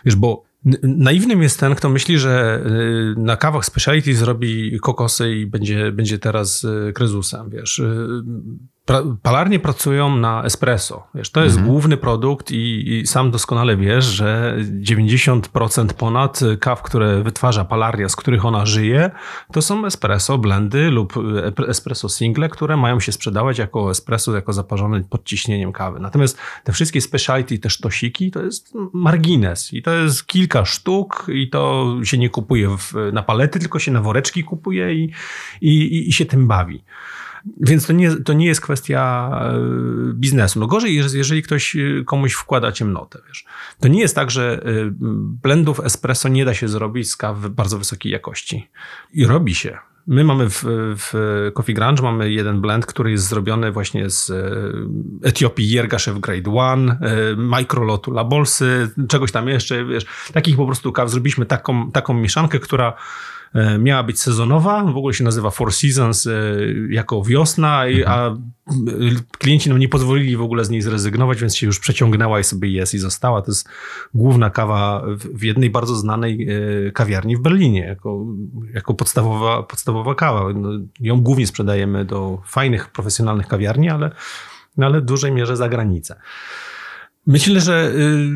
Wiesz, 0.04 0.16
bo 0.16 0.51
Naiwnym 0.82 1.42
jest 1.42 1.60
ten, 1.60 1.74
kto 1.74 1.88
myśli, 1.88 2.18
że 2.18 2.64
y, 3.16 3.20
na 3.20 3.36
kawach 3.36 3.64
speciality 3.64 4.14
zrobi 4.14 4.80
kokosy 4.80 5.32
i 5.36 5.46
będzie, 5.46 5.92
będzie 5.92 6.18
teraz 6.18 6.64
y, 6.64 6.92
krezusem, 6.94 7.50
wiesz. 7.50 7.82
Y, 8.90 9.16
palarnie 9.22 9.58
pracują 9.58 10.16
na 10.16 10.44
espresso. 10.44 11.06
Wiesz, 11.14 11.30
to 11.30 11.44
jest 11.44 11.56
mhm. 11.56 11.72
główny 11.72 11.96
produkt 11.96 12.50
i, 12.50 12.94
i, 12.94 13.06
sam 13.06 13.30
doskonale 13.30 13.76
wiesz, 13.76 14.04
że 14.04 14.56
90% 14.82 15.92
ponad 15.92 16.40
kaw, 16.60 16.82
które 16.82 17.22
wytwarza 17.22 17.64
palarnia, 17.64 18.08
z 18.08 18.16
których 18.16 18.44
ona 18.44 18.66
żyje, 18.66 19.10
to 19.52 19.62
są 19.62 19.86
espresso 19.86 20.38
blendy 20.38 20.90
lub 20.90 21.14
espresso 21.68 22.08
single, 22.08 22.48
które 22.48 22.76
mają 22.76 23.00
się 23.00 23.12
sprzedawać 23.12 23.58
jako 23.58 23.90
espresso, 23.90 24.34
jako 24.34 24.52
zaparzone 24.52 25.00
pod 25.00 25.24
ciśnieniem 25.24 25.72
kawy. 25.72 26.00
Natomiast 26.00 26.38
te 26.64 26.72
wszystkie 26.72 27.00
specialty, 27.00 27.58
te 27.58 27.70
sztosiki, 27.70 28.30
to 28.30 28.42
jest 28.42 28.74
margines 28.92 29.72
i 29.72 29.82
to 29.82 29.94
jest 29.94 30.26
kilka 30.26 30.64
sztuk 30.64 31.26
i 31.28 31.50
to 31.50 31.94
się 32.02 32.18
nie 32.18 32.30
kupuje 32.30 32.68
w, 32.78 32.94
na 33.12 33.22
palety, 33.22 33.58
tylko 33.58 33.78
się 33.78 33.92
na 33.92 34.00
woreczki 34.00 34.44
kupuje 34.44 34.94
i, 34.94 35.12
i, 35.60 36.08
i 36.08 36.12
się 36.12 36.24
tym 36.24 36.48
bawi. 36.48 36.84
Więc 37.60 37.86
to 37.86 37.92
nie, 37.92 38.16
to 38.16 38.32
nie 38.32 38.46
jest 38.46 38.60
kwestia 38.60 39.30
e, 39.42 39.58
biznesu. 40.14 40.60
No 40.60 40.66
gorzej 40.66 40.94
jest, 40.94 41.14
jeżeli 41.14 41.42
ktoś 41.42 41.76
e, 41.76 42.04
komuś 42.04 42.32
wkłada 42.32 42.72
ciemnotę. 42.72 43.18
Wiesz. 43.28 43.44
To 43.80 43.88
nie 43.88 44.00
jest 44.00 44.14
tak, 44.14 44.30
że 44.30 44.62
e, 44.64 44.68
blendów 45.42 45.80
espresso 45.80 46.28
nie 46.28 46.44
da 46.44 46.54
się 46.54 46.68
zrobić 46.68 47.10
z 47.10 47.16
kaw 47.16 47.48
bardzo 47.48 47.78
wysokiej 47.78 48.12
jakości. 48.12 48.68
I 49.12 49.26
robi 49.26 49.54
się. 49.54 49.78
My 50.06 50.24
mamy 50.24 50.50
w, 50.50 50.64
w 50.96 51.12
Coffee 51.54 51.74
Grunge 51.74 52.02
mamy 52.02 52.32
jeden 52.32 52.60
blend, 52.60 52.86
który 52.86 53.10
jest 53.10 53.28
zrobiony 53.28 53.72
właśnie 53.72 54.10
z 54.10 54.32
Etiopii 55.22 55.70
Jergashev 55.70 56.20
Grade 56.20 56.50
1, 56.50 56.98
Microlotu 57.36 58.10
Labolsy, 58.10 58.90
czegoś 59.08 59.32
tam 59.32 59.48
jeszcze, 59.48 59.84
wiesz, 59.84 60.06
takich 60.32 60.56
po 60.56 60.66
prostu 60.66 60.92
kaw. 60.92 61.10
Zrobiliśmy 61.10 61.46
taką, 61.46 61.92
taką 61.92 62.14
mieszankę, 62.14 62.58
która 62.58 62.94
miała 63.78 64.02
być 64.02 64.20
sezonowa, 64.20 64.84
w 64.84 64.96
ogóle 64.96 65.14
się 65.14 65.24
nazywa 65.24 65.50
Four 65.50 65.72
Seasons 65.72 66.26
e, 66.26 66.32
jako 66.88 67.22
wiosna, 67.22 67.84
a 68.06 68.28
e, 68.28 68.34
klienci 69.38 69.68
nam 69.68 69.78
nie 69.78 69.88
pozwolili 69.88 70.36
w 70.36 70.42
ogóle 70.42 70.64
z 70.64 70.70
niej 70.70 70.82
zrezygnować, 70.82 71.40
więc 71.40 71.56
się 71.56 71.66
już 71.66 71.80
przeciągnęła 71.80 72.40
i 72.40 72.44
sobie 72.44 72.68
jest 72.68 72.94
i 72.94 72.98
została. 72.98 73.42
To 73.42 73.50
jest 73.50 73.68
główna 74.14 74.50
kawa 74.50 75.04
w 75.16 75.42
jednej 75.42 75.70
bardzo 75.70 75.94
znanej 75.96 76.48
kawiarni 76.94 77.36
w 77.36 77.40
Berlinie, 77.40 77.80
jako, 77.80 78.26
jako 78.74 78.94
podstawowa, 78.94 79.62
podstawowa 79.62 80.14
kawa. 80.14 80.52
No, 80.54 80.70
ją 81.00 81.20
głównie 81.20 81.46
sprzedajemy 81.46 82.04
do 82.04 82.42
fajnych, 82.46 82.88
profesjonalnych 82.90 83.46
kawiarni, 83.46 83.90
ale, 83.90 84.10
ale 84.78 85.00
w 85.00 85.04
dużej 85.04 85.32
mierze 85.32 85.56
za 85.56 85.68
granicę. 85.68 86.16
Myślę, 87.26 87.60
że 87.60 87.92
y, 87.94 88.30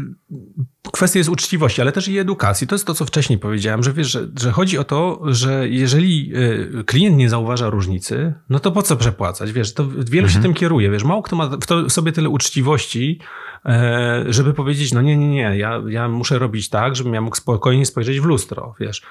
kwestia 0.93 1.19
jest 1.19 1.31
uczciwości, 1.31 1.81
ale 1.81 1.93
też 1.93 2.09
i 2.09 2.19
edukacji. 2.19 2.67
To 2.67 2.75
jest 2.75 2.87
to, 2.87 2.95
co 2.95 3.07
wcześniej 3.07 3.39
powiedziałem, 3.39 3.83
że 3.83 3.93
wiesz, 3.93 4.11
że, 4.11 4.29
że 4.41 4.53
chodzi 4.53 4.79
o 4.79 4.85
to, 4.85 5.21
że 5.25 5.69
jeżeli 5.69 6.33
y, 6.37 6.85
klient 6.85 7.17
nie 7.17 7.29
zauważa 7.29 7.71
różnicy, 7.71 8.35
no 8.49 8.61
to 8.61 8.73
po 8.73 8.83
co 8.83 8.97
przepłacać? 8.97 9.53
Wiesz, 9.53 9.75
to 9.75 9.89
wielu 9.89 10.27
mhm. 10.27 10.29
się 10.29 10.41
tym 10.41 10.55
kieruje. 10.55 10.91
Wiesz, 10.91 11.05
mało 11.05 11.23
kto 11.23 11.37
ma 11.37 11.51
w 11.89 11.93
sobie 11.93 12.13
tyle 12.13 12.29
uczciwości, 12.29 13.21
E, 13.67 14.25
żeby 14.29 14.55
powiedzieć, 14.55 14.93
no 14.93 15.03
nie, 15.03 15.17
nie, 15.17 15.29
nie, 15.29 15.59
ja, 15.59 15.83
ja 15.89 16.09
muszę 16.09 16.39
robić 16.39 16.69
tak, 16.69 16.97
żebym 16.97 17.15
ja 17.15 17.21
mógł 17.21 17.37
spokojnie 17.37 17.87
spojrzeć 17.87 18.21
w 18.21 18.25
lustro, 18.25 18.75
wiesz. 18.81 19.03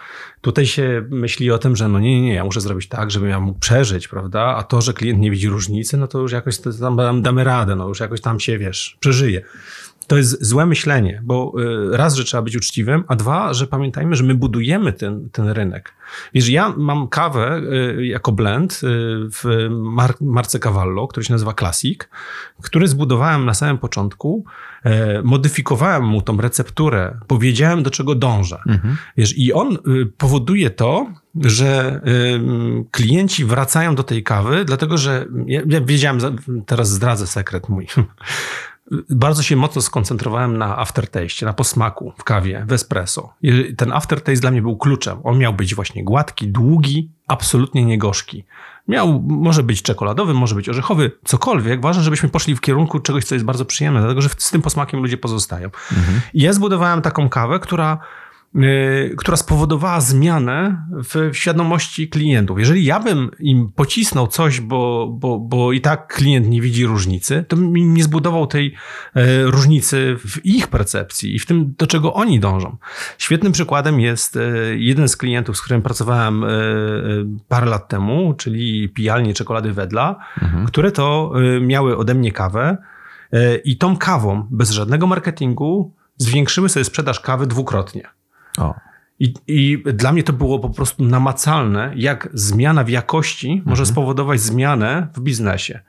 Tutaj 0.41 0.65
się 0.65 1.05
myśli 1.09 1.51
o 1.51 1.57
tym, 1.57 1.75
że 1.75 1.87
no 1.87 1.99
nie, 1.99 2.21
nie, 2.21 2.27
nie, 2.27 2.33
ja 2.33 2.43
muszę 2.43 2.61
zrobić 2.61 2.87
tak, 2.87 3.11
żebym 3.11 3.29
ja 3.29 3.39
mógł 3.39 3.59
przeżyć, 3.59 4.07
prawda, 4.07 4.55
a 4.57 4.63
to, 4.63 4.81
że 4.81 4.93
klient 4.93 5.19
nie 5.19 5.31
widzi 5.31 5.49
różnicy, 5.49 5.97
no 5.97 6.07
to 6.07 6.19
już 6.19 6.31
jakoś 6.31 6.57
tam 6.79 7.21
damy 7.21 7.43
radę, 7.43 7.75
no 7.75 7.87
już 7.87 7.99
jakoś 7.99 8.21
tam 8.21 8.39
się, 8.39 8.57
wiesz, 8.57 8.97
przeżyje 8.99 9.41
to 10.07 10.17
jest 10.17 10.45
złe 10.45 10.65
myślenie, 10.65 11.21
bo 11.23 11.53
y, 11.93 11.97
raz, 11.97 12.15
że 12.15 12.23
trzeba 12.23 12.43
być 12.43 12.55
uczciwym, 12.55 13.03
a 13.07 13.15
dwa, 13.15 13.53
że 13.53 13.67
pamiętajmy, 13.67 14.15
że 14.15 14.23
my 14.23 14.35
budujemy 14.35 14.93
ten, 14.93 15.29
ten 15.29 15.49
rynek. 15.49 15.93
Wiesz, 16.33 16.49
ja 16.49 16.73
mam 16.77 17.07
kawę 17.07 17.61
y, 17.97 18.05
jako 18.05 18.31
blend 18.31 18.73
y, 18.73 18.77
w 19.29 19.67
mar 19.69 20.13
marce 20.21 20.59
Cavallo, 20.59 21.07
który 21.07 21.25
się 21.25 21.33
nazywa 21.33 21.53
Classic, 21.53 21.99
który 22.61 22.87
zbudowałem 22.87 23.45
na 23.45 23.53
samym 23.53 23.77
początku, 23.77 24.45
modyfikowałem 25.23 26.03
mu 26.03 26.21
tą 26.21 26.37
recepturę, 26.37 27.17
powiedziałem 27.27 27.83
do 27.83 27.89
czego 27.89 28.15
dążę. 28.15 28.59
Mhm. 28.67 28.97
Wiesz, 29.17 29.37
i 29.37 29.53
on 29.53 29.77
powoduje 30.17 30.69
to, 30.69 31.07
że 31.35 32.01
klienci 32.91 33.45
wracają 33.45 33.95
do 33.95 34.03
tej 34.03 34.23
kawy, 34.23 34.65
dlatego 34.65 34.97
że 34.97 35.25
ja, 35.45 35.61
ja 35.67 35.81
wiedziałem, 35.81 36.19
teraz 36.65 36.89
zdradzę 36.89 37.27
sekret 37.27 37.69
mój, 37.69 37.87
bardzo 39.09 39.43
się 39.43 39.55
mocno 39.55 39.81
skoncentrowałem 39.81 40.57
na 40.57 40.77
aftertaste, 40.77 41.45
na 41.45 41.53
posmaku 41.53 42.13
w 42.17 42.23
kawie, 42.23 42.65
w 42.67 42.73
espresso. 42.73 43.33
I 43.41 43.75
ten 43.75 43.93
aftertaste 43.93 44.41
dla 44.41 44.51
mnie 44.51 44.61
był 44.61 44.77
kluczem. 44.77 45.17
On 45.23 45.37
miał 45.37 45.53
być 45.53 45.75
właśnie 45.75 46.03
gładki, 46.03 46.47
długi, 46.47 47.11
absolutnie 47.27 47.85
niegorzki. 47.85 48.43
Miał, 48.87 49.21
może 49.27 49.63
być 49.63 49.81
czekoladowy, 49.81 50.33
może 50.33 50.55
być 50.55 50.69
orzechowy, 50.69 51.11
cokolwiek. 51.23 51.81
Ważne, 51.81 52.03
żebyśmy 52.03 52.29
poszli 52.29 52.55
w 52.55 52.61
kierunku 52.61 52.99
czegoś, 52.99 53.25
co 53.25 53.35
jest 53.35 53.45
bardzo 53.45 53.65
przyjemne, 53.65 53.99
dlatego 53.99 54.21
że 54.21 54.29
z 54.37 54.51
tym 54.51 54.61
posmakiem 54.61 54.99
ludzie 54.99 55.17
pozostają. 55.17 55.65
Mhm. 55.65 56.21
I 56.33 56.41
ja 56.41 56.53
zbudowałem 56.53 57.01
taką 57.01 57.29
kawę, 57.29 57.59
która 57.59 57.97
która 59.17 59.37
spowodowała 59.37 60.01
zmianę 60.01 60.85
w 60.91 61.29
świadomości 61.33 62.09
klientów. 62.09 62.59
Jeżeli 62.59 62.85
ja 62.85 62.99
bym 62.99 63.31
im 63.39 63.71
pocisnął 63.75 64.27
coś, 64.27 64.61
bo, 64.61 65.07
bo, 65.19 65.39
bo 65.39 65.71
i 65.71 65.81
tak 65.81 66.13
klient 66.13 66.47
nie 66.47 66.61
widzi 66.61 66.85
różnicy, 66.85 67.45
to 67.47 67.55
bym 67.55 67.93
nie 67.93 68.03
zbudował 68.03 68.47
tej 68.47 68.75
e, 69.15 69.43
różnicy 69.43 70.15
w 70.27 70.45
ich 70.45 70.67
percepcji 70.67 71.35
i 71.35 71.39
w 71.39 71.45
tym, 71.45 71.73
do 71.77 71.87
czego 71.87 72.13
oni 72.13 72.39
dążą. 72.39 72.77
Świetnym 73.17 73.51
przykładem 73.51 73.99
jest 73.99 74.37
e, 74.37 74.41
jeden 74.75 75.07
z 75.07 75.17
klientów, 75.17 75.57
z 75.57 75.61
którym 75.61 75.81
pracowałem 75.81 76.43
e, 76.43 76.47
parę 77.47 77.65
lat 77.65 77.87
temu, 77.87 78.33
czyli 78.33 78.89
pijalnie 78.89 79.33
czekolady 79.33 79.73
Wedla, 79.73 80.15
mhm. 80.41 80.65
które 80.65 80.91
to 80.91 81.33
miały 81.61 81.97
ode 81.97 82.13
mnie 82.13 82.31
kawę 82.31 82.77
i 83.63 83.77
tą 83.77 83.97
kawą 83.97 84.47
bez 84.51 84.71
żadnego 84.71 85.07
marketingu 85.07 85.93
zwiększyły 86.17 86.69
sobie 86.69 86.83
sprzedaż 86.83 87.19
kawy 87.19 87.47
dwukrotnie. 87.47 88.07
O. 88.57 88.75
I, 89.19 89.33
I 89.47 89.83
dla 89.93 90.11
mnie 90.11 90.23
to 90.23 90.33
było 90.33 90.59
po 90.59 90.69
prostu 90.69 91.03
namacalne, 91.03 91.93
jak 91.95 92.29
zmiana 92.33 92.83
w 92.83 92.89
jakości 92.89 93.49
mhm. 93.51 93.69
może 93.69 93.85
spowodować 93.85 94.39
zmianę 94.39 95.07
w 95.13 95.19
biznesie. 95.19 95.79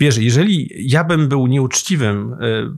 Wiesz, 0.00 0.18
jeżeli 0.18 0.70
ja 0.78 1.04
bym 1.04 1.28
był 1.28 1.46
nieuczciwym 1.46 2.32
y, 2.32 2.70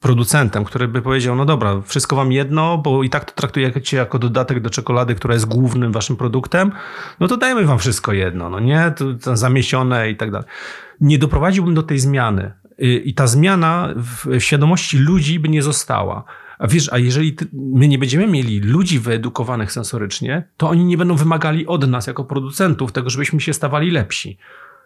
producentem, 0.00 0.64
który 0.64 0.88
by 0.88 1.02
powiedział, 1.02 1.36
no 1.36 1.44
dobra, 1.44 1.80
wszystko 1.80 2.16
wam 2.16 2.32
jedno, 2.32 2.78
bo 2.78 3.02
i 3.02 3.10
tak 3.10 3.24
to 3.24 3.32
traktujecie 3.32 3.96
jako 3.96 4.18
dodatek 4.18 4.60
do 4.60 4.70
czekolady, 4.70 5.14
która 5.14 5.34
jest 5.34 5.46
głównym 5.46 5.92
waszym 5.92 6.16
produktem, 6.16 6.72
no 7.20 7.28
to 7.28 7.36
dajemy 7.36 7.64
wam 7.64 7.78
wszystko 7.78 8.12
jedno, 8.12 8.50
no 8.50 8.60
nie, 8.60 8.92
to, 8.96 9.14
to 9.14 9.36
zamiesione 9.36 10.10
i 10.10 10.16
tak 10.16 10.30
dalej. 10.30 10.48
Nie 11.00 11.18
doprowadziłbym 11.18 11.74
do 11.74 11.82
tej 11.82 11.98
zmiany. 11.98 12.52
Y, 12.82 12.86
I 12.86 13.14
ta 13.14 13.26
zmiana 13.26 13.94
w 13.96 14.40
świadomości 14.40 14.98
ludzi 14.98 15.40
by 15.40 15.48
nie 15.48 15.62
została. 15.62 16.24
A 16.58 16.66
wiesz, 16.66 16.92
a 16.92 16.98
jeżeli 16.98 17.32
ty, 17.32 17.46
my 17.52 17.88
nie 17.88 17.98
będziemy 17.98 18.26
mieli 18.26 18.60
ludzi 18.60 19.00
wyedukowanych 19.00 19.72
sensorycznie, 19.72 20.48
to 20.56 20.68
oni 20.68 20.84
nie 20.84 20.96
będą 20.96 21.16
wymagali 21.16 21.66
od 21.66 21.88
nas 21.88 22.06
jako 22.06 22.24
producentów 22.24 22.92
tego, 22.92 23.10
żebyśmy 23.10 23.40
się 23.40 23.52
stawali 23.52 23.90
lepsi. 23.90 24.38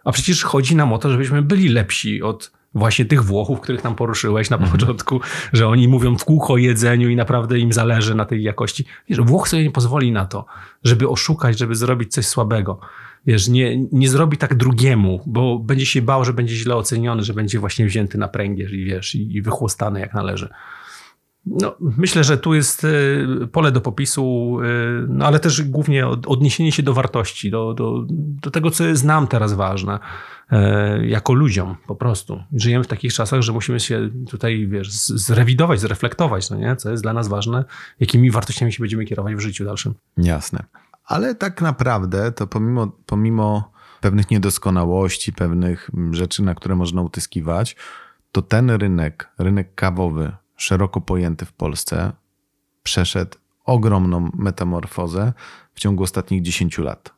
A 0.05 0.13
przecież 0.13 0.45
chodzi 0.45 0.77
nam 0.77 0.93
o 0.93 0.99
to, 0.99 1.11
żebyśmy 1.11 1.43
byli 1.43 1.69
lepsi 1.69 2.23
od 2.23 2.53
właśnie 2.75 3.05
tych 3.05 3.25
Włochów, 3.25 3.61
których 3.61 3.83
tam 3.83 3.95
poruszyłeś 3.95 4.51
na 4.51 4.57
mhm. 4.57 4.79
początku, 4.79 5.21
że 5.53 5.69
oni 5.69 5.89
mówią 5.89 6.19
w 6.19 6.25
kółko 6.25 6.53
o 6.53 6.57
jedzeniu 6.57 7.09
i 7.09 7.17
naprawdę 7.17 7.59
im 7.59 7.73
zależy 7.73 8.15
na 8.15 8.25
tej 8.25 8.43
jakości. 8.43 8.85
Wiesz, 9.09 9.21
Włoch 9.21 9.49
sobie 9.49 9.65
nie 9.65 9.71
pozwoli 9.71 10.13
na 10.13 10.27
to, 10.27 10.47
żeby 10.85 11.09
oszukać, 11.09 11.59
żeby 11.59 11.75
zrobić 11.75 12.13
coś 12.13 12.27
słabego. 12.27 12.81
Wiesz, 13.27 13.49
nie, 13.49 13.85
nie 13.93 14.09
zrobi 14.09 14.37
tak 14.37 14.55
drugiemu, 14.55 15.21
bo 15.27 15.59
będzie 15.59 15.87
się 15.87 16.03
bał, 16.03 16.25
że 16.25 16.33
będzie 16.33 16.55
źle 16.55 16.77
oceniony, 16.77 17.23
że 17.23 17.35
będzie 17.35 17.59
właśnie 17.59 17.87
wzięty 17.87 18.19
na 18.19 18.29
pręgierz 18.29 18.73
i 18.73 18.85
wiesz, 18.85 19.15
i, 19.15 19.37
i 19.37 19.43
wychłostany 19.43 20.01
jak 20.01 20.15
należy. 20.15 20.49
No, 21.51 21.77
myślę, 21.81 22.25
że 22.25 22.39
tu 22.39 22.55
jest 22.55 22.85
y, 22.85 23.49
pole 23.53 23.73
do 23.73 23.81
popisu, 23.81 24.59
y, 24.63 25.07
no 25.09 25.27
ale 25.27 25.41
też 25.41 25.63
głównie 25.63 26.07
odniesienie 26.07 26.73
się 26.73 26.83
do 26.83 26.95
wartości, 26.95 27.51
do, 27.51 27.75
do, 27.75 28.05
do 28.43 28.51
tego, 28.51 28.71
co 28.71 28.85
jest 28.85 29.05
nam 29.05 29.27
teraz 29.27 29.53
ważne, 29.53 29.99
y, 30.53 30.57
jako 31.07 31.33
ludziom 31.33 31.77
po 31.87 31.95
prostu. 31.95 32.43
Żyjemy 32.53 32.85
w 32.85 32.87
takich 32.87 33.15
czasach, 33.15 33.41
że 33.41 33.53
musimy 33.53 33.81
się 33.81 34.11
tutaj, 34.31 34.67
wiesz, 34.67 34.93
zrewidować, 34.99 35.81
zreflektować, 35.81 36.51
no 36.51 36.57
nie? 36.57 36.77
co 36.77 36.91
jest 36.91 37.03
dla 37.03 37.13
nas 37.13 37.29
ważne, 37.29 37.65
jakimi 38.01 38.31
wartościami 38.31 38.73
się 38.73 38.81
będziemy 38.81 39.05
kierować 39.05 39.35
w 39.35 39.41
życiu 39.41 39.65
dalszym. 39.65 39.95
Jasne. 40.17 40.65
Ale 41.05 41.35
tak 41.35 41.63
naprawdę 41.63 42.33
to 42.33 42.47
pomimo, 42.47 42.93
pomimo 43.07 43.73
pewnych 44.01 44.31
niedoskonałości, 44.31 45.33
pewnych 45.33 45.91
rzeczy, 46.11 46.43
na 46.43 46.55
które 46.55 46.77
można 46.77 47.03
utyskiwać, 47.03 47.77
to 48.33 48.43
ten 48.43 48.71
rynek, 48.71 49.29
rynek 49.39 49.75
kawowy, 49.75 50.33
szeroko 50.59 51.01
pojęty 51.01 51.45
w 51.45 51.53
Polsce, 51.53 52.13
przeszedł 52.83 53.39
ogromną 53.65 54.31
metamorfozę 54.35 55.33
w 55.75 55.81
ciągu 55.81 56.03
ostatnich 56.03 56.43
10 56.43 56.79
lat. 56.79 57.15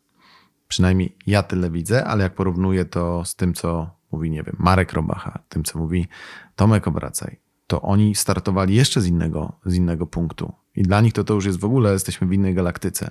Przynajmniej 0.69 1.17
ja 1.27 1.43
tyle 1.43 1.71
widzę, 1.71 2.05
ale 2.05 2.23
jak 2.23 2.35
porównuję 2.35 2.85
to 2.85 3.25
z 3.25 3.37
tym, 3.37 3.55
co 3.55 3.91
mówi, 4.13 4.31
nie 4.31 4.43
wiem, 4.43 4.57
Marek 4.59 4.93
Robacha, 4.93 5.39
tym, 5.49 5.65
co 5.65 5.79
mówi 5.79 6.09
Tomek 6.57 6.89
Obracaj, 6.89 7.41
to 7.67 7.83
oni 7.83 8.15
startowali 8.15 8.75
jeszcze 8.75 9.01
z 9.01 9.07
innego, 9.07 9.53
z 9.67 9.75
innego 9.75 10.07
punktu. 10.07 10.53
I 10.77 10.83
dla 10.83 11.01
nich 11.01 11.13
to 11.13 11.25
to 11.25 11.35
już 11.35 11.45
jest 11.45 11.61
w 11.61 11.65
ogóle, 11.65 11.93
jesteśmy 11.93 12.27
w 12.27 12.33
innej 12.33 12.55
galaktyce. 12.55 13.11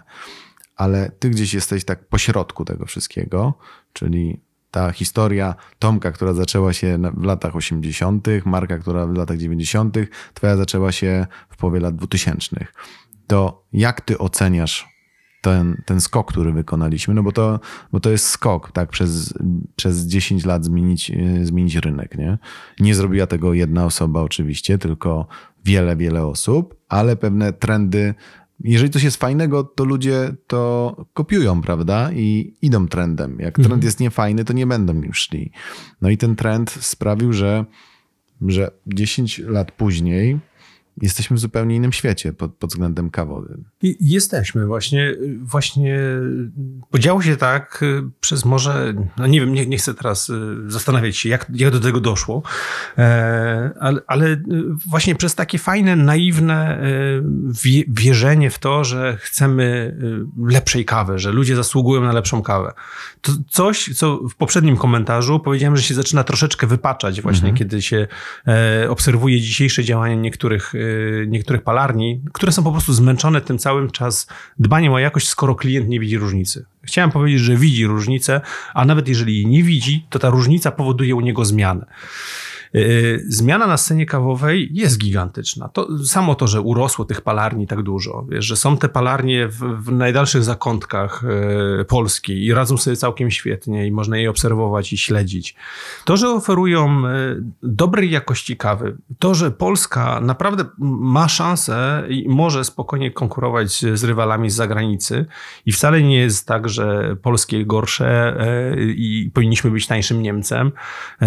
Ale 0.76 1.12
ty 1.20 1.30
gdzieś 1.30 1.54
jesteś 1.54 1.86
tak 1.86 2.08
pośrodku 2.08 2.66
tego 2.66 2.86
wszystkiego, 2.86 3.54
czyli 3.94 4.42
ta 4.72 4.92
historia 4.92 5.56
Tomka, 5.80 6.12
która 6.12 6.34
zaczęła 6.34 6.74
się 6.74 7.00
w 7.18 7.24
latach 7.24 7.56
80., 7.56 8.28
Marka, 8.46 8.78
która 8.78 9.08
w 9.08 9.14
latach 9.14 9.38
90., 9.38 9.98
twoja 10.34 10.58
zaczęła 10.58 10.92
się 10.92 11.28
w 11.50 11.58
połowie 11.58 11.80
lat 11.80 11.96
2000. 11.96 12.66
To 13.28 13.66
jak 13.74 14.02
ty 14.02 14.18
oceniasz 14.18 14.90
ten, 15.42 15.82
ten 15.86 16.02
skok, 16.02 16.32
który 16.32 16.52
wykonaliśmy? 16.52 17.14
No 17.14 17.24
bo 17.24 17.32
to, 17.32 17.60
bo 17.92 18.00
to 18.00 18.10
jest 18.10 18.28
skok, 18.28 18.72
tak, 18.72 18.90
przez, 18.90 19.34
przez 19.76 20.06
10 20.06 20.46
lat 20.46 20.66
zmienić, 20.66 21.12
zmienić 21.44 21.76
rynek, 21.76 22.18
nie? 22.18 22.38
Nie 22.80 22.96
zrobiła 22.96 23.28
tego 23.28 23.54
jedna 23.54 23.86
osoba 23.86 24.22
oczywiście, 24.22 24.78
tylko 24.78 25.28
wiele, 25.66 25.96
wiele 25.96 26.26
osób, 26.26 26.76
ale 26.90 27.16
pewne 27.16 27.54
trendy 27.54 28.14
jeżeli 28.64 28.90
coś 28.90 29.04
jest 29.04 29.18
fajnego, 29.18 29.64
to 29.64 29.86
ludzie 29.86 30.36
to 30.48 31.06
kopiują, 31.14 31.62
prawda? 31.62 32.12
I 32.12 32.54
idą 32.62 32.88
trendem. 32.88 33.40
Jak 33.40 33.56
trend 33.56 33.66
mhm. 33.66 33.84
jest 33.84 34.00
niefajny, 34.00 34.46
to 34.46 34.54
nie 34.54 34.68
będą 34.68 34.94
nim 34.94 35.14
szli. 35.14 35.52
No 36.02 36.10
i 36.10 36.18
ten 36.18 36.36
trend 36.36 36.72
sprawił, 36.72 37.34
że, 37.34 37.66
że 38.48 38.72
10 38.88 39.40
lat 39.40 39.72
później 39.72 40.40
jesteśmy 41.02 41.38
w 41.38 41.40
zupełnie 41.40 41.76
innym 41.76 41.92
świecie 41.92 42.34
pod, 42.34 42.54
pod 42.56 42.70
względem 42.70 43.10
kawowym. 43.10 43.64
I 43.82 43.98
jesteśmy. 44.00 44.66
Właśnie, 44.66 45.16
właśnie 45.42 46.00
podziało 46.90 47.22
się 47.22 47.38
tak 47.38 47.80
y, 47.84 48.04
przez 48.20 48.46
może, 48.46 48.94
no 49.18 49.28
nie 49.28 49.40
wiem, 49.40 49.54
nie, 49.54 49.66
nie 49.66 49.78
chcę 49.78 49.94
teraz 49.94 50.30
y, 50.30 50.56
zastanawiać 50.68 51.18
się, 51.18 51.30
jak, 51.30 51.48
jak 51.56 51.72
do 51.72 51.80
tego 51.80 52.00
doszło, 52.00 52.44
e, 52.98 53.72
ale, 53.80 54.02
ale 54.08 54.28
y, 54.28 54.40
właśnie 54.90 55.16
przez 55.16 55.36
takie 55.36 55.58
fajne, 55.58 55.96
naiwne 55.96 56.80
wierzenie 57.88 58.50
w 58.50 58.60
to, 58.60 58.84
że 58.84 59.18
chcemy 59.22 59.98
lepszej 60.46 60.86
kawy, 60.86 61.20
że 61.20 61.32
ludzie 61.32 61.56
zasługują 61.56 62.02
na 62.02 62.12
lepszą 62.12 62.42
kawę. 62.42 62.74
To 63.22 63.32
coś, 63.50 63.90
co 63.96 64.18
w 64.18 64.36
poprzednim 64.36 64.78
komentarzu 64.78 65.40
powiedziałem, 65.40 65.78
że 65.78 65.84
się 65.84 65.94
zaczyna 65.94 66.24
troszeczkę 66.24 66.68
wypaczać 66.68 67.22
właśnie, 67.22 67.50
mhm. 67.50 67.58
kiedy 67.58 67.82
się 67.82 68.08
e, 68.48 68.90
obserwuje 68.90 69.42
dzisiejsze 69.42 69.84
działania 69.84 70.16
niektórych 70.16 70.76
Y, 70.76 70.89
niektórych 71.28 71.62
palarni, 71.62 72.22
które 72.34 72.52
są 72.52 72.64
po 72.64 72.72
prostu 72.72 72.94
zmęczone 72.94 73.42
tym 73.42 73.58
całym 73.58 73.92
czas 73.92 74.28
dbaniem 74.60 74.94
o 74.94 75.00
jakość, 75.00 75.28
skoro 75.28 75.56
klient 75.56 75.90
nie 75.90 76.00
widzi 76.00 76.18
różnicy. 76.18 76.66
Chciałem 76.84 77.12
powiedzieć, 77.12 77.42
że 77.42 77.56
widzi 77.56 77.86
różnicę, 77.86 78.42
a 78.74 78.86
nawet 78.86 79.08
jeżeli 79.08 79.36
jej 79.36 79.48
nie 79.48 79.64
widzi, 79.64 80.06
to 80.10 80.20
ta 80.20 80.30
różnica 80.30 80.72
powoduje 80.72 81.16
u 81.16 81.22
niego 81.22 81.46
zmianę. 81.46 81.86
Y, 82.76 83.26
zmiana 83.28 83.68
na 83.68 83.78
scenie 83.78 84.06
kawowej 84.06 84.70
jest 84.74 84.98
gigantyczna. 84.98 85.70
To 85.70 85.88
samo 86.06 86.36
to, 86.36 86.48
że 86.48 86.62
urosło 86.62 87.06
tych 87.06 87.22
palarni 87.22 87.68
tak 87.68 87.84
dużo, 87.84 88.26
wiesz, 88.30 88.46
że 88.46 88.56
są 88.56 88.78
te 88.78 88.90
palarnie 88.90 89.48
w, 89.48 89.60
w 89.60 89.92
najdalszych 89.92 90.44
zakątkach 90.44 91.24
y, 91.82 91.86
Polski 91.86 92.46
i 92.46 92.54
radzą 92.54 92.78
sobie 92.78 92.96
całkiem 92.96 93.32
świetnie 93.32 93.88
i 93.88 93.92
można 93.92 94.18
je 94.18 94.30
obserwować 94.30 94.94
i 94.94 94.98
śledzić. 94.98 95.56
To, 96.06 96.18
że 96.18 96.30
oferują 96.30 97.08
y, 97.08 97.44
dobrej 97.64 98.12
jakości 98.12 98.58
kawy, 98.58 98.98
to, 99.20 99.36
że 99.36 99.52
Polska 99.52 100.22
naprawdę 100.22 100.66
ma 100.80 101.28
szansę 101.28 102.04
i 102.10 102.30
może 102.30 102.64
spokojnie 102.64 103.12
konkurować 103.12 103.86
z 103.94 104.04
rywalami 104.04 104.50
z 104.50 104.56
zagranicy 104.56 105.26
i 105.66 105.72
wcale 105.72 106.04
nie 106.04 106.18
jest 106.18 106.48
tak, 106.48 106.70
że 106.70 107.16
polskie 107.22 107.66
gorsze 107.66 108.38
i 108.96 109.32
powinniśmy 109.34 109.72
być 109.72 109.88
tańszym 109.88 110.22
Niemcem, 110.22 110.72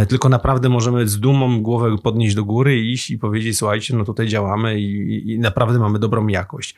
tylko 0.08 0.28
naprawdę 0.28 0.68
możemy 0.68 1.08
z 1.08 1.20
dumą 1.20 1.31
dumą 1.32 1.62
głowę 1.62 1.96
podnieść 2.02 2.34
do 2.34 2.44
góry 2.44 2.80
i 2.80 2.92
iść 2.92 3.10
i 3.10 3.18
powiedzieć, 3.18 3.58
słuchajcie, 3.58 3.96
no 3.96 4.04
tutaj 4.04 4.28
działamy 4.28 4.80
i, 4.80 5.32
i 5.32 5.38
naprawdę 5.38 5.78
mamy 5.78 5.98
dobrą 5.98 6.26
jakość. 6.26 6.74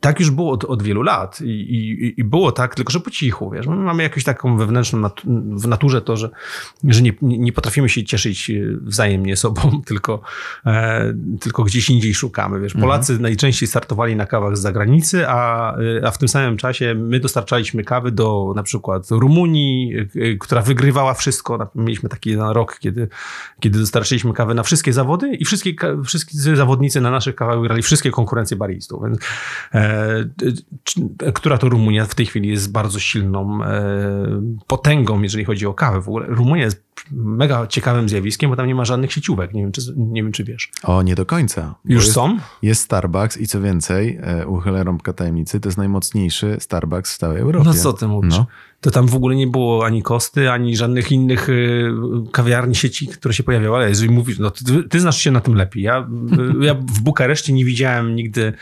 Tak 0.00 0.20
już 0.20 0.30
było 0.30 0.52
od, 0.52 0.64
od 0.64 0.82
wielu 0.82 1.02
lat 1.02 1.40
I, 1.40 1.50
i, 1.50 2.20
i, 2.20 2.24
było 2.24 2.52
tak, 2.52 2.74
tylko 2.74 2.92
że 2.92 3.00
po 3.00 3.10
cichu, 3.10 3.50
wiesz, 3.50 3.66
my 3.66 3.76
mamy 3.76 4.02
jakąś 4.02 4.24
taką 4.24 4.56
wewnętrzną 4.56 4.98
nat 4.98 5.20
w 5.56 5.68
naturze 5.68 6.02
to, 6.02 6.16
że, 6.16 6.30
że 6.84 7.02
nie, 7.02 7.12
nie 7.22 7.52
potrafimy 7.52 7.88
się 7.88 8.04
cieszyć 8.04 8.50
e, 8.50 8.54
wzajemnie 8.80 9.36
sobą, 9.36 9.62
tylko, 9.86 10.20
e, 10.66 11.14
tylko 11.40 11.64
gdzieś 11.64 11.90
indziej 11.90 12.14
szukamy, 12.14 12.60
wiesz. 12.60 12.74
Polacy 12.74 13.12
mhm. 13.12 13.22
najczęściej 13.22 13.68
startowali 13.68 14.16
na 14.16 14.26
kawach 14.26 14.56
z 14.56 14.60
zagranicy, 14.60 15.28
a, 15.28 15.72
e, 15.78 16.06
a 16.06 16.10
w 16.10 16.18
tym 16.18 16.28
samym 16.28 16.56
czasie 16.56 16.94
my 16.94 17.20
dostarczaliśmy 17.20 17.84
kawy 17.84 18.12
do 18.12 18.52
na 18.56 18.62
przykład 18.62 19.10
Rumunii, 19.10 19.94
e, 19.96 20.36
która 20.40 20.62
wygrywała 20.62 21.14
wszystko. 21.14 21.70
Mieliśmy 21.74 22.08
taki 22.08 22.36
rok, 22.36 22.78
kiedy, 22.78 23.08
kiedy 23.60 23.78
dostarczyliśmy 23.96 24.32
kawę 24.32 24.54
na 24.54 24.62
wszystkie 24.62 24.92
zawody 24.92 25.34
i 25.34 25.44
wszystkie, 25.44 25.74
wszyscy 26.04 26.56
zawodnicy 26.56 27.00
na 27.00 27.10
naszych 27.10 27.34
kawach 27.34 27.60
wygrali 27.60 27.82
wszystkie 27.82 28.10
konkurencje 28.10 28.56
baristów. 28.56 29.02
Więc, 29.02 29.18
e, 29.74 31.32
która 31.32 31.58
to 31.58 31.68
Rumunia 31.68 32.06
w 32.06 32.14
tej 32.14 32.26
chwili 32.26 32.48
jest 32.48 32.72
bardzo 32.72 32.98
silną 32.98 33.64
e, 33.64 34.42
potęgą, 34.66 35.22
jeżeli 35.22 35.44
chodzi 35.44 35.66
o 35.66 35.74
kawę. 35.74 36.00
W 36.00 36.08
ogóle 36.08 36.26
Rumunia 36.26 36.64
jest 36.64 36.86
mega 37.12 37.66
ciekawym 37.66 38.08
zjawiskiem, 38.08 38.50
bo 38.50 38.56
tam 38.56 38.66
nie 38.66 38.74
ma 38.74 38.84
żadnych 38.84 39.12
sieciówek. 39.12 39.54
Nie 39.54 39.62
wiem, 39.62 39.72
czy, 39.72 39.80
nie 39.96 40.22
wiem, 40.22 40.32
czy 40.32 40.44
wiesz. 40.44 40.70
O, 40.82 41.02
nie 41.02 41.14
do 41.14 41.26
końca. 41.26 41.74
Już 41.84 42.02
jest, 42.02 42.14
są? 42.14 42.38
Jest 42.62 42.82
Starbucks 42.82 43.36
i 43.36 43.46
co 43.46 43.60
więcej, 43.60 44.18
e, 44.22 44.46
uchylę 44.46 44.84
rąbka 44.84 45.12
tajemnicy, 45.12 45.60
to 45.60 45.68
jest 45.68 45.78
najmocniejszy 45.78 46.56
Starbucks 46.60 47.14
w 47.14 47.18
całej 47.18 47.40
Europie. 47.40 47.68
No 47.68 47.74
co 47.74 47.92
ty 47.92 48.08
mówisz? 48.08 48.38
No. 48.38 48.46
To 48.86 48.90
tam 48.90 49.08
w 49.08 49.14
ogóle 49.14 49.36
nie 49.36 49.46
było 49.46 49.86
ani 49.86 50.02
Kosty, 50.02 50.50
ani 50.50 50.76
żadnych 50.76 51.12
innych 51.12 51.48
y, 51.48 51.92
kawiarni, 52.32 52.74
sieci, 52.74 53.06
które 53.06 53.34
się 53.34 53.42
pojawiały. 53.42 53.76
Ale 53.76 53.88
jeżeli 53.88 54.10
mówisz, 54.10 54.38
no 54.38 54.50
ty, 54.50 54.84
ty 54.88 55.00
znasz 55.00 55.18
się 55.18 55.30
na 55.30 55.40
tym 55.40 55.54
lepiej. 55.54 55.82
Ja, 55.82 56.08
ja 56.60 56.74
w 56.74 57.00
Bukareszcie 57.00 57.52
nie 57.52 57.64
widziałem 57.64 58.16
nigdy 58.16 58.52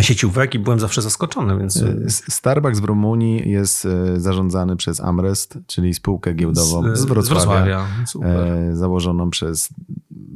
sieciówek 0.00 0.54
i 0.54 0.58
byłem 0.58 0.80
zawsze 0.80 1.02
zaskoczony. 1.02 1.58
Więc... 1.58 1.76
E, 1.76 1.96
Starbucks 2.08 2.78
w 2.78 2.84
Rumunii 2.84 3.50
jest 3.50 3.88
zarządzany 4.16 4.76
przez 4.76 5.00
Amrest, 5.00 5.58
czyli 5.66 5.94
spółkę 5.94 6.34
giełdową 6.34 6.94
z, 6.94 6.98
z 6.98 7.04
Wrocławia, 7.04 7.86
z 8.06 8.12
Wrocławia. 8.12 8.44
E, 8.44 8.76
założoną 8.76 9.30
przez 9.30 9.68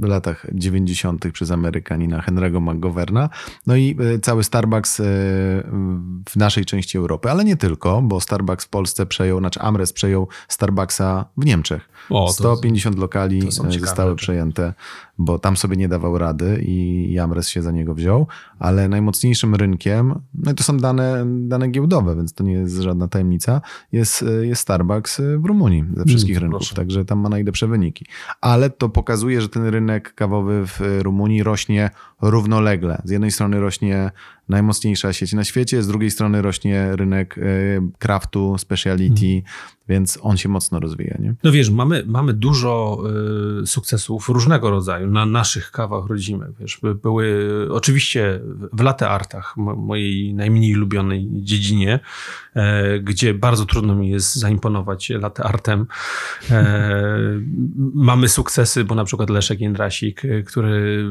latach 0.07 0.47
90. 0.53 1.33
przez 1.33 1.51
Amerykanina 1.51 2.21
Henry'ego 2.21 2.61
McGoverna. 2.61 3.31
No 3.67 3.77
i 3.77 3.97
cały 4.23 4.45
Starbucks 4.45 5.01
w 6.29 6.37
naszej 6.37 6.65
części 6.65 6.99
Europy, 6.99 7.31
ale 7.31 7.45
nie 7.45 7.57
tylko, 7.57 8.03
bo 8.03 8.21
Starbucks 8.21 8.65
w 8.65 8.69
Polsce 8.69 9.07
przejął, 9.07 9.39
znaczy 9.39 9.61
Amrest 9.61 9.93
przejął 9.93 10.29
Starbucksa 10.49 11.25
w 11.37 11.45
Niemczech. 11.45 11.89
O, 12.11 12.33
150 12.33 12.99
lokali 12.99 13.53
zostały 13.81 14.17
przejęte 14.17 14.75
bo 15.19 15.39
tam 15.39 15.57
sobie 15.57 15.77
nie 15.77 15.89
dawał 15.89 16.19
rady 16.19 16.63
i 16.63 17.09
Jamres 17.13 17.49
się 17.49 17.63
za 17.63 17.71
niego 17.71 17.95
wziął, 17.95 18.27
ale 18.59 18.89
najmocniejszym 18.89 19.55
rynkiem, 19.55 20.15
no 20.35 20.53
i 20.53 20.55
to 20.55 20.63
są 20.63 20.77
dane, 20.79 21.25
dane 21.27 21.69
giełdowe, 21.69 22.17
więc 22.17 22.33
to 22.33 22.45
nie 22.45 22.53
jest 22.53 22.77
żadna 22.77 23.09
tajemnica, 23.09 23.61
jest, 23.93 24.25
jest 24.43 24.63
Starbucks 24.63 25.21
w 25.39 25.45
Rumunii 25.45 25.85
ze 25.97 26.05
wszystkich 26.05 26.37
mm, 26.37 26.43
rynków, 26.43 26.59
proszę. 26.59 26.75
także 26.75 27.05
tam 27.05 27.19
ma 27.19 27.29
najlepsze 27.29 27.67
wyniki. 27.67 28.07
Ale 28.41 28.71
to 28.71 28.89
pokazuje, 28.89 29.41
że 29.41 29.49
ten 29.49 29.67
rynek 29.67 30.15
kawowy 30.15 30.67
w 30.67 30.81
Rumunii 31.03 31.43
rośnie 31.43 31.91
równolegle. 32.23 33.03
Z 33.05 33.11
jednej 33.11 33.31
strony 33.31 33.61
rośnie 33.61 34.11
najmocniejsza 34.49 35.13
sieć 35.13 35.33
na 35.33 35.45
świecie, 35.45 35.83
z 35.83 35.89
drugiej 35.89 36.11
strony 36.11 36.43
rośnie 36.43 36.97
rynek 36.97 37.39
e, 37.39 37.43
craftu, 37.99 38.59
speciality, 38.59 39.27
hmm. 39.27 39.43
więc 39.89 40.19
on 40.23 40.37
się 40.37 40.49
mocno 40.49 40.81
rozwija. 40.81 41.17
Nie? 41.21 41.35
No 41.45 41.53
wiesz, 41.53 41.71
mamy, 41.71 42.05
mamy 42.07 42.33
dużo 42.33 43.03
y, 43.63 43.67
sukcesów 43.67 44.29
różnego 44.29 44.71
rodzaju 44.71 45.11
na 45.11 45.27
naszych 45.27 45.71
kawach 45.71 46.07
rodzimych. 46.07 46.49
Wiesz, 46.61 46.81
były 47.03 47.49
oczywiście 47.71 48.41
w 48.73 48.81
latte 48.81 49.09
artach, 49.09 49.57
mojej 49.57 50.35
najmniej 50.35 50.75
ulubionej 50.75 51.29
dziedzinie, 51.33 52.01
e, 52.55 53.01
gdzie 53.01 53.35
bardzo 53.35 53.65
trudno 53.67 53.95
mi 53.95 54.11
jest 54.11 54.35
zaimponować 54.35 55.11
latte 55.11 55.45
artem. 55.45 55.87
E, 56.51 57.01
mamy 57.95 58.29
sukcesy, 58.29 58.85
bo 58.85 58.95
na 58.95 59.05
przykład 59.05 59.31
Leszek 59.31 59.61
Jędrasik, 59.61 60.23
który 60.47 61.05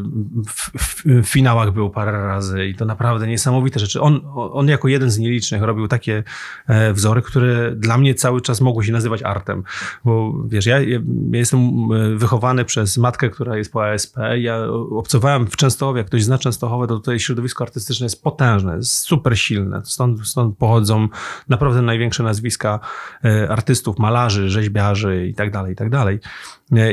w, 0.48 0.72
w, 0.80 1.04
w 1.06 1.26
finałach 1.26 1.74
był 1.74 1.90
parę 1.90 2.12
razy 2.12 2.68
i 2.68 2.76
to 2.76 2.86
naprawdę 2.86 3.27
niesamowite 3.28 3.80
rzeczy. 3.80 4.02
On, 4.02 4.22
on 4.36 4.68
jako 4.68 4.88
jeden 4.88 5.10
z 5.10 5.20
nielicznych 5.20 5.62
robił 5.62 5.88
takie 5.88 6.24
e, 6.68 6.94
wzory, 6.94 7.22
które 7.22 7.72
dla 7.76 7.98
mnie 7.98 8.16
cały 8.16 8.42
czas 8.42 8.62
mogły 8.62 8.84
się 8.84 8.92
nazywać 8.92 9.24
artem. 9.24 9.64
Bo 10.06 10.34
wiesz, 10.48 10.66
ja, 10.66 10.80
ja 10.80 11.00
jestem 11.32 11.60
e, 11.92 12.16
wychowany 12.16 12.66
przez 12.66 12.98
matkę, 12.98 13.30
która 13.30 13.58
jest 13.58 13.72
po 13.72 13.86
ASP. 13.86 14.18
Ja 14.38 14.68
obcowałem 14.92 15.48
w 15.48 15.56
Częstochowie, 15.56 15.98
jak 15.98 16.08
ktoś 16.08 16.24
zna 16.24 16.38
Częstochowę, 16.38 16.88
to 16.88 16.96
tutaj 16.96 17.20
środowisko 17.20 17.64
artystyczne 17.64 18.06
jest 18.06 18.24
potężne, 18.24 18.76
jest 18.76 18.92
super 18.92 19.40
silne. 19.40 19.82
Stąd, 19.86 20.28
stąd 20.28 20.58
pochodzą 20.58 21.08
naprawdę 21.50 21.82
największe 21.82 22.24
nazwiska 22.24 22.80
e, 23.26 23.50
artystów, 23.50 24.00
malarzy, 24.00 24.50
rzeźbiarzy 24.50 25.28
i 25.28 25.34
tak 25.34 25.52
dalej, 25.52 25.74
i 25.74 25.76
tak 25.76 25.90
dalej. 25.90 26.20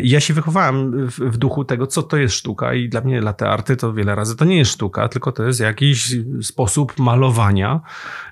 Ja 0.03 0.21
się 0.21 0.35
wychowałem 0.35 1.07
w, 1.09 1.21
w, 1.21 1.37
duchu 1.37 1.65
tego, 1.65 1.87
co 1.87 2.03
to 2.03 2.17
jest 2.17 2.35
sztuka 2.35 2.75
i 2.75 2.89
dla 2.89 3.01
mnie 3.01 3.21
latte 3.21 3.51
arty 3.51 3.77
to 3.77 3.93
wiele 3.93 4.15
razy 4.15 4.37
to 4.37 4.45
nie 4.45 4.59
jest 4.59 4.71
sztuka, 4.71 5.09
tylko 5.09 5.33
to 5.33 5.43
jest 5.43 5.61
jakiś 5.61 6.17
sposób 6.43 6.99
malowania, 6.99 7.81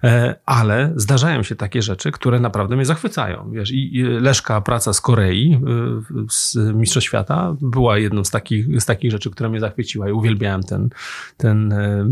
e, 0.05 0.35
ale 0.47 0.93
zdarzają 0.97 1.43
się 1.43 1.57
takie 1.57 1.83
rzeczy, 1.83 2.13
które 2.13 2.41
naprawdę 2.41 2.77
mnie 2.77 2.85
zachwycają. 2.85 3.51
Wiesz, 3.51 3.71
i 3.73 4.03
Leszka 4.03 4.61
praca 4.61 4.93
z 4.93 5.01
Korei, 5.01 5.55
e, 5.55 5.59
z 6.31 6.57
Mistrzostw 6.75 7.09
Świata, 7.09 7.57
była 7.61 7.99
jedną 7.99 8.25
z 8.25 8.31
takich, 8.31 8.83
z 8.83 8.87
takich 8.87 9.11
rzeczy, 9.11 9.31
które 9.31 9.49
mnie 9.49 9.61
zachwyciła 9.61 10.09
i 10.09 10.13
uwielbiałem 10.13 10.63
ten, 10.63 10.89
ten 11.37 11.73
e, 11.73 12.07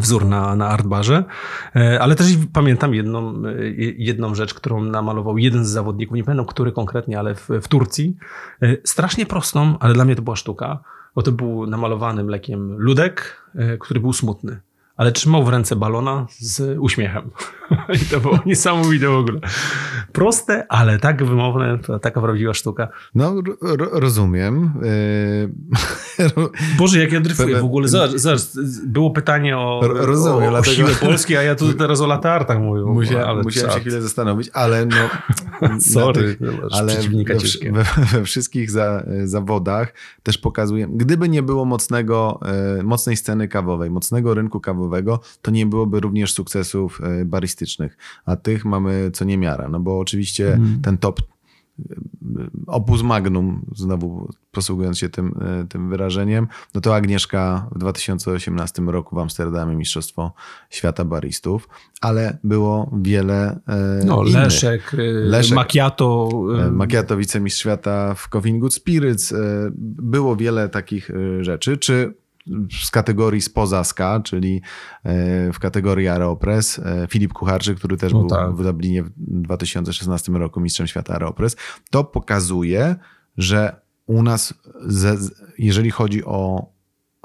wzór 0.00 0.26
na, 0.26 0.56
na 0.56 0.68
artbarze, 0.68 1.24
ale 2.00 2.14
też 2.14 2.26
pamiętam 2.52 2.94
jedną, 2.94 3.42
jedną 3.96 4.34
rzecz, 4.34 4.54
którą 4.54 4.84
namalował 4.84 5.38
jeden 5.38 5.64
z 5.64 5.68
zawodników, 5.68 6.16
nie 6.16 6.24
pamiętam 6.24 6.46
który 6.46 6.72
konkretnie, 6.72 7.18
ale 7.18 7.34
w, 7.34 7.48
w 7.62 7.68
Turcji, 7.68 8.16
strasznie 8.84 9.26
prostą, 9.26 9.78
ale 9.78 9.94
dla 9.94 10.04
mnie 10.04 10.16
to 10.16 10.22
była 10.22 10.36
sztuka, 10.36 10.78
bo 11.14 11.22
to 11.22 11.32
był 11.32 11.66
namalowany 11.66 12.24
mlekiem 12.24 12.78
ludek, 12.78 13.42
który 13.78 14.00
był 14.00 14.12
smutny 14.12 14.60
ale 14.98 15.12
trzymał 15.12 15.44
w 15.44 15.48
ręce 15.48 15.76
balona 15.76 16.26
z 16.38 16.78
uśmiechem. 16.78 17.30
I 18.02 18.06
to 18.10 18.20
było 18.20 18.38
niesamowite 18.46 19.08
w 19.08 19.14
ogóle. 19.14 19.40
Proste, 20.12 20.66
ale 20.68 20.98
tak 20.98 21.24
wymowne, 21.24 21.78
to 21.78 21.98
taka 21.98 22.20
prawdziwa 22.20 22.54
sztuka. 22.54 22.88
No, 23.14 23.34
rozumiem. 23.92 24.72
E, 26.18 26.30
Boże, 26.78 26.98
jak 27.00 27.12
ja 27.12 27.20
dryfuję 27.20 27.56
w 27.56 27.64
ogóle. 27.64 27.88
Zobacz, 27.88 28.10
zobacz 28.10 28.40
było 28.86 29.10
pytanie 29.10 29.58
o, 29.58 29.80
rozumiem, 29.82 30.54
o, 30.54 30.58
o 30.58 30.64
siłę 30.64 30.90
Polski, 31.00 31.36
a 31.36 31.42
ja 31.42 31.54
tu 31.54 31.74
teraz 31.82 32.00
o 32.00 32.06
latartach 32.06 32.58
mówię. 32.60 32.82
Musiałem, 32.82 33.28
ale 33.28 33.42
musiałem 33.42 33.70
się 33.70 33.80
chwilę 33.80 34.02
zastanowić, 34.02 34.50
ale 34.52 34.86
no... 34.86 34.96
Sorry, 35.80 36.36
tych, 36.36 36.50
ale 36.70 36.94
we, 36.94 37.72
we, 37.72 38.04
we, 38.04 38.24
wszystkich 38.24 38.70
za, 38.70 39.04
zawodach 39.24 39.94
też 40.22 40.38
pokazuję, 40.38 40.88
gdyby 40.90 41.28
nie 41.28 41.42
było 41.42 41.64
mocnego, 41.64 42.40
e, 42.78 42.82
mocnej 42.82 43.16
sceny 43.16 43.48
kawowej, 43.48 43.90
mocnego 43.90 44.34
rynku 44.34 44.60
kawowego, 44.60 44.87
to 45.42 45.50
nie 45.50 45.66
byłoby 45.66 46.00
również 46.00 46.32
sukcesów 46.32 47.00
e, 47.02 47.24
baristycznych, 47.24 47.96
a 48.24 48.36
tych 48.36 48.64
mamy 48.64 49.10
co 49.12 49.24
niemiara, 49.24 49.68
no 49.68 49.80
bo 49.80 49.98
oczywiście 49.98 50.54
mm. 50.54 50.80
ten 50.82 50.98
top 50.98 51.20
e, 51.20 51.94
opus 52.66 53.02
magnum, 53.02 53.66
znowu 53.74 54.30
posługując 54.50 54.98
się 54.98 55.08
tym, 55.08 55.34
e, 55.40 55.66
tym 55.68 55.90
wyrażeniem, 55.90 56.48
no 56.74 56.80
to 56.80 56.96
Agnieszka 56.96 57.68
w 57.72 57.78
2018 57.78 58.82
roku 58.82 59.16
w 59.16 59.18
Amsterdamie 59.18 59.76
Mistrzostwo 59.76 60.32
Świata 60.70 61.04
Baristów, 61.04 61.68
ale 62.00 62.38
było 62.44 62.90
wiele 63.02 63.60
no, 64.04 64.22
innych. 64.22 64.34
Leszek, 64.34 64.96
Leszek 65.22 65.56
Macchiato. 65.56 66.28
Macchiato, 66.72 67.16
wicemistrz 67.16 67.60
świata 67.60 68.14
w 68.14 68.28
Coffee 68.28 68.58
Good 68.58 68.74
Spirits. 68.74 69.34
Było 70.02 70.36
wiele 70.36 70.68
takich 70.68 71.10
rzeczy. 71.40 71.76
Czy 71.76 72.14
z 72.82 72.90
kategorii 72.90 73.40
spoza 73.40 73.84
SKA, 73.84 74.20
czyli 74.20 74.62
e, 75.04 75.52
w 75.52 75.58
kategorii 75.58 76.08
Aeropress. 76.08 76.78
E, 76.78 77.06
Filip 77.10 77.32
Kucharczyk, 77.32 77.78
który 77.78 77.96
też 77.96 78.12
no 78.12 78.18
był 78.18 78.28
tak. 78.28 78.54
w 78.54 78.64
Dublinie 78.64 79.02
w 79.02 79.10
2016 79.16 80.32
roku 80.32 80.60
mistrzem 80.60 80.86
świata 80.86 81.12
Aeropress. 81.12 81.56
To 81.90 82.04
pokazuje, 82.04 82.96
że 83.36 83.80
u 84.06 84.22
nas, 84.22 84.54
jeżeli 85.58 85.90
chodzi 85.90 86.24
o 86.24 86.66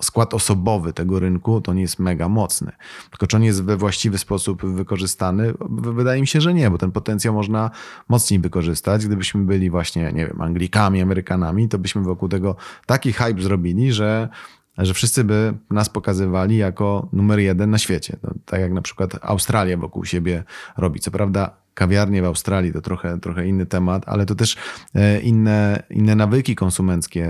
skład 0.02 0.34
osobowy 0.34 0.94
tego 0.94 1.20
rynku, 1.20 1.62
to 1.62 1.74
nie 1.74 1.82
jest 1.82 2.00
mega 2.00 2.30
mocny. 2.30 2.72
Tylko 3.10 3.28
czy 3.28 3.38
on 3.38 3.44
jest 3.44 3.64
we 3.64 3.78
właściwy 3.78 4.18
sposób 4.18 4.66
wykorzystany? 4.66 5.54
Wydaje 5.70 6.22
mi 6.22 6.28
się, 6.28 6.42
że 6.42 6.54
nie, 6.54 6.70
bo 6.70 6.78
ten 6.78 6.92
potencjał 6.92 7.34
można 7.34 7.72
mocniej 8.10 8.40
wykorzystać. 8.40 9.06
Gdybyśmy 9.06 9.46
byli 9.46 9.70
właśnie, 9.70 10.14
nie 10.14 10.28
wiem, 10.28 10.42
Anglikami, 10.42 11.02
Amerykanami, 11.02 11.70
to 11.70 11.80
byśmy 11.80 12.02
wokół 12.02 12.30
tego 12.30 12.56
taki 12.86 13.14
hype 13.14 13.42
zrobili, 13.42 13.94
że 13.94 14.30
że 14.78 14.94
wszyscy 14.94 15.24
by 15.24 15.54
nas 15.70 15.90
pokazywali 15.90 16.58
jako 16.58 17.10
numer 17.14 17.40
jeden 17.40 17.70
na 17.70 17.78
świecie. 17.78 18.18
No, 18.24 18.34
tak 18.46 18.62
jak 18.62 18.74
na 18.74 18.82
przykład 18.82 19.20
Australia 19.22 19.78
wokół 19.78 20.06
siebie 20.06 20.44
robi. 20.78 21.00
Co 21.00 21.12
prawda 21.12 21.56
kawiarnie 21.74 22.22
w 22.22 22.26
Australii 22.26 22.74
to 22.74 22.82
trochę, 22.82 23.20
trochę 23.20 23.48
inny 23.48 23.66
temat, 23.66 24.04
ale 24.06 24.26
to 24.26 24.36
też 24.36 24.58
e, 24.96 25.20
inne, 25.20 25.84
inne 25.90 26.16
nawyki 26.16 26.56
konsumenckie 26.56 27.26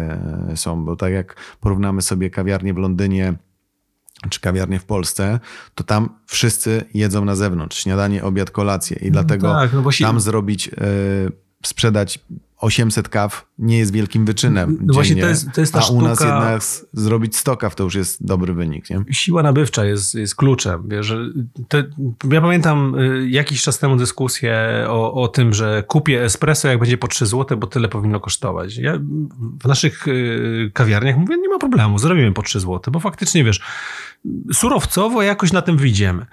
e, 0.52 0.58
są, 0.58 0.86
bo 0.86 0.96
tak 0.96 1.14
jak 1.14 1.36
porównamy 1.60 2.02
sobie 2.02 2.30
kawiarnię 2.30 2.74
w 2.74 2.78
Londynie 2.78 3.34
czy 4.30 4.40
kawiarnię 4.40 4.80
w 4.80 4.86
Polsce, 4.86 5.40
to 5.76 5.84
tam 5.84 6.10
wszyscy 6.26 6.86
jedzą 6.94 7.26
na 7.26 7.36
zewnątrz, 7.36 7.84
śniadanie, 7.84 8.24
obiad, 8.24 8.52
kolację 8.52 8.98
i 9.02 9.06
no 9.06 9.12
dlatego 9.12 9.54
tak, 9.54 9.74
no 9.74 9.84
tam 10.00 10.20
zrobić, 10.20 10.68
yy, 10.68 10.74
sprzedać 11.66 12.20
800 12.64 13.10
kaw 13.10 13.46
nie 13.60 13.78
jest 13.78 13.94
wielkim 13.94 14.26
wyczynem. 14.26 14.78
No 14.82 14.94
właśnie 14.94 15.22
to 15.22 15.28
jest, 15.28 15.52
to 15.54 15.62
jest 15.62 15.74
ta 15.74 15.80
a 15.80 15.82
sztuka... 15.82 16.00
u 16.00 16.02
nas 16.02 16.22
jednak 16.22 16.62
zrobić 16.94 17.36
100 17.36 17.58
kaw 17.58 17.76
to 17.76 17.84
już 17.84 17.96
jest 17.96 18.26
dobry 18.26 18.54
wynik. 18.54 18.90
Nie? 18.90 19.04
Siła 19.12 19.44
nabywcza 19.44 19.86
jest, 19.86 20.16
jest 20.16 20.36
kluczem. 20.36 20.90
Wiesz, 20.90 21.14
te, 21.68 21.84
ja 22.32 22.42
pamiętam 22.42 22.96
y, 23.00 23.30
jakiś 23.30 23.62
czas 23.62 23.80
temu 23.80 23.96
dyskusję 23.96 24.86
o, 24.88 25.14
o 25.14 25.28
tym, 25.28 25.54
że 25.54 25.84
kupię 25.88 26.24
espresso 26.24 26.68
jak 26.68 26.80
będzie 26.80 26.98
po 26.98 27.08
3 27.08 27.26
zł, 27.26 27.58
bo 27.58 27.68
tyle 27.68 27.88
powinno 27.88 28.20
kosztować. 28.20 28.78
Ja 28.78 29.00
w 29.64 29.68
naszych 29.68 30.08
y, 30.08 30.72
kawiarniach 30.74 31.18
mówię, 31.18 31.38
nie 31.38 31.50
ma 31.50 31.60
problemu, 31.60 32.00
zrobimy 32.00 32.32
po 32.32 32.42
3 32.42 32.60
zł, 32.60 32.82
bo 32.92 33.00
faktycznie 33.00 33.44
wiesz, 33.44 33.62
surowcowo 34.54 35.22
jakoś 35.22 35.52
na 35.52 35.62
tym 35.62 35.78
wyjdziemy. 35.78 36.26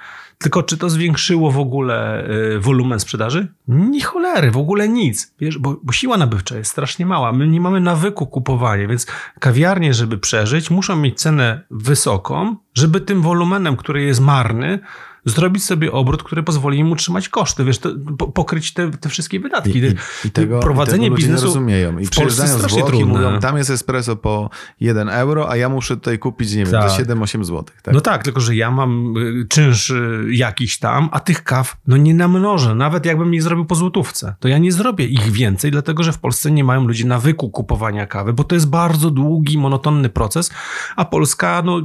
Tylko 0.43 0.63
czy 0.63 0.77
to 0.77 0.91
zwiększyło 0.91 1.51
w 1.51 1.59
ogóle 1.59 2.29
y, 2.31 2.61
wolumen 2.61 3.01
sprzedaży? 3.01 3.49
Ni 3.69 4.01
cholery, 4.01 4.51
w 4.51 4.57
ogóle 4.57 4.89
nic. 4.89 5.35
Wiesz, 5.41 5.59
bo, 5.59 5.77
bo, 5.83 5.93
siła 5.93 6.17
nabywcza 6.17 6.57
jest 6.57 6.71
strasznie 6.71 7.07
mała. 7.07 7.33
My 7.33 7.49
nie 7.49 7.61
mamy 7.61 7.81
nawyku 7.81 8.27
kupowania, 8.27 8.89
więc 8.89 9.07
kawiarnie, 9.41 9.95
żeby 9.95 10.19
przeżyć, 10.19 10.71
muszą 10.71 10.97
mieć 10.97 11.21
cenę 11.21 11.65
wysoką, 11.71 12.57
żeby 12.75 13.01
tym 13.01 13.23
wolumenem, 13.23 13.77
który 13.77 14.03
jest 14.03 14.21
marny, 14.21 14.79
zrobić 15.25 15.65
sobie 15.65 15.93
obrót, 15.93 16.23
który 16.23 16.43
pozwoli 16.43 16.79
im 16.79 16.93
utrzymać 16.93 17.29
koszty, 17.29 17.65
wiesz, 17.65 17.79
to, 17.79 17.91
pokryć 18.35 18.75
te, 18.75 18.91
te 18.91 19.09
wszystkie 19.09 19.41
wydatki. 19.41 19.79
I, 19.79 19.83
i, 19.83 19.95
i 20.25 20.31
tego, 20.31 20.61
Prowadzenie 20.61 21.07
i 21.07 21.11
tego 21.11 21.17
biznesu 21.17 21.43
nie 21.43 21.47
rozumieją. 21.47 21.99
I 21.99 22.03
jest 22.03 22.13
strasznie 22.13 22.83
Włoch 22.83 22.95
i 22.95 23.05
mówią, 23.05 23.39
tam 23.39 23.57
jest 23.57 23.71
espresso 23.71 24.17
po 24.17 24.51
1 24.81 25.09
euro, 25.09 25.51
a 25.51 25.57
ja 25.57 25.69
muszę 25.69 25.97
tutaj 25.97 26.19
kupić, 26.19 26.55
nie 26.55 26.65
wiem, 26.65 26.73
Tak. 26.73 26.91
za 26.91 26.97
7-8 26.97 27.45
zł. 27.45 27.65
Tak? 27.83 27.95
No 27.95 28.01
tak, 28.01 28.23
tylko 28.23 28.41
że 28.41 28.57
ja 28.57 28.71
mam 28.71 29.17
y, 29.17 29.47
czynsz 29.49 29.91
y, 29.91 30.25
jakiś 30.31 30.79
tam, 30.79 31.09
a 31.13 31.21
tych 31.21 31.45
kaw 31.45 31.77
no 31.87 31.97
nie 31.97 32.15
namnożę. 32.15 32.75
Nawet 32.75 33.07
jakbym 33.07 33.35
je 33.35 33.43
zrobił 33.43 33.65
po 33.65 33.75
złotówce, 33.75 34.35
to 34.41 34.49
ja 34.49 34.59
nie 34.59 34.73
zrobię 34.73 35.07
ich 35.07 35.31
więcej, 35.31 35.71
dlatego 35.71 36.03
że 36.03 36.13
w 36.13 36.19
Polsce 36.19 36.51
nie 36.51 36.65
mają 36.65 36.87
ludzie 36.87 37.07
nawyku 37.07 37.51
kupowania 37.51 38.07
kawy, 38.07 38.33
bo 38.33 38.45
to 38.45 38.55
jest 38.55 38.69
bardzo 38.69 39.11
długi, 39.11 39.59
monotonny 39.59 40.09
proces, 40.09 40.51
a 40.97 41.05
Polska 41.05 41.63
no, 41.65 41.81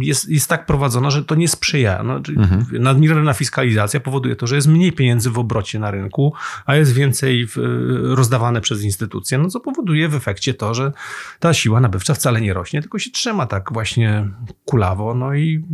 jest, 0.00 0.28
jest 0.28 0.48
tak 0.48 0.66
prowadzona, 0.66 1.10
że 1.10 1.24
to 1.24 1.34
nie 1.34 1.48
sprzyja. 1.48 2.02
No, 2.02 2.20
Nadmierna 2.72 3.34
fiskalizacja 3.34 4.00
powoduje 4.00 4.36
to, 4.36 4.46
że 4.46 4.56
jest 4.56 4.68
mniej 4.68 4.92
pieniędzy 4.92 5.30
w 5.30 5.38
obrocie 5.38 5.78
na 5.78 5.90
rynku, 5.90 6.34
a 6.66 6.76
jest 6.76 6.92
więcej 6.92 7.46
w, 7.46 7.56
rozdawane 8.02 8.60
przez 8.60 8.82
instytucje, 8.82 9.38
no 9.38 9.48
co 9.48 9.60
powoduje 9.60 10.08
w 10.08 10.14
efekcie 10.14 10.54
to, 10.54 10.74
że 10.74 10.92
ta 11.40 11.54
siła 11.54 11.80
nabywcza 11.80 12.14
wcale 12.14 12.40
nie 12.40 12.54
rośnie, 12.54 12.80
tylko 12.80 12.98
się 12.98 13.10
trzyma 13.10 13.46
tak 13.46 13.72
właśnie 13.72 14.28
kulawo, 14.64 15.14
no 15.14 15.34
i 15.34 15.64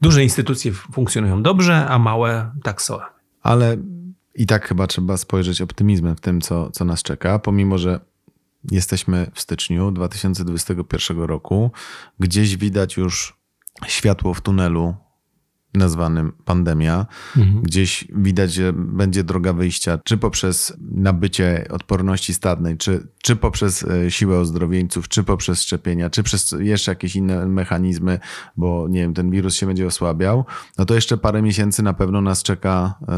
duże 0.00 0.22
instytucje 0.22 0.72
funkcjonują 0.72 1.42
dobrze, 1.42 1.86
a 1.86 1.98
małe 1.98 2.50
tak 2.62 2.82
są. 2.82 2.98
Ale 3.42 3.76
i 4.34 4.46
tak 4.46 4.68
chyba 4.68 4.86
trzeba 4.86 5.16
spojrzeć 5.16 5.60
optymizmem 5.60 6.16
w 6.16 6.20
tym, 6.20 6.40
co, 6.40 6.70
co 6.70 6.84
nas 6.84 7.02
czeka, 7.02 7.38
pomimo 7.38 7.78
że 7.78 8.00
jesteśmy 8.70 9.30
w 9.34 9.40
styczniu 9.40 9.90
2021 9.90 11.20
roku, 11.20 11.70
gdzieś 12.18 12.56
widać 12.56 12.96
już 12.96 13.36
światło 13.86 14.34
w 14.34 14.40
tunelu 14.40 14.94
nazwanym 15.76 16.32
pandemia. 16.44 17.06
Mhm. 17.36 17.62
Gdzieś 17.62 18.04
widać, 18.16 18.52
że 18.52 18.72
będzie 18.72 19.24
droga 19.24 19.52
wyjścia, 19.52 19.98
czy 20.04 20.16
poprzez 20.16 20.76
nabycie 20.90 21.66
odporności 21.70 22.34
stadnej, 22.34 22.76
czy, 22.76 23.06
czy 23.22 23.36
poprzez 23.36 23.82
e, 23.82 24.10
siłę 24.10 24.38
ozdrowieńców, 24.38 25.08
czy 25.08 25.24
poprzez 25.24 25.62
szczepienia, 25.62 26.10
czy 26.10 26.22
przez 26.22 26.54
jeszcze 26.58 26.90
jakieś 26.90 27.16
inne 27.16 27.46
mechanizmy, 27.46 28.18
bo 28.56 28.86
nie 28.88 29.00
wiem, 29.00 29.14
ten 29.14 29.30
wirus 29.30 29.54
się 29.54 29.66
będzie 29.66 29.86
osłabiał, 29.86 30.44
no 30.78 30.84
to 30.84 30.94
jeszcze 30.94 31.16
parę 31.16 31.42
miesięcy 31.42 31.82
na 31.82 31.92
pewno 31.92 32.20
nas 32.20 32.42
czeka 32.42 32.94
e, 33.08 33.14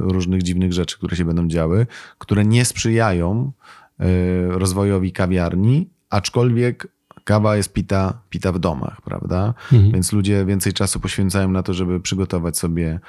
różnych 0.00 0.42
dziwnych 0.42 0.72
rzeczy, 0.72 0.98
które 0.98 1.16
się 1.16 1.24
będą 1.24 1.48
działy, 1.48 1.86
które 2.18 2.44
nie 2.44 2.64
sprzyjają 2.64 3.52
e, 4.00 4.06
rozwojowi 4.48 5.12
kawiarni, 5.12 5.90
aczkolwiek 6.10 6.88
kawa 7.24 7.56
jest 7.56 7.72
pita, 7.72 8.20
pita 8.30 8.52
w 8.52 8.58
domach, 8.58 9.02
prawda? 9.02 9.54
Mhm. 9.72 9.92
Więc 9.92 10.12
ludzie 10.12 10.44
więcej 10.44 10.72
czasu 10.72 11.00
poświęcają 11.00 11.48
na 11.50 11.62
to, 11.62 11.74
żeby 11.74 12.00
przygotować 12.00 12.58
sobie, 12.58 13.00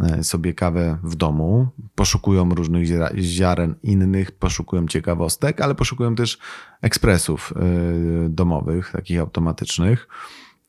e, 0.00 0.24
sobie 0.24 0.54
kawę 0.54 0.98
w 1.02 1.16
domu. 1.16 1.68
Poszukują 1.94 2.50
różnych 2.50 2.86
zia- 2.86 3.18
ziaren 3.20 3.74
innych, 3.82 4.32
poszukują 4.32 4.86
ciekawostek, 4.86 5.60
ale 5.60 5.74
poszukują 5.74 6.14
też 6.14 6.38
ekspresów 6.82 7.52
e, 7.56 8.28
domowych, 8.28 8.92
takich 8.92 9.20
automatycznych. 9.20 10.08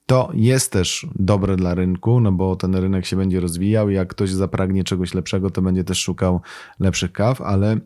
To 0.06 0.30
jest 0.34 0.72
też 0.72 1.08
dobre 1.16 1.56
dla 1.56 1.74
rynku, 1.74 2.20
no 2.20 2.32
bo 2.32 2.56
ten 2.56 2.76
rynek 2.76 3.06
się 3.06 3.16
będzie 3.16 3.39
rozwijał 3.39 3.89
i 3.89 3.93
jak 3.93 4.08
ktoś 4.08 4.30
zapragnie 4.30 4.84
czegoś 4.84 5.14
lepszego, 5.14 5.50
to 5.50 5.62
będzie 5.62 5.84
też 5.84 6.00
szukał 6.00 6.41
lepszych 6.80 7.12
kaw, 7.12 7.41
ale 7.41 7.80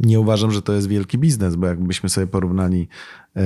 nie 0.00 0.20
uważam, 0.20 0.50
że 0.50 0.62
to 0.62 0.72
jest 0.72 0.88
wielki 0.88 1.18
biznes, 1.18 1.56
bo 1.56 1.66
jakbyśmy 1.66 2.08
sobie 2.08 2.26
porównali 2.26 2.88
e, 3.36 3.42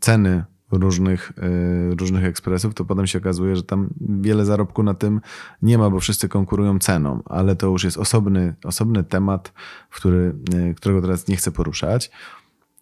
ceny 0.00 0.44
różnych, 0.72 1.32
e, 1.38 1.94
różnych 1.94 2.24
ekspresów, 2.24 2.74
to 2.74 2.84
potem 2.84 3.06
się 3.06 3.18
okazuje, 3.18 3.56
że 3.56 3.62
tam 3.62 3.88
wiele 4.00 4.44
zarobku 4.44 4.82
na 4.82 4.94
tym 4.94 5.20
nie 5.62 5.78
ma, 5.78 5.90
bo 5.90 6.00
wszyscy 6.00 6.28
konkurują 6.28 6.78
ceną, 6.78 7.22
ale 7.24 7.56
to 7.56 7.66
już 7.66 7.84
jest 7.84 7.98
osobny, 7.98 8.54
osobny 8.64 9.04
temat, 9.04 9.52
który, 9.90 10.34
e, 10.54 10.74
którego 10.74 11.00
teraz 11.00 11.28
nie 11.28 11.36
chcę 11.36 11.52
poruszać. 11.52 12.10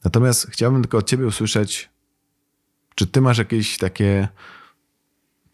Natomiast 0.05 0.47
chciałbym 0.51 0.83
tylko 0.83 0.99
od 0.99 1.07
ciebie 1.07 1.27
usłyszeć, 1.27 1.91
czy 2.95 3.07
ty 3.07 3.21
masz 3.21 3.39
jakieś 3.39 3.79
takie 3.79 4.29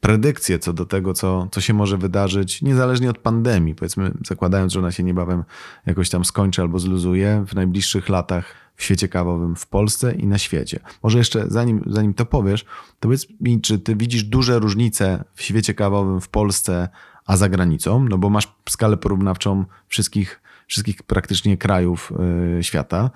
predykcje 0.01 0.59
co 0.59 0.73
do 0.73 0.87
tego, 0.87 1.15
co, 1.15 1.49
co 1.51 1.61
się 1.61 1.75
może 1.75 1.99
wydarzyć, 1.99 2.63
niezależnie 2.63 3.11
od 3.11 3.19
pandemii, 3.19 3.75
powiedzmy, 3.75 4.13
zakładając, 4.27 4.73
że 4.73 4.79
ona 4.79 4.93
się 4.93 5.03
niebawem 5.03 5.45
jakoś 5.87 6.11
tam 6.11 6.25
skończy 6.25 6.63
albo 6.63 6.79
zluzuje 6.79 7.45
w 7.49 7.55
najbliższych 7.55 8.09
latach 8.09 8.55
w 8.77 8.83
świecie 8.83 9.09
kawowym 9.09 9.57
w 9.57 9.67
Polsce 9.67 10.15
i 10.15 10.27
na 10.27 10.39
świecie. 10.39 10.81
Może 11.03 11.19
jeszcze 11.19 11.45
zanim, 11.49 11.83
zanim 11.87 12.15
to 12.15 12.27
powiesz, 12.27 12.65
to 12.65 12.71
powiedz 13.01 13.27
mi, 13.41 13.61
czy 13.61 13.79
ty 13.79 13.97
widzisz 13.97 14.25
duże 14.25 14.59
różnice 14.59 15.25
w 15.35 15.43
świecie 15.43 15.75
kawowym 15.75 16.21
w 16.21 16.29
Polsce, 16.29 16.89
a 17.27 17.37
za 17.37 17.49
granicą, 17.49 18.07
no 18.09 18.19
bo 18.19 18.31
masz 18.31 18.53
skalę 18.69 18.97
porównawczą 18.97 19.65
wszystkich, 19.89 20.41
wszystkich 20.67 21.03
praktycznie 21.03 21.57
krajów 21.57 22.13
yy, 22.57 22.63
świata. 22.65 23.11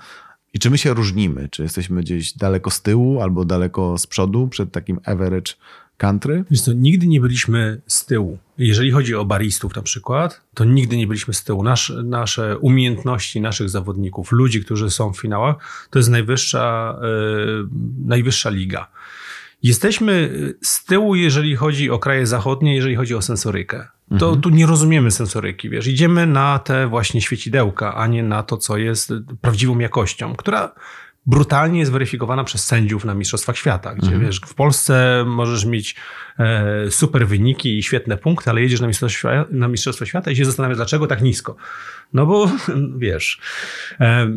I 0.55 0.59
czy 0.59 0.70
my 0.70 0.78
się 0.78 0.95
różnimy? 0.95 1.49
Czy 1.49 1.62
jesteśmy 1.62 2.01
gdzieś 2.01 2.32
daleko 2.32 2.70
z 2.70 2.82
tyłu 2.82 3.22
albo 3.22 3.45
daleko 3.45 3.99
z 3.99 4.07
przodu 4.07 4.49
przed 4.49 4.72
takim 4.72 5.01
average 5.05 5.53
country? 5.97 6.45
Wiesz 6.51 6.61
co, 6.61 6.72
nigdy 6.72 7.07
nie 7.07 7.20
byliśmy 7.20 7.80
z 7.86 8.07
tyłu. 8.07 8.38
Jeżeli 8.59 8.90
chodzi 8.90 9.14
o 9.14 9.24
baristów 9.24 9.76
na 9.76 9.82
przykład, 9.82 10.40
to 10.55 10.64
nigdy 10.64 10.97
nie 10.97 11.07
byliśmy 11.07 11.34
z 11.34 11.45
tyłu. 11.45 11.62
Nasz, 11.62 11.92
nasze 12.05 12.59
umiejętności 12.59 13.40
naszych 13.40 13.68
zawodników, 13.70 14.32
ludzi, 14.32 14.64
którzy 14.64 14.90
są 14.90 15.12
w 15.12 15.20
finałach, 15.20 15.86
to 15.90 15.99
jest 15.99 16.11
najwyższa, 16.11 16.97
yy, 17.03 17.68
najwyższa 18.07 18.51
liga. 18.51 18.88
Jesteśmy 19.62 20.30
z 20.62 20.84
tyłu, 20.84 21.14
jeżeli 21.14 21.57
chodzi 21.57 21.90
o 21.90 21.99
kraje 21.99 22.26
zachodnie, 22.26 22.74
jeżeli 22.74 22.97
chodzi 22.97 23.14
o 23.14 23.22
sensorykę. 23.22 23.88
To 24.18 24.26
Mhm. 24.26 24.40
tu 24.40 24.51
nie 24.51 24.66
rozumiemy 24.66 25.11
sensoryki, 25.11 25.70
wiesz. 25.70 25.86
Idziemy 25.86 26.26
na 26.26 26.59
te 26.59 26.86
właśnie 26.86 27.20
świecidełka, 27.20 27.95
a 27.95 28.07
nie 28.07 28.22
na 28.22 28.42
to, 28.42 28.57
co 28.57 28.76
jest 28.76 29.12
prawdziwą 29.40 29.78
jakością, 29.78 30.36
która 30.36 30.72
brutalnie 31.27 31.79
jest 31.81 31.93
weryfikowana 31.93 32.45
przez 32.45 32.66
sędziów 32.66 33.05
na 33.05 33.14
Mistrzostwach 33.14 33.57
Świata, 33.57 33.95
gdzie 33.95 34.18
wiesz, 34.18 34.41
w 34.47 34.55
Polsce 34.55 35.25
możesz 35.27 35.64
mieć 35.64 35.97
e, 36.39 36.91
super 36.91 37.27
wyniki 37.27 37.79
i 37.79 37.83
świetne 37.83 38.16
punkty, 38.16 38.51
ale 38.51 38.61
jedziesz 38.62 38.81
na 38.81 38.87
Mistrzostwo, 38.87 39.29
Świa- 39.29 39.47
na 39.51 39.68
Mistrzostwo 39.68 40.05
Świata 40.07 40.31
i 40.31 40.37
się 40.37 40.45
zastanawiasz, 40.45 40.77
dlaczego 40.77 41.07
tak 41.07 41.22
nisko. 41.22 41.57
No 42.12 42.27
bo 42.27 42.51
wiesz. 42.99 43.41
E, 44.01 44.29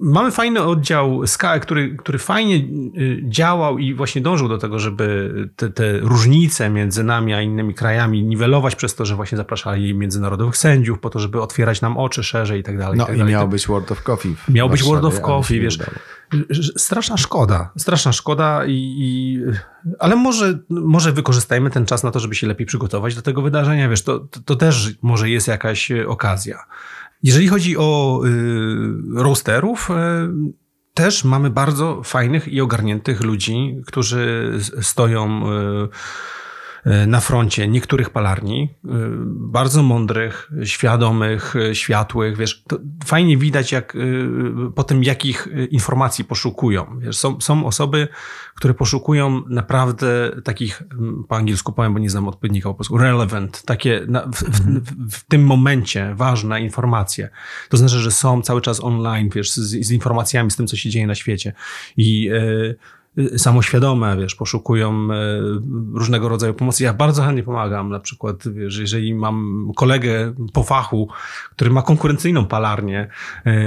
Mamy 0.00 0.30
fajny 0.30 0.62
oddział 0.62 1.26
SKE, 1.26 1.60
który, 1.60 1.96
który 1.96 2.18
fajnie 2.18 2.56
y, 2.56 3.22
działał 3.28 3.78
i 3.78 3.94
właśnie 3.94 4.22
dążył 4.22 4.48
do 4.48 4.58
tego, 4.58 4.78
żeby 4.78 5.32
te, 5.56 5.70
te 5.70 5.98
różnice 5.98 6.70
między 6.70 7.04
nami 7.04 7.34
a 7.34 7.42
innymi 7.42 7.74
krajami 7.74 8.22
niwelować 8.22 8.74
przez 8.74 8.94
to, 8.94 9.04
że 9.04 9.16
właśnie 9.16 9.38
zapraszali 9.38 9.94
międzynarodowych 9.94 10.56
sędziów 10.56 10.98
po 11.00 11.10
to, 11.10 11.18
żeby 11.18 11.42
otwierać 11.42 11.80
nam 11.80 11.96
oczy 11.96 12.24
szerzej 12.24 12.60
i 12.60 12.62
tak 12.62 12.78
dalej. 12.78 12.98
No 12.98 13.06
tak 13.06 13.14
i 13.14 13.18
dalej. 13.18 13.32
miał 13.32 13.48
być 13.48 13.66
World 13.66 13.92
of 13.92 14.02
Coffee. 14.02 14.34
Miał 14.48 14.70
być 14.70 14.82
World 14.82 15.04
of 15.04 15.20
Coffee, 15.20 15.60
wiesz. 15.60 15.78
Straszna 16.76 17.16
szkoda, 17.16 17.70
straszna 17.76 18.12
szkoda 18.12 18.64
i, 18.66 18.94
i 18.98 19.38
ale 19.98 20.16
może, 20.16 20.58
może 20.70 21.12
wykorzystajmy 21.12 21.70
ten 21.70 21.86
czas 21.86 22.02
na 22.02 22.10
to, 22.10 22.20
żeby 22.20 22.34
się 22.34 22.46
lepiej 22.46 22.66
przygotować 22.66 23.14
do 23.14 23.22
tego 23.22 23.42
wydarzenia, 23.42 23.88
wiesz, 23.88 24.02
to, 24.02 24.18
to, 24.18 24.40
to 24.44 24.56
też 24.56 24.90
może 25.02 25.30
jest 25.30 25.48
jakaś 25.48 25.92
okazja. 26.08 26.64
Jeżeli 27.22 27.48
chodzi 27.48 27.76
o 27.76 28.20
y, 28.26 29.22
roasterów, 29.22 29.90
y, 29.90 29.94
też 30.94 31.24
mamy 31.24 31.50
bardzo 31.50 32.02
fajnych 32.02 32.48
i 32.48 32.60
ogarniętych 32.60 33.20
ludzi, 33.20 33.82
którzy 33.86 34.52
stoją 34.80 35.52
y, 35.52 35.88
na 37.06 37.20
froncie 37.20 37.68
niektórych 37.68 38.10
palarni, 38.10 38.74
y, 38.84 38.88
bardzo 39.28 39.82
mądrych, 39.82 40.50
świadomych, 40.64 41.56
y, 41.56 41.74
światłych, 41.74 42.36
wiesz, 42.36 42.62
to 42.66 42.78
fajnie 43.04 43.36
widać 43.36 43.72
jak, 43.72 43.96
po 44.74 44.84
tym, 44.84 45.04
jakich 45.04 45.48
informacji 45.70 46.24
poszukują. 46.24 46.98
Wiesz, 47.00 47.16
są, 47.16 47.40
są 47.40 47.66
osoby, 47.66 48.08
które 48.54 48.74
poszukują 48.74 49.42
naprawdę 49.48 50.30
takich, 50.44 50.82
po 51.28 51.36
angielsku 51.36 51.72
powiem, 51.72 51.92
bo 51.92 51.98
nie 51.98 52.10
znam 52.10 52.28
odpowiednika 52.28 52.68
po 52.68 52.74
polsku, 52.74 52.98
relevant, 52.98 53.62
takie 53.62 54.04
na, 54.08 54.26
w, 54.26 54.36
w, 54.36 54.60
w, 54.84 55.12
w 55.12 55.24
tym 55.24 55.44
momencie 55.44 56.14
ważne 56.14 56.60
informacje. 56.60 57.28
To 57.68 57.76
znaczy, 57.76 57.98
że 57.98 58.10
są 58.10 58.42
cały 58.42 58.60
czas 58.60 58.84
online, 58.84 59.28
wiesz, 59.34 59.52
z, 59.52 59.86
z 59.86 59.90
informacjami, 59.90 60.50
z 60.50 60.56
tym, 60.56 60.66
co 60.66 60.76
się 60.76 60.90
dzieje 60.90 61.06
na 61.06 61.14
świecie. 61.14 61.52
I 61.96 62.30
y, 62.30 62.34
y, 62.34 62.76
samoświadome, 63.36 64.16
wiesz, 64.16 64.34
poszukują 64.34 65.08
różnego 65.94 66.28
rodzaju 66.28 66.54
pomocy. 66.54 66.84
Ja 66.84 66.94
bardzo 66.94 67.22
chętnie 67.22 67.42
pomagam, 67.42 67.90
na 67.90 68.00
przykład, 68.00 68.48
wiesz, 68.48 68.78
jeżeli 68.78 69.14
mam 69.14 69.68
kolegę 69.76 70.34
po 70.52 70.62
fachu, 70.62 71.08
który 71.50 71.70
ma 71.70 71.82
konkurencyjną 71.82 72.46
palarnię, 72.46 73.08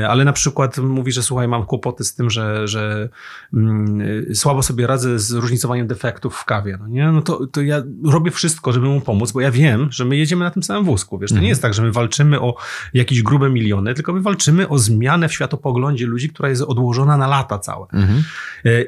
ale 0.10 0.26
na 0.26 0.34
przykład 0.34 0.78
mówi, 0.78 1.12
że 1.12 1.24
słuchaj, 1.24 1.48
mam 1.48 1.66
kłopoty 1.66 2.04
z 2.04 2.16
tym, 2.16 2.30
że, 2.30 2.68
że 2.68 3.10
mm, 3.54 4.36
słabo 4.36 4.64
sobie 4.64 4.88
radzę 4.88 5.20
z 5.20 5.32
różnicowaniem 5.32 5.88
defektów 5.88 6.36
w 6.36 6.46
kawie, 6.46 6.78
no 6.80 6.88
nie? 6.88 7.12
No 7.12 7.22
to, 7.22 7.48
to 7.48 7.62
ja 7.62 7.84
robię 8.06 8.32
wszystko, 8.32 8.72
żeby 8.74 8.86
mu 8.86 9.02
pomóc, 9.02 9.32
bo 9.32 9.42
ja 9.42 9.52
wiem, 9.52 9.88
że 9.92 10.06
my 10.06 10.18
jedziemy 10.18 10.46
na 10.46 10.52
tym 10.52 10.64
samym 10.64 10.84
wózku, 10.84 11.20
wiesz, 11.20 11.30
to 11.30 11.36
nie 11.36 11.40
mhm. 11.40 11.50
jest 11.50 11.62
tak, 11.62 11.74
że 11.74 11.82
my 11.82 11.92
walczymy 11.92 12.42
o 12.42 12.56
jakieś 12.94 13.22
grube 13.24 13.50
miliony, 13.50 13.94
tylko 13.94 14.14
my 14.14 14.22
walczymy 14.22 14.70
o 14.70 14.78
zmianę 14.78 15.30
w 15.30 15.34
światopoglądzie 15.34 16.06
ludzi, 16.06 16.30
która 16.30 16.50
jest 16.50 16.62
odłożona 16.62 17.18
na 17.18 17.28
lata 17.28 17.60
całe. 17.60 17.86
Mhm. 17.94 18.24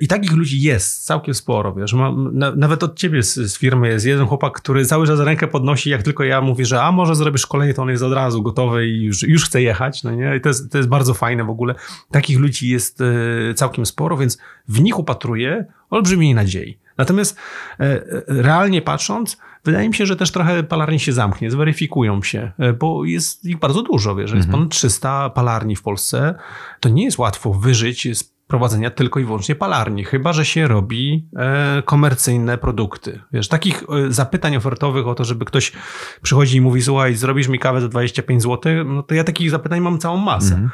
I 0.01 0.07
takich 0.07 0.31
ludzi 0.31 0.52
jest 0.61 1.05
całkiem 1.05 1.33
sporo, 1.33 1.73
wiesz. 1.73 1.93
Mam, 1.93 2.37
na, 2.37 2.55
nawet 2.55 2.83
od 2.83 2.95
ciebie 2.95 3.23
z, 3.23 3.33
z, 3.33 3.57
firmy 3.57 3.87
jest 3.87 4.05
jeden 4.05 4.27
chłopak, 4.27 4.53
który 4.53 4.85
cały 4.85 5.07
czas 5.07 5.19
rękę 5.19 5.47
podnosi, 5.47 5.89
jak 5.89 6.03
tylko 6.03 6.23
ja 6.23 6.41
mówię, 6.41 6.65
że 6.65 6.81
a 6.81 6.91
może 6.91 7.15
zrobię 7.15 7.37
szkolenie, 7.37 7.73
to 7.73 7.81
on 7.81 7.89
jest 7.89 8.03
od 8.03 8.13
razu 8.13 8.43
gotowy 8.43 8.87
i 8.87 9.03
już, 9.03 9.23
już 9.23 9.45
chce 9.45 9.61
jechać, 9.61 10.03
no 10.03 10.11
nie? 10.11 10.35
I 10.35 10.41
to 10.41 10.49
jest, 10.49 10.71
to 10.71 10.77
jest 10.77 10.89
bardzo 10.89 11.13
fajne 11.13 11.43
w 11.43 11.49
ogóle. 11.49 11.75
Takich 12.11 12.39
ludzi 12.39 12.69
jest 12.69 13.01
e, 13.01 13.53
całkiem 13.53 13.85
sporo, 13.85 14.17
więc 14.17 14.37
w 14.67 14.81
nich 14.81 14.99
upatruję 14.99 15.65
olbrzymiej 15.89 16.33
nadziei. 16.33 16.83
Natomiast 16.97 17.37
e, 17.79 18.01
realnie 18.27 18.81
patrząc, 18.81 19.37
wydaje 19.63 19.89
mi 19.89 19.95
się, 19.95 20.05
że 20.05 20.15
też 20.15 20.31
trochę 20.31 20.63
palarni 20.63 20.99
się 20.99 21.13
zamknie, 21.13 21.51
zweryfikują 21.51 22.23
się, 22.23 22.51
e, 22.59 22.73
bo 22.73 23.05
jest 23.05 23.45
ich 23.45 23.59
bardzo 23.59 23.81
dużo, 23.81 24.15
wiesz, 24.15 24.31
mhm. 24.31 24.37
jest 24.37 24.51
ponad 24.51 24.69
300 24.69 25.29
palarni 25.29 25.75
w 25.75 25.81
Polsce. 25.81 26.35
To 26.79 26.89
nie 26.89 27.03
jest 27.03 27.17
łatwo 27.17 27.53
wyżyć 27.53 28.17
z 28.17 28.32
prowadzenia 28.47 28.89
tylko 28.89 29.19
i 29.19 29.25
wyłącznie 29.25 29.55
palarni, 29.55 30.03
chyba 30.03 30.33
że 30.33 30.45
się 30.45 30.67
robi 30.67 31.27
e, 31.35 31.83
komercyjne 31.85 32.57
produkty. 32.57 33.19
Wiesz, 33.33 33.47
takich 33.47 33.83
zapytań 34.09 34.55
ofertowych 34.55 35.07
o 35.07 35.15
to, 35.15 35.23
żeby 35.23 35.45
ktoś 35.45 35.71
przychodzi 36.21 36.57
i 36.57 36.61
mówi, 36.61 36.81
słuchaj, 36.81 37.15
zrobisz 37.15 37.47
mi 37.47 37.59
kawę 37.59 37.81
za 37.81 37.87
25 37.87 38.43
zł, 38.43 38.83
no 38.85 39.03
to 39.03 39.15
ja 39.15 39.23
takich 39.23 39.49
zapytań 39.49 39.81
mam 39.81 39.99
całą 39.99 40.17
masę. 40.17 40.53
Mhm. 40.53 40.71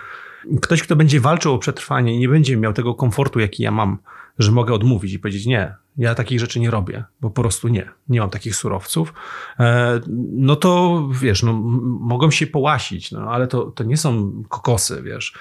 Ktoś, 0.61 0.83
kto 0.83 0.95
będzie 0.95 1.19
walczył 1.19 1.53
o 1.53 1.57
przetrwanie 1.57 2.15
i 2.15 2.19
nie 2.19 2.29
będzie 2.29 2.57
miał 2.57 2.73
tego 2.73 2.95
komfortu, 2.95 3.39
jaki 3.39 3.63
ja 3.63 3.71
mam, 3.71 3.97
że 4.39 4.51
mogę 4.51 4.73
odmówić 4.73 5.13
i 5.13 5.19
powiedzieć 5.19 5.45
nie, 5.45 5.75
ja 5.97 6.15
takich 6.15 6.39
rzeczy 6.39 6.59
nie 6.59 6.71
robię, 6.71 7.03
bo 7.21 7.29
po 7.29 7.41
prostu 7.41 7.67
nie, 7.67 7.89
nie 8.09 8.19
mam 8.19 8.29
takich 8.29 8.55
surowców, 8.55 9.13
e, 9.59 9.99
no 10.31 10.55
to 10.55 11.03
wiesz, 11.21 11.43
no, 11.43 11.53
mogą 11.99 12.31
się 12.31 12.47
połasić, 12.47 13.11
no, 13.11 13.31
ale 13.31 13.47
to, 13.47 13.63
to 13.71 13.83
nie 13.83 13.97
są 13.97 14.43
kokosy, 14.49 15.01
wiesz. 15.03 15.33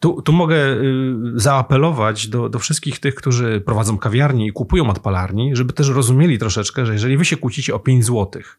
Tu, 0.00 0.22
tu 0.22 0.32
mogę 0.32 0.56
y, 0.56 1.14
zaapelować 1.34 2.28
do, 2.28 2.48
do 2.48 2.58
wszystkich 2.58 3.00
tych, 3.00 3.14
którzy 3.14 3.60
prowadzą 3.60 3.98
kawiarnie 3.98 4.46
i 4.46 4.52
kupują 4.52 4.90
od 4.90 4.98
palarni, 4.98 5.56
żeby 5.56 5.72
też 5.72 5.88
rozumieli 5.88 6.38
troszeczkę, 6.38 6.86
że 6.86 6.92
jeżeli 6.92 7.16
wy 7.16 7.24
się 7.24 7.36
kłócicie 7.36 7.74
o 7.74 7.78
5 7.78 8.04
złotych 8.04 8.58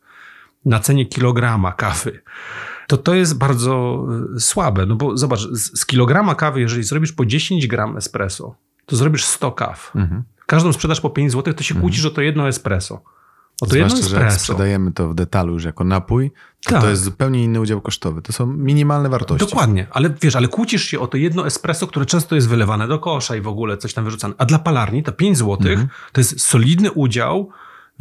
na 0.65 0.79
cenie 0.79 1.05
kilograma 1.05 1.71
kawy, 1.71 2.21
to 2.87 2.97
to 2.97 3.15
jest 3.15 3.37
bardzo 3.37 4.05
y, 4.35 4.39
słabe. 4.39 4.85
No 4.85 4.95
bo 4.95 5.17
zobacz, 5.17 5.39
z, 5.39 5.79
z 5.79 5.85
kilograma 5.85 6.35
kawy, 6.35 6.59
jeżeli 6.59 6.83
zrobisz 6.83 7.13
po 7.13 7.25
10 7.25 7.67
gram 7.67 7.97
espresso, 7.97 8.55
to 8.85 8.95
zrobisz 8.95 9.25
100 9.25 9.51
kaw. 9.51 9.91
Mhm. 9.95 10.23
Każdą 10.45 10.73
sprzedaż 10.73 11.01
po 11.01 11.09
5 11.09 11.31
zł, 11.31 11.53
to 11.53 11.63
się 11.63 11.73
mhm. 11.73 11.81
kłócisz 11.81 12.05
o 12.05 12.11
to 12.11 12.21
jedno 12.21 12.47
espresso. 12.47 13.01
O 13.61 13.65
to 13.65 13.75
Zwłaszcza, 13.75 14.07
że 14.07 14.15
jak 14.15 14.33
sprzedajemy 14.33 14.91
to 14.91 15.09
w 15.09 15.15
detalu 15.15 15.53
już 15.53 15.63
jako 15.63 15.83
napój, 15.83 16.31
to, 16.63 16.69
tak. 16.71 16.81
to 16.81 16.89
jest 16.89 17.03
zupełnie 17.03 17.43
inny 17.43 17.61
udział 17.61 17.81
kosztowy. 17.81 18.21
To 18.21 18.33
są 18.33 18.45
minimalne 18.45 19.09
wartości. 19.09 19.45
Dokładnie, 19.47 19.87
ale 19.91 20.09
wiesz, 20.21 20.35
ale 20.35 20.47
kłócisz 20.47 20.83
się 20.83 20.99
o 20.99 21.07
to 21.07 21.17
jedno 21.17 21.47
espresso, 21.47 21.87
które 21.87 22.05
często 22.05 22.35
jest 22.35 22.49
wylewane 22.49 22.87
do 22.87 22.99
kosza 22.99 23.35
i 23.35 23.41
w 23.41 23.47
ogóle 23.47 23.77
coś 23.77 23.93
tam 23.93 24.03
wyrzucane. 24.03 24.33
A 24.37 24.45
dla 24.45 24.59
palarni 24.59 25.03
to 25.03 25.11
5 25.11 25.37
zł 25.37 25.71
mhm. 25.71 25.87
to 26.11 26.21
jest 26.21 26.41
solidny 26.41 26.91
udział 26.91 27.49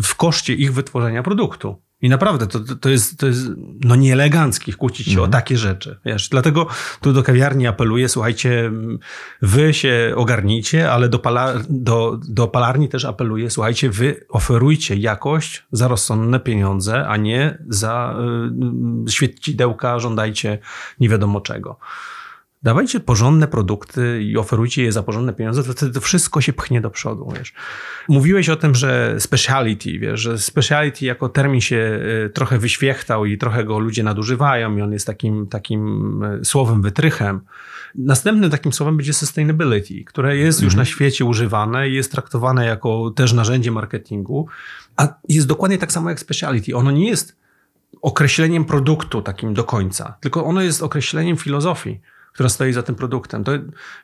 w 0.03 0.15
koszcie 0.15 0.55
ich 0.55 0.75
wytworzenia 0.75 1.23
produktu. 1.23 1.77
I 2.03 2.09
naprawdę 2.09 2.47
to, 2.47 2.61
to, 2.81 2.89
jest, 2.89 3.19
to 3.19 3.27
jest 3.27 3.51
no 3.85 3.97
nieelegancki 3.97 4.73
kłócić 4.73 5.07
się 5.07 5.13
mm. 5.13 5.23
o 5.23 5.27
mhm. 5.27 5.43
takie 5.43 5.57
rzeczy. 5.57 5.99
Wiesz, 6.05 6.29
dlatego 6.29 6.67
tu 7.01 7.13
do 7.13 7.23
kawiarni 7.23 7.67
apeluję, 7.67 8.09
słuchajcie, 8.09 8.73
wy 9.43 9.75
się 9.75 10.13
ogarnijcie, 10.17 10.93
ale 10.93 11.09
do, 11.09 11.19
pala, 11.19 11.55
do, 11.69 12.19
do 12.29 12.49
palarni 12.49 12.89
też 12.89 13.05
apeluję, 13.05 13.51
słuchajcie, 13.51 13.91
wy 13.91 14.27
oferujcie 14.29 14.95
jakość 14.95 15.67
za 15.73 15.89
rozsądne 15.89 16.41
pieniądze, 16.41 17.07
a 17.09 17.17
nie 17.17 17.59
za 17.69 18.17
y, 19.07 19.11
świecidełka, 19.11 19.99
żądajcie 19.99 20.59
nie 21.01 21.09
wiadomo 21.09 21.41
czego. 21.41 21.79
Dawajcie 22.67 23.01
porządne 23.01 23.49
produkty 23.49 24.23
i 24.23 24.37
oferujcie 24.37 24.83
je 24.83 24.93
za 24.93 25.03
porządne 25.03 25.33
pieniądze, 25.33 25.65
to 25.65 25.73
wtedy 25.73 26.01
wszystko 26.01 26.41
się 26.41 26.53
pchnie 26.53 26.81
do 26.81 26.91
przodu, 26.91 27.33
wiesz. 27.39 27.55
Mówiłeś 28.09 28.49
o 28.49 28.57
tym, 28.57 28.75
że 28.75 29.17
speciality, 29.19 29.99
wiesz, 29.99 30.21
że 30.21 30.39
speciality 30.39 31.05
jako 31.05 31.29
termin 31.29 31.61
się 31.61 32.01
y, 32.27 32.31
trochę 32.31 32.59
wyświechtał 32.59 33.27
i 33.27 33.39
trochę 33.39 33.65
go 33.65 33.79
ludzie 33.79 34.03
nadużywają 34.03 34.77
i 34.77 34.83
on 34.83 34.93
jest 34.93 35.07
takim, 35.07 35.47
takim 35.47 36.23
y, 36.23 36.45
słowem 36.45 36.83
wytrychem. 36.83 37.41
Następnym 37.95 38.51
takim 38.51 38.73
słowem 38.73 38.97
będzie 38.97 39.13
sustainability, 39.13 40.05
które 40.05 40.37
jest 40.37 40.63
już 40.63 40.73
mhm. 40.73 40.79
na 40.79 40.85
świecie 40.85 41.25
używane 41.25 41.89
i 41.89 41.95
jest 41.95 42.13
traktowane 42.13 42.67
jako 42.67 43.13
też 43.17 43.33
narzędzie 43.33 43.71
marketingu, 43.71 44.49
a 44.97 45.09
jest 45.29 45.47
dokładnie 45.47 45.79
tak 45.79 45.93
samo 45.93 46.11
jak 46.11 46.21
speciality. 46.21 46.77
Ono 46.77 46.91
nie 46.91 47.09
jest 47.09 47.37
określeniem 48.03 48.65
produktu 48.65 49.23
takim 49.23 49.55
do 49.55 49.65
końca, 49.65 50.17
tylko 50.21 50.45
ono 50.45 50.63
jest 50.63 50.83
określeniem 50.83 51.37
filozofii 51.37 52.01
która 52.37 52.49
stoi 52.49 52.73
za 52.73 52.83
tym 52.83 52.95
produktem. 52.95 53.45
To, 53.45 53.53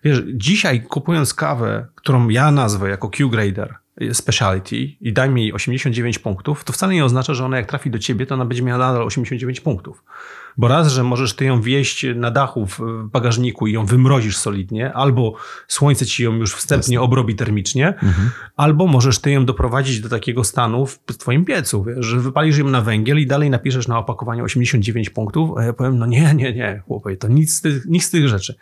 wiesz, 0.04 0.22
dzisiaj 0.34 0.82
kupując 0.82 1.34
kawę, 1.34 1.86
którą 1.94 2.28
ja 2.28 2.50
nazwę 2.50 2.90
jako 2.90 3.08
Q-Grader, 3.08 3.74
speciality 4.12 4.76
i 4.76 5.12
daj 5.12 5.30
mi 5.30 5.52
89 5.52 6.18
punktów, 6.18 6.64
to 6.64 6.72
wcale 6.72 6.94
nie 6.94 7.04
oznacza, 7.04 7.34
że 7.34 7.44
ona 7.44 7.56
jak 7.56 7.66
trafi 7.66 7.90
do 7.90 7.98
ciebie, 7.98 8.26
to 8.26 8.34
ona 8.34 8.44
będzie 8.44 8.62
miała 8.62 8.78
nadal 8.78 9.02
89 9.02 9.60
punktów. 9.60 10.04
Bo 10.56 10.68
raz, 10.68 10.88
że 10.88 11.02
możesz 11.02 11.36
ty 11.36 11.44
ją 11.44 11.60
wieść 11.60 12.06
na 12.14 12.30
dachu 12.30 12.66
w 12.66 12.78
bagażniku 13.12 13.66
i 13.66 13.72
ją 13.72 13.86
wymrozisz 13.86 14.36
solidnie, 14.36 14.92
albo 14.92 15.34
słońce 15.68 16.06
ci 16.06 16.24
ją 16.24 16.32
już 16.32 16.54
wstępnie 16.54 17.00
obrobi 17.00 17.34
termicznie, 17.34 17.88
mhm. 17.88 18.30
albo 18.56 18.86
możesz 18.86 19.18
ty 19.18 19.30
ją 19.30 19.44
doprowadzić 19.44 20.00
do 20.00 20.08
takiego 20.08 20.44
stanu 20.44 20.86
w 20.86 20.98
twoim 21.18 21.44
piecu, 21.44 21.84
wiesz, 21.84 22.06
że 22.06 22.20
wypalisz 22.20 22.58
ją 22.58 22.68
na 22.68 22.80
węgiel 22.80 23.18
i 23.18 23.26
dalej 23.26 23.50
napiszesz 23.50 23.88
na 23.88 23.98
opakowaniu 23.98 24.44
89 24.44 25.10
punktów, 25.10 25.58
a 25.58 25.64
ja 25.64 25.72
powiem, 25.72 25.98
no 25.98 26.06
nie, 26.06 26.34
nie, 26.34 26.52
nie, 26.52 26.82
chłopie, 26.86 27.16
to 27.16 27.28
nic 27.28 27.62
nic 27.86 28.04
z 28.04 28.10
tych 28.10 28.28
rzeczy. 28.28 28.54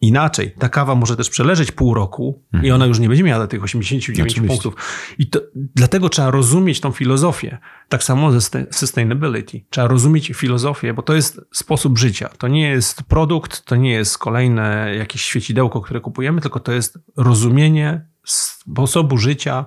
Inaczej, 0.00 0.54
ta 0.58 0.68
kawa 0.68 0.94
może 0.94 1.16
też 1.16 1.30
przeleżeć 1.30 1.72
pół 1.72 1.94
roku 1.94 2.44
mhm. 2.52 2.64
i 2.64 2.70
ona 2.70 2.86
już 2.86 2.98
nie 2.98 3.08
będzie 3.08 3.24
miała 3.24 3.46
tych 3.46 3.62
89 3.62 4.32
Oczywiście. 4.32 4.48
punktów. 4.48 4.74
I 5.18 5.26
to, 5.26 5.40
dlatego 5.54 6.08
trzeba 6.08 6.30
rozumieć 6.30 6.80
tą 6.80 6.92
filozofię. 6.92 7.58
Tak 7.88 8.04
samo 8.04 8.40
ze 8.40 8.66
sustainability. 8.70 9.60
Trzeba 9.70 9.88
rozumieć 9.88 10.32
filozofię, 10.34 10.94
bo 10.94 11.02
to 11.02 11.14
jest 11.14 11.40
sposób 11.52 11.98
życia. 11.98 12.28
To 12.28 12.48
nie 12.48 12.68
jest 12.68 13.02
produkt, 13.02 13.64
to 13.64 13.76
nie 13.76 13.90
jest 13.90 14.18
kolejne 14.18 14.94
jakieś 14.98 15.22
świecidełko, 15.22 15.80
które 15.80 16.00
kupujemy, 16.00 16.40
tylko 16.40 16.60
to 16.60 16.72
jest 16.72 16.98
rozumienie 17.16 18.06
sposobu 18.24 19.18
życia 19.18 19.66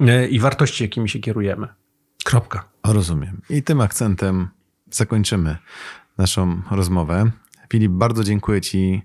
e, 0.00 0.28
i 0.28 0.38
wartości, 0.38 0.84
jakimi 0.84 1.08
się 1.08 1.18
kierujemy. 1.18 1.68
Kropka. 2.24 2.68
Rozumiem. 2.86 3.40
I 3.50 3.62
tym 3.62 3.80
akcentem 3.80 4.48
zakończymy 4.90 5.56
naszą 6.18 6.62
rozmowę. 6.70 7.30
Filip, 7.70 7.92
bardzo 7.92 8.24
dziękuję 8.24 8.60
Ci 8.60 9.02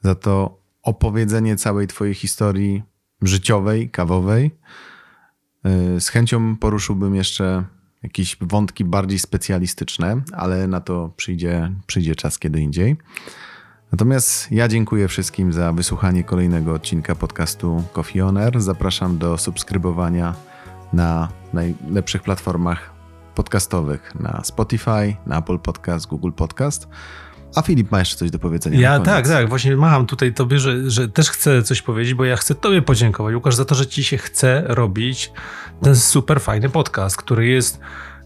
za 0.00 0.14
to 0.14 0.60
opowiedzenie 0.82 1.56
całej 1.56 1.86
Twojej 1.86 2.14
historii 2.14 2.82
życiowej, 3.22 3.90
kawowej. 3.90 4.50
Y, 5.96 6.00
z 6.00 6.08
chęcią 6.08 6.56
poruszyłbym 6.56 7.14
jeszcze 7.14 7.64
jakieś 8.02 8.36
wątki 8.40 8.84
bardziej 8.84 9.18
specjalistyczne, 9.18 10.22
ale 10.32 10.66
na 10.66 10.80
to 10.80 11.12
przyjdzie, 11.16 11.72
przyjdzie 11.86 12.14
czas 12.14 12.38
kiedy 12.38 12.60
indziej. 12.60 12.96
Natomiast 13.92 14.52
ja 14.52 14.68
dziękuję 14.68 15.08
wszystkim 15.08 15.52
za 15.52 15.72
wysłuchanie 15.72 16.24
kolejnego 16.24 16.74
odcinka 16.74 17.14
podcastu 17.14 17.84
Coffee 17.92 18.20
On. 18.20 18.38
Zapraszam 18.56 19.18
do 19.18 19.38
subskrybowania 19.38 20.34
na 20.92 21.28
najlepszych 21.52 22.22
platformach 22.22 22.92
podcastowych 23.34 24.14
na 24.14 24.44
Spotify, 24.44 25.16
na 25.26 25.38
Apple 25.38 25.58
Podcast, 25.58 26.06
Google 26.06 26.32
Podcast 26.32 26.88
a 27.54 27.62
Filip 27.62 27.90
ma 27.90 27.98
jeszcze 27.98 28.16
coś 28.16 28.30
do 28.30 28.38
powiedzenia. 28.38 28.80
Ja 28.80 29.00
tak, 29.00 29.28
tak. 29.28 29.48
Właśnie 29.48 29.76
mam 29.76 30.06
tutaj 30.06 30.34
tobie, 30.34 30.58
że, 30.58 30.90
że 30.90 31.08
też 31.08 31.30
chcę 31.30 31.62
coś 31.62 31.82
powiedzieć, 31.82 32.14
bo 32.14 32.24
ja 32.24 32.36
chcę 32.36 32.54
tobie 32.54 32.82
podziękować, 32.82 33.34
Łukasz, 33.34 33.54
za 33.54 33.64
to, 33.64 33.74
że 33.74 33.86
ci 33.86 34.04
się 34.04 34.18
chce 34.18 34.62
robić 34.66 35.32
ten 35.82 35.96
super 35.96 36.40
fajny 36.40 36.68
podcast, 36.68 37.16
który 37.16 37.46
jest 37.46 37.80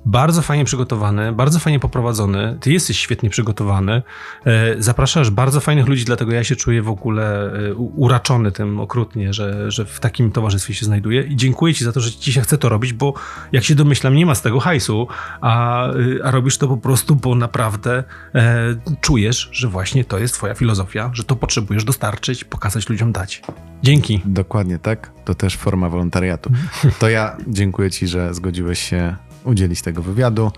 bardzo 0.07 0.43
fajnie 0.43 0.65
przygotowany, 0.65 1.33
bardzo 1.33 1.59
fajnie 1.59 1.81
poprowadzony. 1.81 2.59
Ty 2.61 2.73
jesteś 2.73 2.99
świetnie 2.99 3.31
przygotowany. 3.31 4.03
E, 4.47 4.83
zapraszasz 4.83 5.31
bardzo 5.31 5.61
fajnych 5.61 5.87
ludzi, 5.87 6.05
dlatego 6.05 6.33
ja 6.33 6.45
się 6.45 6.57
czuję 6.57 6.83
w 6.83 6.89
ogóle 6.89 7.53
e, 7.53 7.75
uraczony 7.75 8.53
tym 8.53 8.81
okrutnie, 8.81 9.33
że, 9.33 9.71
że 9.71 9.85
w 9.85 10.01
takim 10.01 10.31
towarzystwie 10.31 10.75
się 10.75 10.87
znajduję. 10.87 11.23
I 11.23 11.37
dziękuję 11.37 11.75
Ci 11.75 11.85
za 11.85 11.93
to, 11.93 12.01
że 12.01 12.11
dzisiaj 12.11 12.45
chcę 12.45 12.59
to 12.59 12.69
robić, 12.69 12.93
bo 12.93 13.15
jak 13.53 13.65
się 13.65 13.75
domyślam, 13.75 14.15
nie 14.15 14.27
ma 14.27 14.35
z 14.35 14.43
tego 14.43 14.61
hajsu, 14.61 15.09
a, 15.41 15.85
a 16.25 16.31
robisz 16.31 16.59
to 16.59 16.69
po 16.69 16.77
prostu, 16.77 17.17
bo 17.17 17.35
naprawdę 17.35 18.05
e, 18.35 18.77
czujesz, 19.01 19.49
że 19.53 19.69
właśnie 19.69 20.05
to 20.05 20.19
jest 20.19 20.35
Twoja 20.35 20.55
filozofia, 20.55 21.11
że 21.13 21.25
to 21.25 21.37
potrzebujesz 21.37 21.85
dostarczyć, 21.85 22.45
pokazać 22.45 22.89
ludziom, 22.89 23.13
dać. 23.13 23.43
Dzięki. 23.83 24.21
Dokładnie 24.25 24.79
tak. 24.79 25.11
To 25.25 25.35
też 25.35 25.57
forma 25.57 25.89
wolontariatu. 25.89 26.51
To 26.99 27.09
ja 27.09 27.37
dziękuję 27.49 27.91
Ci, 27.91 28.09
że 28.09 28.35
zgodziłeś 28.35 28.79
się 28.79 29.17
udzielić 29.45 29.83
tego 29.83 30.03
wywiadu. 30.03 30.53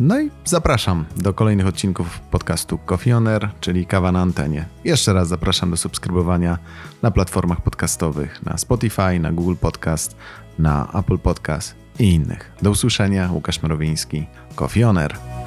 No 0.00 0.20
i 0.20 0.30
zapraszam 0.44 1.04
do 1.16 1.32
kolejnych 1.32 1.66
odcinków 1.66 2.20
podcastu 2.20 2.78
Coffee 2.78 3.12
Air, 3.12 3.50
czyli 3.60 3.86
Kawa 3.86 4.12
na 4.12 4.20
antenie. 4.20 4.68
Jeszcze 4.84 5.12
raz 5.12 5.28
zapraszam 5.28 5.70
do 5.70 5.76
subskrybowania 5.76 6.58
na 7.02 7.10
platformach 7.10 7.60
podcastowych, 7.60 8.42
na 8.42 8.58
Spotify, 8.58 9.20
na 9.20 9.32
Google 9.32 9.56
Podcast, 9.60 10.16
na 10.58 10.88
Apple 10.94 11.18
Podcast 11.18 11.74
i 11.98 12.14
innych. 12.14 12.52
Do 12.62 12.70
usłyszenia, 12.70 13.32
Łukasz 13.32 13.62
Mrowiński, 13.62 14.26
Coffee 14.54 14.84
Air. 14.84 15.43